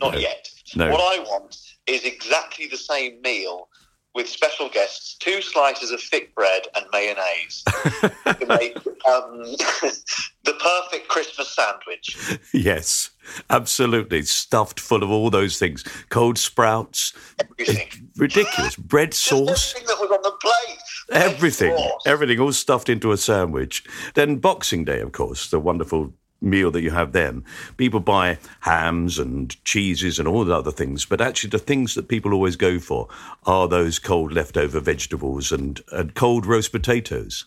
not 0.00 0.14
No. 0.14 0.18
yet. 0.18 0.48
No. 0.74 0.90
What 0.90 1.00
I 1.00 1.22
want 1.22 1.56
is 1.86 2.04
exactly 2.04 2.66
the 2.66 2.76
same 2.76 3.20
meal 3.22 3.68
with 4.16 4.28
special 4.28 4.70
guests, 4.70 5.14
two 5.18 5.42
slices 5.42 5.90
of 5.92 6.00
thick 6.00 6.34
bread 6.34 6.62
and 6.74 6.86
mayonnaise 6.90 7.62
to 7.66 8.46
make 8.48 8.74
um, 9.06 9.42
the 10.44 10.54
perfect 10.58 11.08
Christmas 11.08 11.54
sandwich. 11.54 12.40
Yes, 12.52 13.10
absolutely. 13.50 14.22
Stuffed 14.22 14.80
full 14.80 15.02
of 15.02 15.10
all 15.10 15.28
those 15.28 15.58
things. 15.58 15.84
Cold 16.08 16.38
sprouts. 16.38 17.12
Everything. 17.38 18.08
Ridiculous. 18.16 18.74
Bread 18.76 19.12
sauce. 19.12 19.74
Everything 19.74 19.86
that 19.86 20.00
was 20.00 20.10
on 20.10 20.22
the 20.22 20.32
plate. 20.40 20.78
Bread 21.08 21.22
Everything. 21.22 21.76
sauce. 21.76 22.02
Everything 22.06 22.40
all 22.40 22.52
stuffed 22.52 22.88
into 22.88 23.12
a 23.12 23.18
sandwich. 23.18 23.84
Then 24.14 24.36
Boxing 24.36 24.84
Day, 24.84 25.00
of 25.00 25.12
course, 25.12 25.50
the 25.50 25.60
wonderful 25.60 26.14
meal 26.40 26.70
that 26.70 26.82
you 26.82 26.90
have 26.90 27.12
then. 27.12 27.44
People 27.76 28.00
buy 28.00 28.38
hams 28.60 29.18
and 29.18 29.62
cheeses 29.64 30.18
and 30.18 30.28
all 30.28 30.44
the 30.44 30.54
other 30.54 30.70
things, 30.70 31.04
but 31.04 31.20
actually 31.20 31.50
the 31.50 31.58
things 31.58 31.94
that 31.94 32.08
people 32.08 32.32
always 32.32 32.56
go 32.56 32.78
for 32.78 33.08
are 33.44 33.68
those 33.68 33.98
cold 33.98 34.32
leftover 34.32 34.80
vegetables 34.80 35.52
and, 35.52 35.80
and 35.92 36.14
cold 36.14 36.46
roast 36.46 36.72
potatoes. 36.72 37.46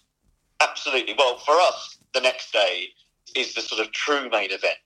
Absolutely. 0.62 1.16
Well, 1.18 1.38
for 1.38 1.54
us, 1.54 1.98
the 2.14 2.22
next 2.22 2.52
day 2.52 2.88
is 3.36 3.54
the 3.54 3.62
sort 3.62 3.82
of 3.82 3.92
true 3.92 4.30
main 4.30 4.50
event. 4.52 4.78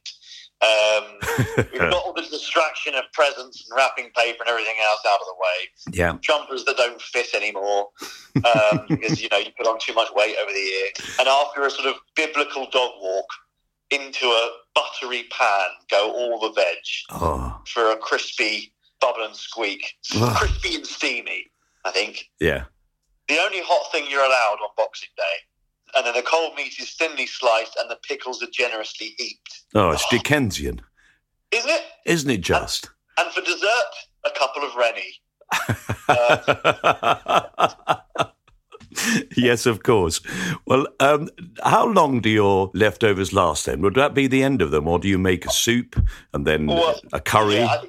Um, 0.63 1.03
we've 1.71 1.79
got 1.79 1.93
all 1.93 2.13
the 2.13 2.21
distraction 2.21 2.95
of 2.95 3.03
presents 3.11 3.67
and 3.67 3.75
wrapping 3.75 4.11
paper 4.15 4.43
and 4.43 4.49
everything 4.49 4.75
else 4.87 5.01
out 5.07 5.19
of 5.19 5.27
the 5.27 5.35
way. 5.39 5.97
Yeah. 5.97 6.17
Jumpers 6.21 6.63
that 6.65 6.77
don't 6.77 7.01
fit 7.01 7.33
anymore 7.33 7.89
um, 8.35 8.85
because 8.89 9.21
you 9.21 9.29
know 9.29 9.37
you 9.37 9.51
put 9.57 9.67
on 9.67 9.77
too 9.79 9.93
much 9.93 10.07
weight 10.15 10.35
over 10.41 10.51
the 10.51 10.59
year. 10.59 10.87
And 11.19 11.27
after 11.27 11.65
a 11.65 11.71
sort 11.71 11.87
of 11.87 11.95
biblical 12.15 12.67
dog 12.71 12.91
walk 13.01 13.27
into 13.93 14.25
a 14.25 14.49
buttery 14.75 15.23
pan, 15.31 15.67
go 15.89 16.11
all 16.11 16.39
the 16.39 16.51
veg 16.51 16.77
Oh, 17.11 17.61
for 17.67 17.91
a 17.91 17.97
crispy 17.97 18.73
bubble 18.99 19.23
and 19.25 19.35
squeak, 19.35 19.93
Ugh. 20.15 20.35
crispy 20.37 20.75
and 20.75 20.85
steamy. 20.87 21.51
I 21.85 21.91
think 21.91 22.29
yeah. 22.39 22.63
the 23.27 23.37
only 23.39 23.59
hot 23.63 23.91
thing 23.91 24.05
you're 24.09 24.23
allowed 24.23 24.57
on 24.63 24.69
Boxing 24.77 25.09
Day. 25.17 25.23
And 25.95 26.05
then 26.07 26.13
the 26.15 26.21
cold 26.23 26.55
meat 26.55 26.73
is 26.79 26.93
thinly 26.95 27.27
sliced 27.27 27.75
and 27.79 27.89
the 27.91 27.97
pickles 28.07 28.41
are 28.41 28.47
generously 28.51 29.13
heaped. 29.17 29.63
Oh, 29.75 29.91
it's 29.91 30.07
Dickensian, 30.09 30.81
Isn't 31.51 31.69
it? 31.69 31.83
isn't 32.05 32.29
it 32.31 32.41
just? 32.41 32.89
And 33.17 33.29
for 33.31 33.41
dessert, 33.41 33.91
a 34.25 34.31
couple 34.31 34.63
of 34.63 34.75
Rennie. 34.75 35.21
Uh, 36.09 37.97
yes, 39.37 39.65
of 39.65 39.83
course. 39.83 40.21
Well, 40.65 40.87
um, 40.99 41.29
how 41.63 41.87
long 41.87 42.21
do 42.21 42.29
your 42.29 42.71
leftovers 42.73 43.33
last 43.33 43.65
then? 43.65 43.81
Would 43.81 43.95
that 43.95 44.13
be 44.13 44.27
the 44.27 44.43
end 44.43 44.61
of 44.61 44.71
them, 44.71 44.87
or 44.87 44.99
do 44.99 45.07
you 45.07 45.17
make 45.17 45.45
a 45.45 45.51
soup 45.51 45.95
and 46.33 46.45
then 46.45 46.67
Well, 46.67 46.99
a 47.11 47.19
curry? 47.19 47.55
Yeah, 47.55 47.81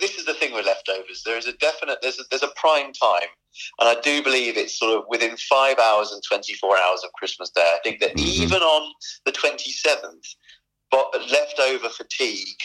this 0.00 0.16
is 0.18 0.24
the 0.26 0.34
thing 0.34 0.52
with 0.52 0.66
leftovers. 0.66 1.22
There 1.24 1.38
is 1.38 1.46
a 1.46 1.52
definite, 1.54 1.98
there's 2.02 2.18
a, 2.18 2.24
there's 2.30 2.42
a 2.42 2.52
prime 2.56 2.92
time. 2.92 3.28
And 3.80 3.88
I 3.88 4.00
do 4.00 4.22
believe 4.22 4.56
it's 4.56 4.78
sort 4.78 4.96
of 4.96 5.04
within 5.08 5.36
five 5.36 5.78
hours 5.78 6.12
and 6.12 6.22
24 6.28 6.78
hours 6.78 7.02
of 7.04 7.12
Christmas 7.14 7.50
Day. 7.50 7.62
I 7.74 7.78
think 7.82 8.00
that 8.00 8.12
Mhm. 8.16 8.20
even 8.26 8.62
on 8.62 8.92
the 9.24 9.32
27th, 9.32 10.34
but 10.90 11.10
leftover 11.30 11.88
fatigue 11.88 12.58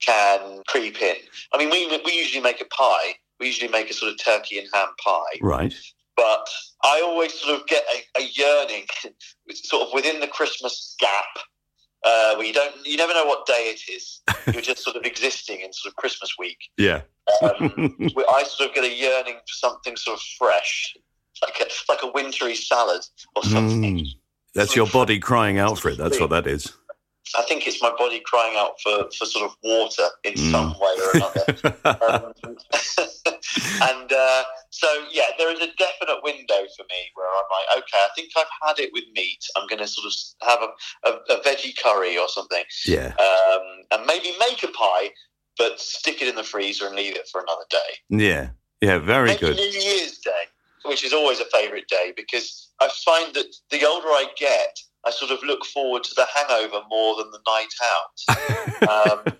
can 0.00 0.62
creep 0.68 1.00
in. 1.02 1.16
I 1.52 1.58
mean, 1.58 1.70
we, 1.70 1.86
we 2.04 2.12
usually 2.12 2.40
make 2.42 2.60
a 2.60 2.66
pie. 2.66 3.14
We 3.40 3.46
usually 3.46 3.70
make 3.70 3.90
a 3.90 3.94
sort 3.94 4.12
of 4.12 4.18
turkey 4.24 4.58
and 4.58 4.68
ham 4.72 4.88
pie. 5.04 5.38
right. 5.42 5.74
But 6.18 6.48
I 6.82 7.00
always 7.00 7.32
sort 7.32 7.60
of 7.60 7.66
get 7.68 7.84
a, 7.94 8.20
a 8.20 8.24
yearning, 8.34 8.86
sort 9.54 9.86
of 9.86 9.94
within 9.94 10.18
the 10.18 10.26
Christmas 10.26 10.96
gap, 10.98 11.44
uh, 12.04 12.34
where 12.34 12.44
you 12.44 12.52
don't, 12.52 12.74
you 12.84 12.96
never 12.96 13.14
know 13.14 13.24
what 13.24 13.46
day 13.46 13.72
it 13.72 13.88
is. 13.88 14.20
You're 14.52 14.60
just 14.62 14.82
sort 14.82 14.96
of 14.96 15.04
existing 15.04 15.60
in 15.60 15.72
sort 15.72 15.92
of 15.92 15.96
Christmas 15.96 16.34
week. 16.36 16.58
Yeah. 16.76 17.02
Um, 17.40 17.94
I 18.30 18.42
sort 18.48 18.70
of 18.70 18.74
get 18.74 18.82
a 18.82 18.92
yearning 18.92 19.34
for 19.34 19.42
something 19.46 19.96
sort 19.96 20.16
of 20.18 20.22
fresh, 20.38 20.96
like 21.40 21.60
a 21.60 21.66
like 21.92 22.02
a 22.02 22.10
wintry 22.12 22.56
salad 22.56 23.04
or 23.36 23.44
something. 23.44 23.98
Mm. 23.98 24.06
That's 24.54 24.74
your 24.74 24.88
body 24.88 25.20
crying 25.20 25.58
out 25.58 25.78
for 25.78 25.88
it. 25.90 25.98
That's 25.98 26.18
what 26.18 26.30
that 26.30 26.48
is. 26.48 26.72
I 27.38 27.42
think 27.42 27.66
it's 27.68 27.80
my 27.80 27.92
body 27.96 28.20
crying 28.24 28.56
out 28.56 28.80
for, 28.82 29.04
for 29.16 29.24
sort 29.26 29.44
of 29.50 29.56
water 29.62 30.08
in 30.24 30.32
Mm. 30.34 30.50
some 30.50 30.70
way 30.80 30.96
or 31.04 31.10
another. 31.14 32.34
um, 32.44 32.56
and 33.82 34.12
uh, 34.12 34.42
so, 34.70 34.86
yeah, 35.10 35.24
there 35.38 35.52
is 35.52 35.60
a 35.60 35.68
definite 35.76 36.22
window 36.22 36.66
for 36.76 36.82
me 36.84 37.10
where 37.14 37.28
I'm 37.28 37.48
like, 37.50 37.78
okay, 37.78 37.98
I 37.98 38.08
think 38.14 38.30
I've 38.36 38.46
had 38.66 38.78
it 38.78 38.90
with 38.92 39.04
meat. 39.14 39.44
I'm 39.56 39.66
going 39.66 39.80
to 39.80 39.88
sort 39.88 40.06
of 40.06 40.12
have 40.48 40.60
a, 40.62 41.08
a, 41.08 41.38
a 41.38 41.42
veggie 41.42 41.76
curry 41.76 42.18
or 42.18 42.28
something, 42.28 42.64
yeah. 42.86 43.14
um, 43.18 43.84
and 43.90 44.06
maybe 44.06 44.32
make 44.38 44.62
a 44.62 44.68
pie, 44.68 45.10
but 45.56 45.80
stick 45.80 46.22
it 46.22 46.28
in 46.28 46.36
the 46.36 46.44
freezer 46.44 46.86
and 46.86 46.96
leave 46.96 47.16
it 47.16 47.28
for 47.30 47.40
another 47.40 47.64
day. 47.70 47.78
Yeah. 48.08 48.50
Yeah. 48.80 48.98
Very 48.98 49.28
maybe 49.28 49.40
good. 49.40 49.56
New 49.56 49.80
Year's 49.80 50.18
Day, 50.18 50.44
which 50.84 51.04
is 51.04 51.12
always 51.12 51.40
a 51.40 51.46
favourite 51.46 51.88
day 51.88 52.12
because 52.14 52.70
I 52.80 52.88
find 53.04 53.34
that 53.34 53.54
the 53.70 53.84
older 53.86 54.08
I 54.08 54.26
get, 54.38 54.78
I 55.04 55.10
sort 55.10 55.30
of 55.30 55.42
look 55.42 55.64
forward 55.64 56.04
to 56.04 56.14
the 56.14 56.26
hangover 56.34 56.82
more 56.88 57.16
than 57.16 57.30
the 57.30 57.40
night 57.46 57.74
out. 57.82 58.64
Um, 58.88 59.34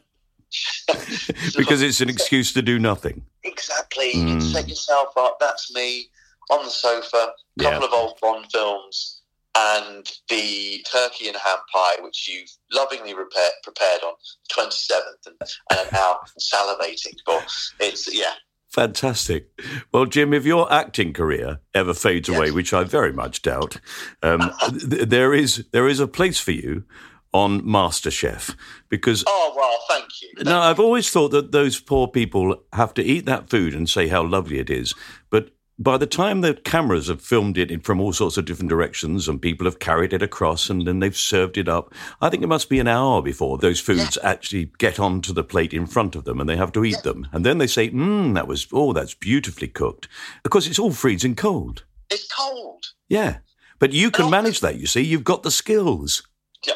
because 1.56 1.82
it's 1.82 2.00
an 2.00 2.08
excuse 2.08 2.52
to 2.54 2.62
do 2.62 2.78
nothing. 2.78 3.22
Exactly. 3.44 4.12
You 4.16 4.36
Mm. 4.36 4.42
set 4.52 4.68
yourself 4.68 5.16
up. 5.16 5.38
That's 5.40 5.72
me 5.74 6.08
on 6.50 6.64
the 6.64 6.70
sofa. 6.70 7.32
Yeah. 7.56 7.72
Couple 7.72 7.86
of 7.88 7.92
old 7.92 8.18
Bond 8.20 8.46
films. 8.52 9.22
and 9.56 10.08
the 10.28 10.84
turkey 10.92 11.26
and 11.26 11.36
ham 11.36 11.58
pie, 11.74 11.96
which 12.00 12.28
you've 12.28 12.50
lovingly 12.72 13.12
repair, 13.14 13.50
prepared 13.64 14.02
on 14.04 14.12
27th 14.52 15.26
and, 15.26 15.34
and 15.70 15.80
are 15.80 15.92
now 15.92 16.18
salivating 16.38 17.14
for. 17.24 17.40
It's, 17.80 18.12
yeah. 18.14 18.34
Fantastic. 18.70 19.48
Well, 19.92 20.04
Jim, 20.06 20.32
if 20.34 20.44
your 20.44 20.70
acting 20.72 21.12
career 21.12 21.58
ever 21.74 21.94
fades 21.94 22.28
away, 22.28 22.50
which 22.52 22.72
I 22.72 22.84
very 22.84 23.12
much 23.12 23.42
doubt, 23.42 23.80
um, 24.22 24.52
th- 24.70 25.08
there 25.08 25.32
is 25.34 25.64
there 25.72 25.88
is 25.88 25.98
a 26.00 26.06
place 26.06 26.38
for 26.38 26.52
you 26.52 26.84
on 27.32 27.62
MasterChef 27.62 28.54
because. 28.88 29.24
Oh 29.26 29.54
well, 29.56 29.78
thank 29.88 30.10
you. 30.22 30.44
No, 30.44 30.60
I've 30.60 30.80
always 30.80 31.10
thought 31.10 31.30
that 31.30 31.52
those 31.52 31.80
poor 31.80 32.08
people 32.08 32.62
have 32.72 32.94
to 32.94 33.02
eat 33.02 33.26
that 33.26 33.50
food 33.50 33.74
and 33.74 33.88
say 33.88 34.08
how 34.08 34.22
lovely 34.22 34.58
it 34.58 34.70
is, 34.70 34.94
but 35.30 35.50
by 35.78 35.96
the 35.96 36.06
time 36.06 36.40
the 36.40 36.54
cameras 36.54 37.06
have 37.06 37.22
filmed 37.22 37.56
it 37.56 37.84
from 37.84 38.00
all 38.00 38.12
sorts 38.12 38.36
of 38.36 38.44
different 38.44 38.68
directions 38.68 39.28
and 39.28 39.40
people 39.40 39.64
have 39.64 39.78
carried 39.78 40.12
it 40.12 40.22
across 40.22 40.68
and 40.68 40.86
then 40.86 40.98
they've 40.98 41.16
served 41.16 41.56
it 41.56 41.68
up, 41.68 41.94
I 42.20 42.28
think 42.28 42.42
it 42.42 42.48
must 42.48 42.68
be 42.68 42.80
an 42.80 42.88
hour 42.88 43.22
before 43.22 43.58
those 43.58 43.78
foods 43.78 44.18
yeah. 44.20 44.28
actually 44.28 44.72
get 44.78 44.98
onto 44.98 45.32
the 45.32 45.44
plate 45.44 45.72
in 45.72 45.86
front 45.86 46.16
of 46.16 46.24
them 46.24 46.40
and 46.40 46.48
they 46.48 46.56
have 46.56 46.72
to 46.72 46.84
eat 46.84 46.96
yeah. 46.96 47.12
them. 47.12 47.28
And 47.32 47.46
then 47.46 47.58
they 47.58 47.68
say, 47.68 47.90
mmm, 47.90 48.34
that 48.34 48.48
was, 48.48 48.66
oh, 48.72 48.92
that's 48.92 49.14
beautifully 49.14 49.68
cooked. 49.68 50.08
Because 50.42 50.66
it's 50.66 50.80
all 50.80 50.90
freezing 50.90 51.36
cold. 51.36 51.84
It's 52.10 52.26
cold. 52.32 52.84
Yeah. 53.08 53.38
But 53.78 53.92
you 53.92 54.10
can 54.10 54.28
manage 54.30 54.58
that, 54.60 54.80
you 54.80 54.86
see. 54.86 55.02
You've 55.02 55.22
got 55.22 55.44
the 55.44 55.52
skills. 55.52 56.26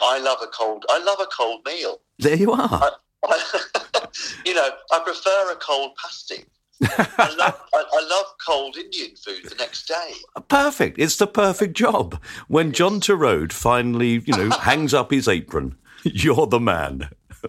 I 0.02 0.18
love 0.18 0.38
a 0.42 0.46
cold, 0.46 0.84
I 0.88 1.02
love 1.02 1.18
a 1.20 1.26
cold 1.26 1.60
meal. 1.66 2.00
There 2.18 2.36
you 2.36 2.52
are. 2.52 2.68
I, 2.70 2.90
I, 3.24 4.06
you 4.46 4.54
know, 4.54 4.68
I 4.92 4.98
prefer 5.00 5.52
a 5.52 5.56
cold 5.56 5.92
pasty. 6.02 6.44
I, 6.82 7.34
love, 7.38 7.60
I, 7.74 7.84
I, 7.92 8.08
love 8.08 8.26
cold 8.44 8.76
Indian 8.76 9.14
food 9.16 9.44
the 9.48 9.54
next 9.56 9.86
day. 9.86 10.14
Perfect. 10.48 10.98
It's 10.98 11.16
the 11.16 11.26
perfect 11.26 11.76
job. 11.76 12.20
When 12.48 12.72
John 12.72 13.00
Torode 13.00 13.52
finally, 13.52 14.22
you 14.24 14.36
know, 14.36 14.50
hangs 14.60 14.92
up 14.92 15.10
his 15.10 15.28
apron, 15.28 15.76
you're 16.02 16.46
the 16.46 16.58
man. 16.60 17.08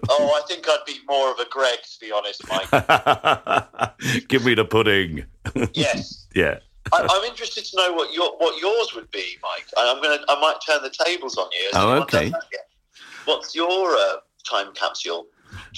oh, 0.10 0.42
I 0.42 0.48
think 0.48 0.68
I'd 0.68 0.86
be 0.86 1.00
more 1.08 1.32
of 1.32 1.40
a 1.40 1.46
Greg, 1.50 1.80
to 1.82 2.00
be 2.00 2.12
honest, 2.12 2.44
Mike. 2.48 4.28
Give 4.28 4.46
me 4.46 4.54
the 4.56 4.66
pudding. 4.66 5.26
Yes. 5.74 6.28
yeah. 6.36 6.60
I, 6.92 7.02
am 7.02 7.24
interested 7.24 7.66
to 7.66 7.78
know 7.78 7.94
what 7.94 8.14
your 8.14 8.38
what 8.38 8.62
yours 8.62 8.94
would 8.96 9.10
be, 9.12 9.38
Mike. 9.42 9.66
I'm 9.78 10.02
gonna. 10.02 10.24
I 10.28 10.40
might 10.40 10.58
turn 10.66 10.82
the 10.84 10.94
tables 11.06 11.38
on 11.38 11.48
you. 11.52 11.70
Oh, 11.74 12.02
okay. 12.02 12.32
What's 13.26 13.56
your 13.56 13.96
uh, 13.96 14.18
time 14.50 14.74
capsule? 14.74 15.28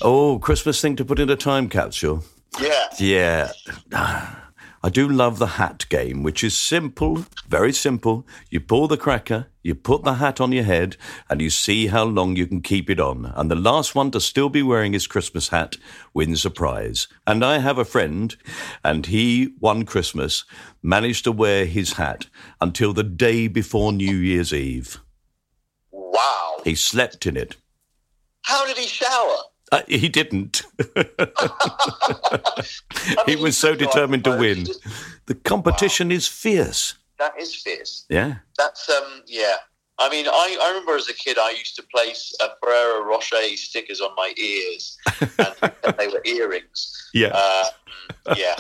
Oh, 0.02 0.40
Christmas 0.40 0.82
thing 0.82 0.96
to 0.96 1.06
put 1.06 1.20
in 1.20 1.30
a 1.30 1.36
time 1.36 1.70
capsule. 1.70 2.24
Yeah. 2.60 2.88
Yeah. 2.98 3.52
I 4.86 4.90
do 4.90 5.10
love 5.10 5.40
the 5.40 5.58
hat 5.58 5.88
game, 5.90 6.22
which 6.22 6.44
is 6.44 6.56
simple, 6.56 7.26
very 7.48 7.74
simple. 7.74 8.28
You 8.52 8.60
pull 8.60 8.88
the 8.88 8.98
cracker, 8.98 9.48
you 9.64 9.74
put 9.74 10.04
the 10.04 10.14
hat 10.14 10.40
on 10.40 10.52
your 10.52 10.64
head, 10.64 10.96
and 11.28 11.42
you 11.42 11.50
see 11.50 11.88
how 11.88 12.04
long 12.04 12.36
you 12.36 12.46
can 12.46 12.62
keep 12.62 12.88
it 12.88 13.00
on. 13.00 13.34
And 13.36 13.50
the 13.50 13.56
last 13.56 13.96
one 13.96 14.12
to 14.12 14.22
still 14.22 14.48
be 14.48 14.62
wearing 14.62 14.94
his 14.94 15.08
Christmas 15.08 15.48
hat 15.48 15.78
wins 16.14 16.46
a 16.46 16.52
prize. 16.52 17.08
And 17.26 17.44
I 17.44 17.58
have 17.58 17.80
a 17.80 17.84
friend, 17.84 18.36
and 18.84 19.08
he, 19.08 19.56
one 19.58 19.86
Christmas, 19.86 20.46
managed 20.84 21.24
to 21.24 21.32
wear 21.32 21.66
his 21.66 21.94
hat 21.94 22.28
until 22.62 22.94
the 22.94 23.02
day 23.02 23.48
before 23.48 23.92
New 23.92 24.18
Year's 24.18 24.54
Eve. 24.54 25.02
Wow. 25.90 26.58
He 26.64 26.76
slept 26.76 27.26
in 27.26 27.36
it. 27.36 27.56
How 28.44 28.68
did 28.68 28.78
he 28.78 28.86
shower? 28.86 29.38
Uh, 29.76 29.82
he 29.90 30.08
didn't. 30.08 30.62
he 33.26 33.36
was 33.36 33.58
so 33.58 33.76
determined 33.76 34.24
to 34.24 34.38
win. 34.38 34.68
The 35.26 35.36
competition 35.36 36.10
wow. 36.10 36.16
is 36.16 36.28
fierce. 36.28 36.94
That 37.20 37.34
is 37.38 37.54
fierce. 37.54 38.06
Yeah. 38.10 38.36
That's 38.58 38.90
um. 38.90 39.24
Yeah. 39.28 39.56
I 39.98 40.10
mean, 40.10 40.28
I, 40.28 40.58
I 40.62 40.70
remember 40.70 40.96
as 40.96 41.10
a 41.10 41.14
kid, 41.14 41.38
I 41.38 41.52
used 41.52 41.76
to 41.76 41.84
place 41.94 42.34
a 42.42 42.48
Ferrero 42.62 43.06
Rocher 43.06 43.38
stickers 43.56 44.02
on 44.02 44.12
my 44.16 44.34
ears, 44.38 44.98
and, 45.22 45.56
and 45.84 45.98
they 45.98 46.08
were 46.08 46.22
earrings. 46.26 47.10
Yeah. 47.14 47.32
Uh, 47.34 47.64
yeah. 48.38 48.56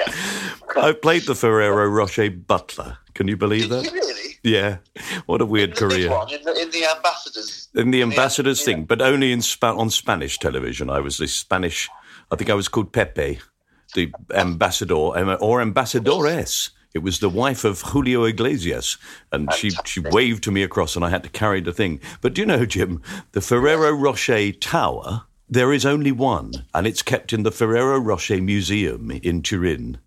yeah. 0.00 0.54
I 0.76 0.92
played 0.92 1.22
the 1.22 1.34
Ferrero 1.34 1.88
Rocher 1.88 2.30
butler. 2.30 2.98
Can 3.18 3.26
you 3.26 3.36
believe 3.36 3.62
Did 3.62 3.70
that? 3.70 3.84
You 3.84 3.90
really? 3.90 4.38
Yeah. 4.44 4.76
What 5.26 5.40
a 5.40 5.44
weird 5.44 5.70
in 5.70 5.76
career. 5.76 6.08
One, 6.08 6.32
in, 6.32 6.40
the, 6.44 6.62
in 6.62 6.70
the 6.70 6.84
ambassadors. 6.86 7.68
In 7.74 7.90
the 7.90 8.02
ambassadors 8.02 8.62
thing, 8.62 8.84
but 8.84 9.02
only 9.02 9.32
in 9.32 9.42
Spa- 9.42 9.74
on 9.74 9.90
Spanish 9.90 10.38
television. 10.38 10.88
I 10.88 11.00
was 11.00 11.18
the 11.18 11.26
Spanish. 11.26 11.88
I 12.30 12.36
think 12.36 12.48
I 12.48 12.54
was 12.54 12.68
called 12.68 12.92
Pepe, 12.92 13.40
the 13.96 14.12
ambassador 14.32 14.94
or 14.94 15.60
ambassadoress. 15.60 16.70
It 16.94 17.00
was 17.00 17.18
the 17.18 17.28
wife 17.28 17.64
of 17.64 17.80
Julio 17.80 18.22
Iglesias, 18.22 18.98
and 19.32 19.52
she, 19.52 19.70
she 19.84 19.98
waved 19.98 20.44
to 20.44 20.52
me 20.52 20.62
across, 20.62 20.94
and 20.94 21.04
I 21.04 21.10
had 21.10 21.24
to 21.24 21.28
carry 21.28 21.60
the 21.60 21.72
thing. 21.72 22.00
But 22.20 22.34
do 22.34 22.42
you 22.42 22.46
know, 22.46 22.64
Jim, 22.66 23.02
the 23.32 23.40
Ferrero 23.40 23.90
Rocher 23.90 24.52
Tower, 24.52 25.24
there 25.48 25.72
is 25.72 25.84
only 25.84 26.12
one, 26.12 26.52
and 26.72 26.86
it's 26.86 27.02
kept 27.02 27.32
in 27.32 27.42
the 27.42 27.50
Ferrero 27.50 27.98
Rocher 27.98 28.40
Museum 28.40 29.10
in 29.10 29.42
Turin. 29.42 29.98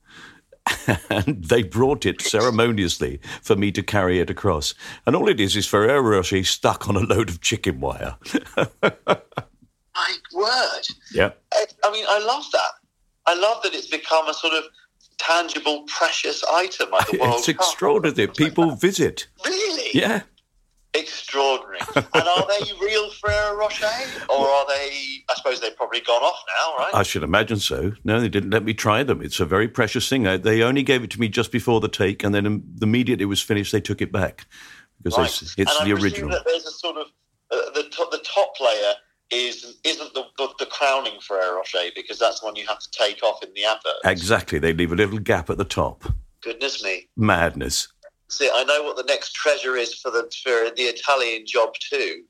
And 1.09 1.43
they 1.45 1.63
brought 1.63 2.05
it 2.05 2.21
ceremoniously 2.21 3.19
for 3.41 3.55
me 3.55 3.71
to 3.71 3.83
carry 3.83 4.19
it 4.19 4.29
across. 4.29 4.73
And 5.05 5.15
all 5.15 5.27
it 5.27 5.39
is 5.39 5.55
is 5.55 5.67
Ferrero 5.67 6.01
Rocher 6.01 6.43
stuck 6.43 6.87
on 6.87 6.95
a 6.95 6.99
load 6.99 7.29
of 7.29 7.41
chicken 7.41 7.79
wire. 7.79 8.17
My 9.93 10.15
word. 10.33 10.81
Yeah. 11.13 11.31
I, 11.53 11.65
I 11.83 11.91
mean, 11.91 12.05
I 12.07 12.19
love 12.25 12.45
that. 12.51 12.71
I 13.27 13.35
love 13.35 13.61
that 13.63 13.73
it's 13.73 13.87
become 13.87 14.27
a 14.27 14.33
sort 14.33 14.53
of 14.53 14.63
tangible, 15.17 15.83
precious 15.87 16.43
item 16.51 16.89
like 16.91 17.07
the 17.11 17.19
World 17.19 17.35
It's 17.39 17.49
extraordinary. 17.49 18.27
People 18.27 18.71
visit. 18.71 19.27
Really? 19.45 19.89
Yeah. 19.93 20.21
Extraordinary. 20.93 21.79
and 21.95 22.05
are 22.13 22.47
they 22.47 22.71
real 22.81 23.09
Ferrero 23.11 23.57
Rocher, 23.57 23.87
or 24.29 24.47
are 24.47 24.67
they? 24.67 25.23
I 25.29 25.35
suppose 25.35 25.61
they've 25.61 25.75
probably 25.75 26.01
gone 26.01 26.21
off 26.21 26.43
now, 26.59 26.83
right? 26.83 26.91
I 26.93 27.03
should 27.03 27.23
imagine 27.23 27.57
so. 27.57 27.93
No, 28.03 28.19
they 28.19 28.27
didn't 28.27 28.49
let 28.49 28.65
me 28.65 28.73
try 28.73 29.03
them. 29.03 29.21
It's 29.21 29.39
a 29.39 29.45
very 29.45 29.69
precious 29.69 30.09
thing. 30.09 30.23
They 30.23 30.61
only 30.63 30.83
gave 30.83 31.03
it 31.03 31.09
to 31.11 31.19
me 31.19 31.29
just 31.29 31.51
before 31.51 31.79
the 31.79 31.87
take, 31.87 32.23
and 32.23 32.35
then 32.35 32.43
the 32.75 32.85
immediate 32.85 33.21
it 33.21 33.25
was 33.25 33.41
finished, 33.41 33.71
they 33.71 33.79
took 33.79 34.01
it 34.01 34.11
back 34.11 34.45
because 35.01 35.17
right. 35.17 35.27
it's, 35.27 35.55
it's 35.57 35.79
and 35.79 35.89
the 35.89 35.97
I 35.97 36.01
original. 36.01 36.29
That 36.29 36.43
there's 36.45 36.65
a 36.65 36.71
sort 36.71 36.97
of 36.97 37.07
uh, 37.51 37.71
the 37.73 37.83
top, 37.89 38.11
the 38.11 38.19
top 38.23 38.53
layer 38.59 38.93
is 39.31 39.77
isn't 39.83 40.13
the, 40.13 40.25
the, 40.37 40.49
the 40.59 40.65
crowning 40.65 41.19
Ferrero 41.21 41.57
Rocher 41.57 41.79
because 41.95 42.19
that's 42.19 42.41
the 42.41 42.45
one 42.45 42.55
you 42.55 42.67
have 42.67 42.79
to 42.79 42.91
take 42.91 43.23
off 43.23 43.43
in 43.43 43.53
the 43.53 43.63
advert. 43.63 43.93
Exactly. 44.05 44.59
They 44.59 44.73
leave 44.73 44.91
a 44.91 44.95
little 44.95 45.19
gap 45.19 45.49
at 45.49 45.57
the 45.57 45.65
top. 45.65 46.03
Goodness 46.41 46.83
me. 46.83 47.07
Madness. 47.15 47.87
See, 48.31 48.49
I 48.51 48.63
know 48.63 48.81
what 48.83 48.95
the 48.95 49.03
next 49.03 49.33
treasure 49.33 49.75
is 49.75 49.93
for 49.93 50.09
the 50.09 50.31
for 50.41 50.71
the 50.75 50.83
Italian 50.83 51.43
job 51.45 51.73
too. 51.79 52.23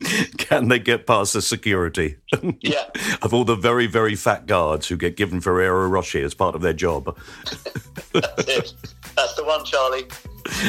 Can 0.38 0.68
they 0.68 0.78
get 0.78 1.06
past 1.06 1.32
the 1.32 1.42
security? 1.42 2.16
Yeah. 2.60 2.84
of 3.22 3.34
all 3.34 3.44
the 3.44 3.56
very, 3.56 3.88
very 3.88 4.14
fat 4.14 4.46
guards 4.46 4.86
who 4.86 4.96
get 4.96 5.16
given 5.16 5.40
Ferrero 5.40 5.88
Rocher 5.88 6.24
as 6.24 6.32
part 6.32 6.54
of 6.54 6.62
their 6.62 6.72
job. 6.72 7.18
That's 8.12 8.48
it. 8.48 8.72
That's 9.16 9.34
the 9.34 9.44
one, 9.44 9.64
Charlie. 9.64 10.04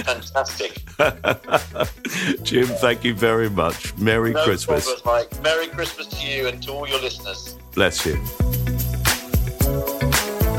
Fantastic. 0.04 0.82
Jim, 2.44 2.66
thank 2.66 3.04
you 3.04 3.14
very 3.14 3.50
much. 3.50 3.96
Merry 3.98 4.32
no 4.34 4.44
Christmas. 4.44 4.86
Problems, 4.86 5.06
Mike. 5.06 5.44
Merry 5.44 5.68
Christmas 5.68 6.08
to 6.08 6.28
you 6.28 6.48
and 6.48 6.62
to 6.64 6.72
all 6.72 6.90
your 6.90 7.00
listeners. 7.00 7.58
Bless 7.74 8.06
you. 8.08 8.22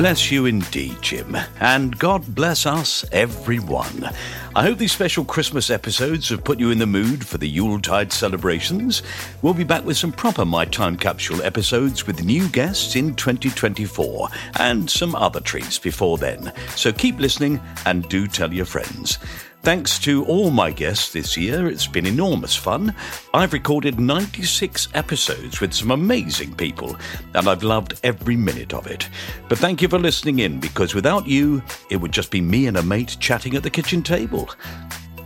Bless 0.03 0.33
you 0.33 0.47
indeed, 0.47 1.01
Jim, 1.01 1.37
and 1.61 1.97
God 1.97 2.35
bless 2.35 2.67
us, 2.67 3.05
everyone. 3.13 4.11
I 4.53 4.65
hope 4.65 4.79
these 4.79 4.91
special 4.91 5.25
Christmas 5.25 5.71
episodes 5.71 6.29
have 6.31 6.43
put 6.43 6.59
you 6.59 6.73
in 6.73 6.79
the 6.79 6.89
mood 6.89 7.25
for 7.25 7.39
the 7.39 7.49
Yuletide 7.49 8.13
celebrations. 8.13 9.05
We'll 9.43 9.55
be 9.55 9.63
back 9.63 9.85
with 9.85 9.97
some 9.97 10.11
proper 10.11 10.45
My 10.45 10.65
Time 10.65 10.97
Capsule 10.97 11.41
episodes 11.45 12.05
with 12.05 12.25
new 12.25 12.49
guests 12.49 12.97
in 12.97 13.15
2024 13.15 14.29
and 14.59 14.91
some 14.91 15.15
other 15.15 15.39
treats 15.39 15.79
before 15.79 16.19
then. 16.19 16.53
So 16.75 16.93
keep 16.93 17.21
listening 17.21 17.61
and 17.87 18.09
do 18.09 18.27
tell 18.27 18.53
your 18.53 18.67
friends. 18.67 19.21
Thanks 19.63 20.01
to 20.01 20.25
all 20.25 20.51
my 20.51 20.73
guests 20.73 21.13
this 21.13 21.37
year, 21.37 21.69
it's 21.69 21.87
been 21.87 22.05
enormous 22.05 22.57
fun. 22.57 22.93
I've 23.33 23.53
recorded 23.53 24.01
96 24.01 24.89
episodes 24.95 25.61
with 25.61 25.73
some 25.73 25.93
amazing 25.93 26.57
people, 26.57 26.97
and 27.35 27.47
I've 27.47 27.63
loved 27.63 27.95
every 28.03 28.35
minute 28.35 28.75
of 28.75 28.89
it. 28.89 29.09
But 29.49 29.59
thank 29.59 29.81
you 29.81 29.87
for 29.87 30.01
listening 30.01 30.41
in, 30.41 30.59
because 30.59 30.97
without 30.97 31.29
you, 31.29 31.63
it 31.91 31.99
would 31.99 32.11
just 32.11 32.33
be 32.33 32.41
me 32.41 32.67
and 32.67 32.77
a 32.77 32.83
mate 32.83 33.17
chatting 33.21 33.55
at 33.55 33.63
the 33.63 33.71
kitchen 33.71 34.03
table. 34.03 34.51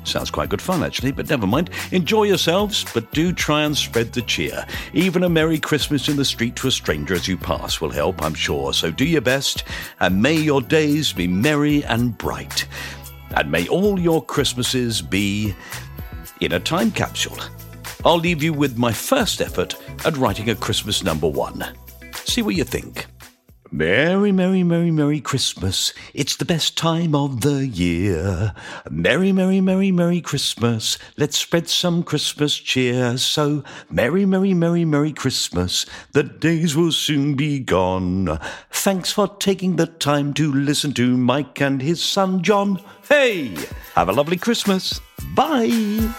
Sounds 0.05 0.30
quite 0.30 0.51
good 0.51 0.62
fun, 0.62 0.84
actually, 0.84 1.12
but 1.12 1.30
never 1.30 1.47
mind. 1.47 1.70
Enjoy 1.91 2.24
yourselves, 2.24 2.84
but 2.93 3.11
do 3.12 3.32
try 3.32 3.62
and 3.62 3.76
spread 3.76 4.12
the 4.12 4.20
cheer. 4.22 4.66
Even 4.93 5.24
a 5.24 5.30
Merry 5.30 5.59
Christmas 5.59 6.11
in 6.11 6.16
the 6.16 6.24
street 6.26 6.55
to 6.57 6.68
a 6.68 6.70
stranger 6.70 7.14
as 7.14 7.26
you 7.26 7.39
pass 7.39 7.80
will 7.80 7.91
help, 7.91 8.22
I'm 8.22 8.34
sure. 8.34 8.74
So 8.74 8.91
do 8.91 9.07
your 9.07 9.22
best, 9.22 9.64
and 9.99 10.22
may 10.22 10.34
your 10.34 10.61
days 10.61 11.12
be 11.12 11.26
merry 11.26 11.82
and 11.84 12.16
bright. 12.16 12.66
And 13.34 13.50
may 13.50 13.66
all 13.68 13.98
your 13.98 14.24
Christmases 14.24 15.02
be 15.02 15.54
in 16.40 16.52
a 16.52 16.60
time 16.60 16.90
capsule. 16.90 17.38
I'll 18.04 18.18
leave 18.18 18.42
you 18.42 18.52
with 18.52 18.78
my 18.78 18.92
first 18.92 19.40
effort 19.40 19.74
at 20.04 20.16
writing 20.16 20.50
a 20.50 20.54
Christmas 20.54 21.02
number 21.02 21.28
one. 21.28 21.64
See 22.24 22.42
what 22.42 22.54
you 22.54 22.64
think. 22.64 23.06
Merry, 23.72 24.30
merry, 24.30 24.62
merry, 24.62 24.92
merry 24.92 25.20
Christmas. 25.20 25.92
It's 26.14 26.36
the 26.36 26.44
best 26.44 26.78
time 26.78 27.16
of 27.16 27.40
the 27.40 27.66
year. 27.66 28.54
Merry, 28.88 29.32
merry, 29.32 29.60
merry, 29.60 29.90
merry 29.90 30.20
Christmas. 30.20 30.98
Let's 31.16 31.36
spread 31.36 31.68
some 31.68 32.04
Christmas 32.04 32.56
cheer. 32.56 33.18
So, 33.18 33.64
merry, 33.90 34.24
merry, 34.24 34.54
merry, 34.54 34.84
merry 34.84 35.12
Christmas. 35.12 35.84
The 36.12 36.22
days 36.22 36.76
will 36.76 36.92
soon 36.92 37.34
be 37.34 37.58
gone. 37.58 38.38
Thanks 38.70 39.10
for 39.10 39.26
taking 39.26 39.76
the 39.76 39.86
time 39.86 40.32
to 40.34 40.52
listen 40.52 40.92
to 40.94 41.16
Mike 41.16 41.60
and 41.60 41.82
his 41.82 42.00
son 42.00 42.42
John. 42.42 42.80
Hey, 43.09 43.54
have 43.94 44.09
a 44.09 44.12
lovely 44.12 44.36
Christmas. 44.36 45.00
Bye. 45.34 46.12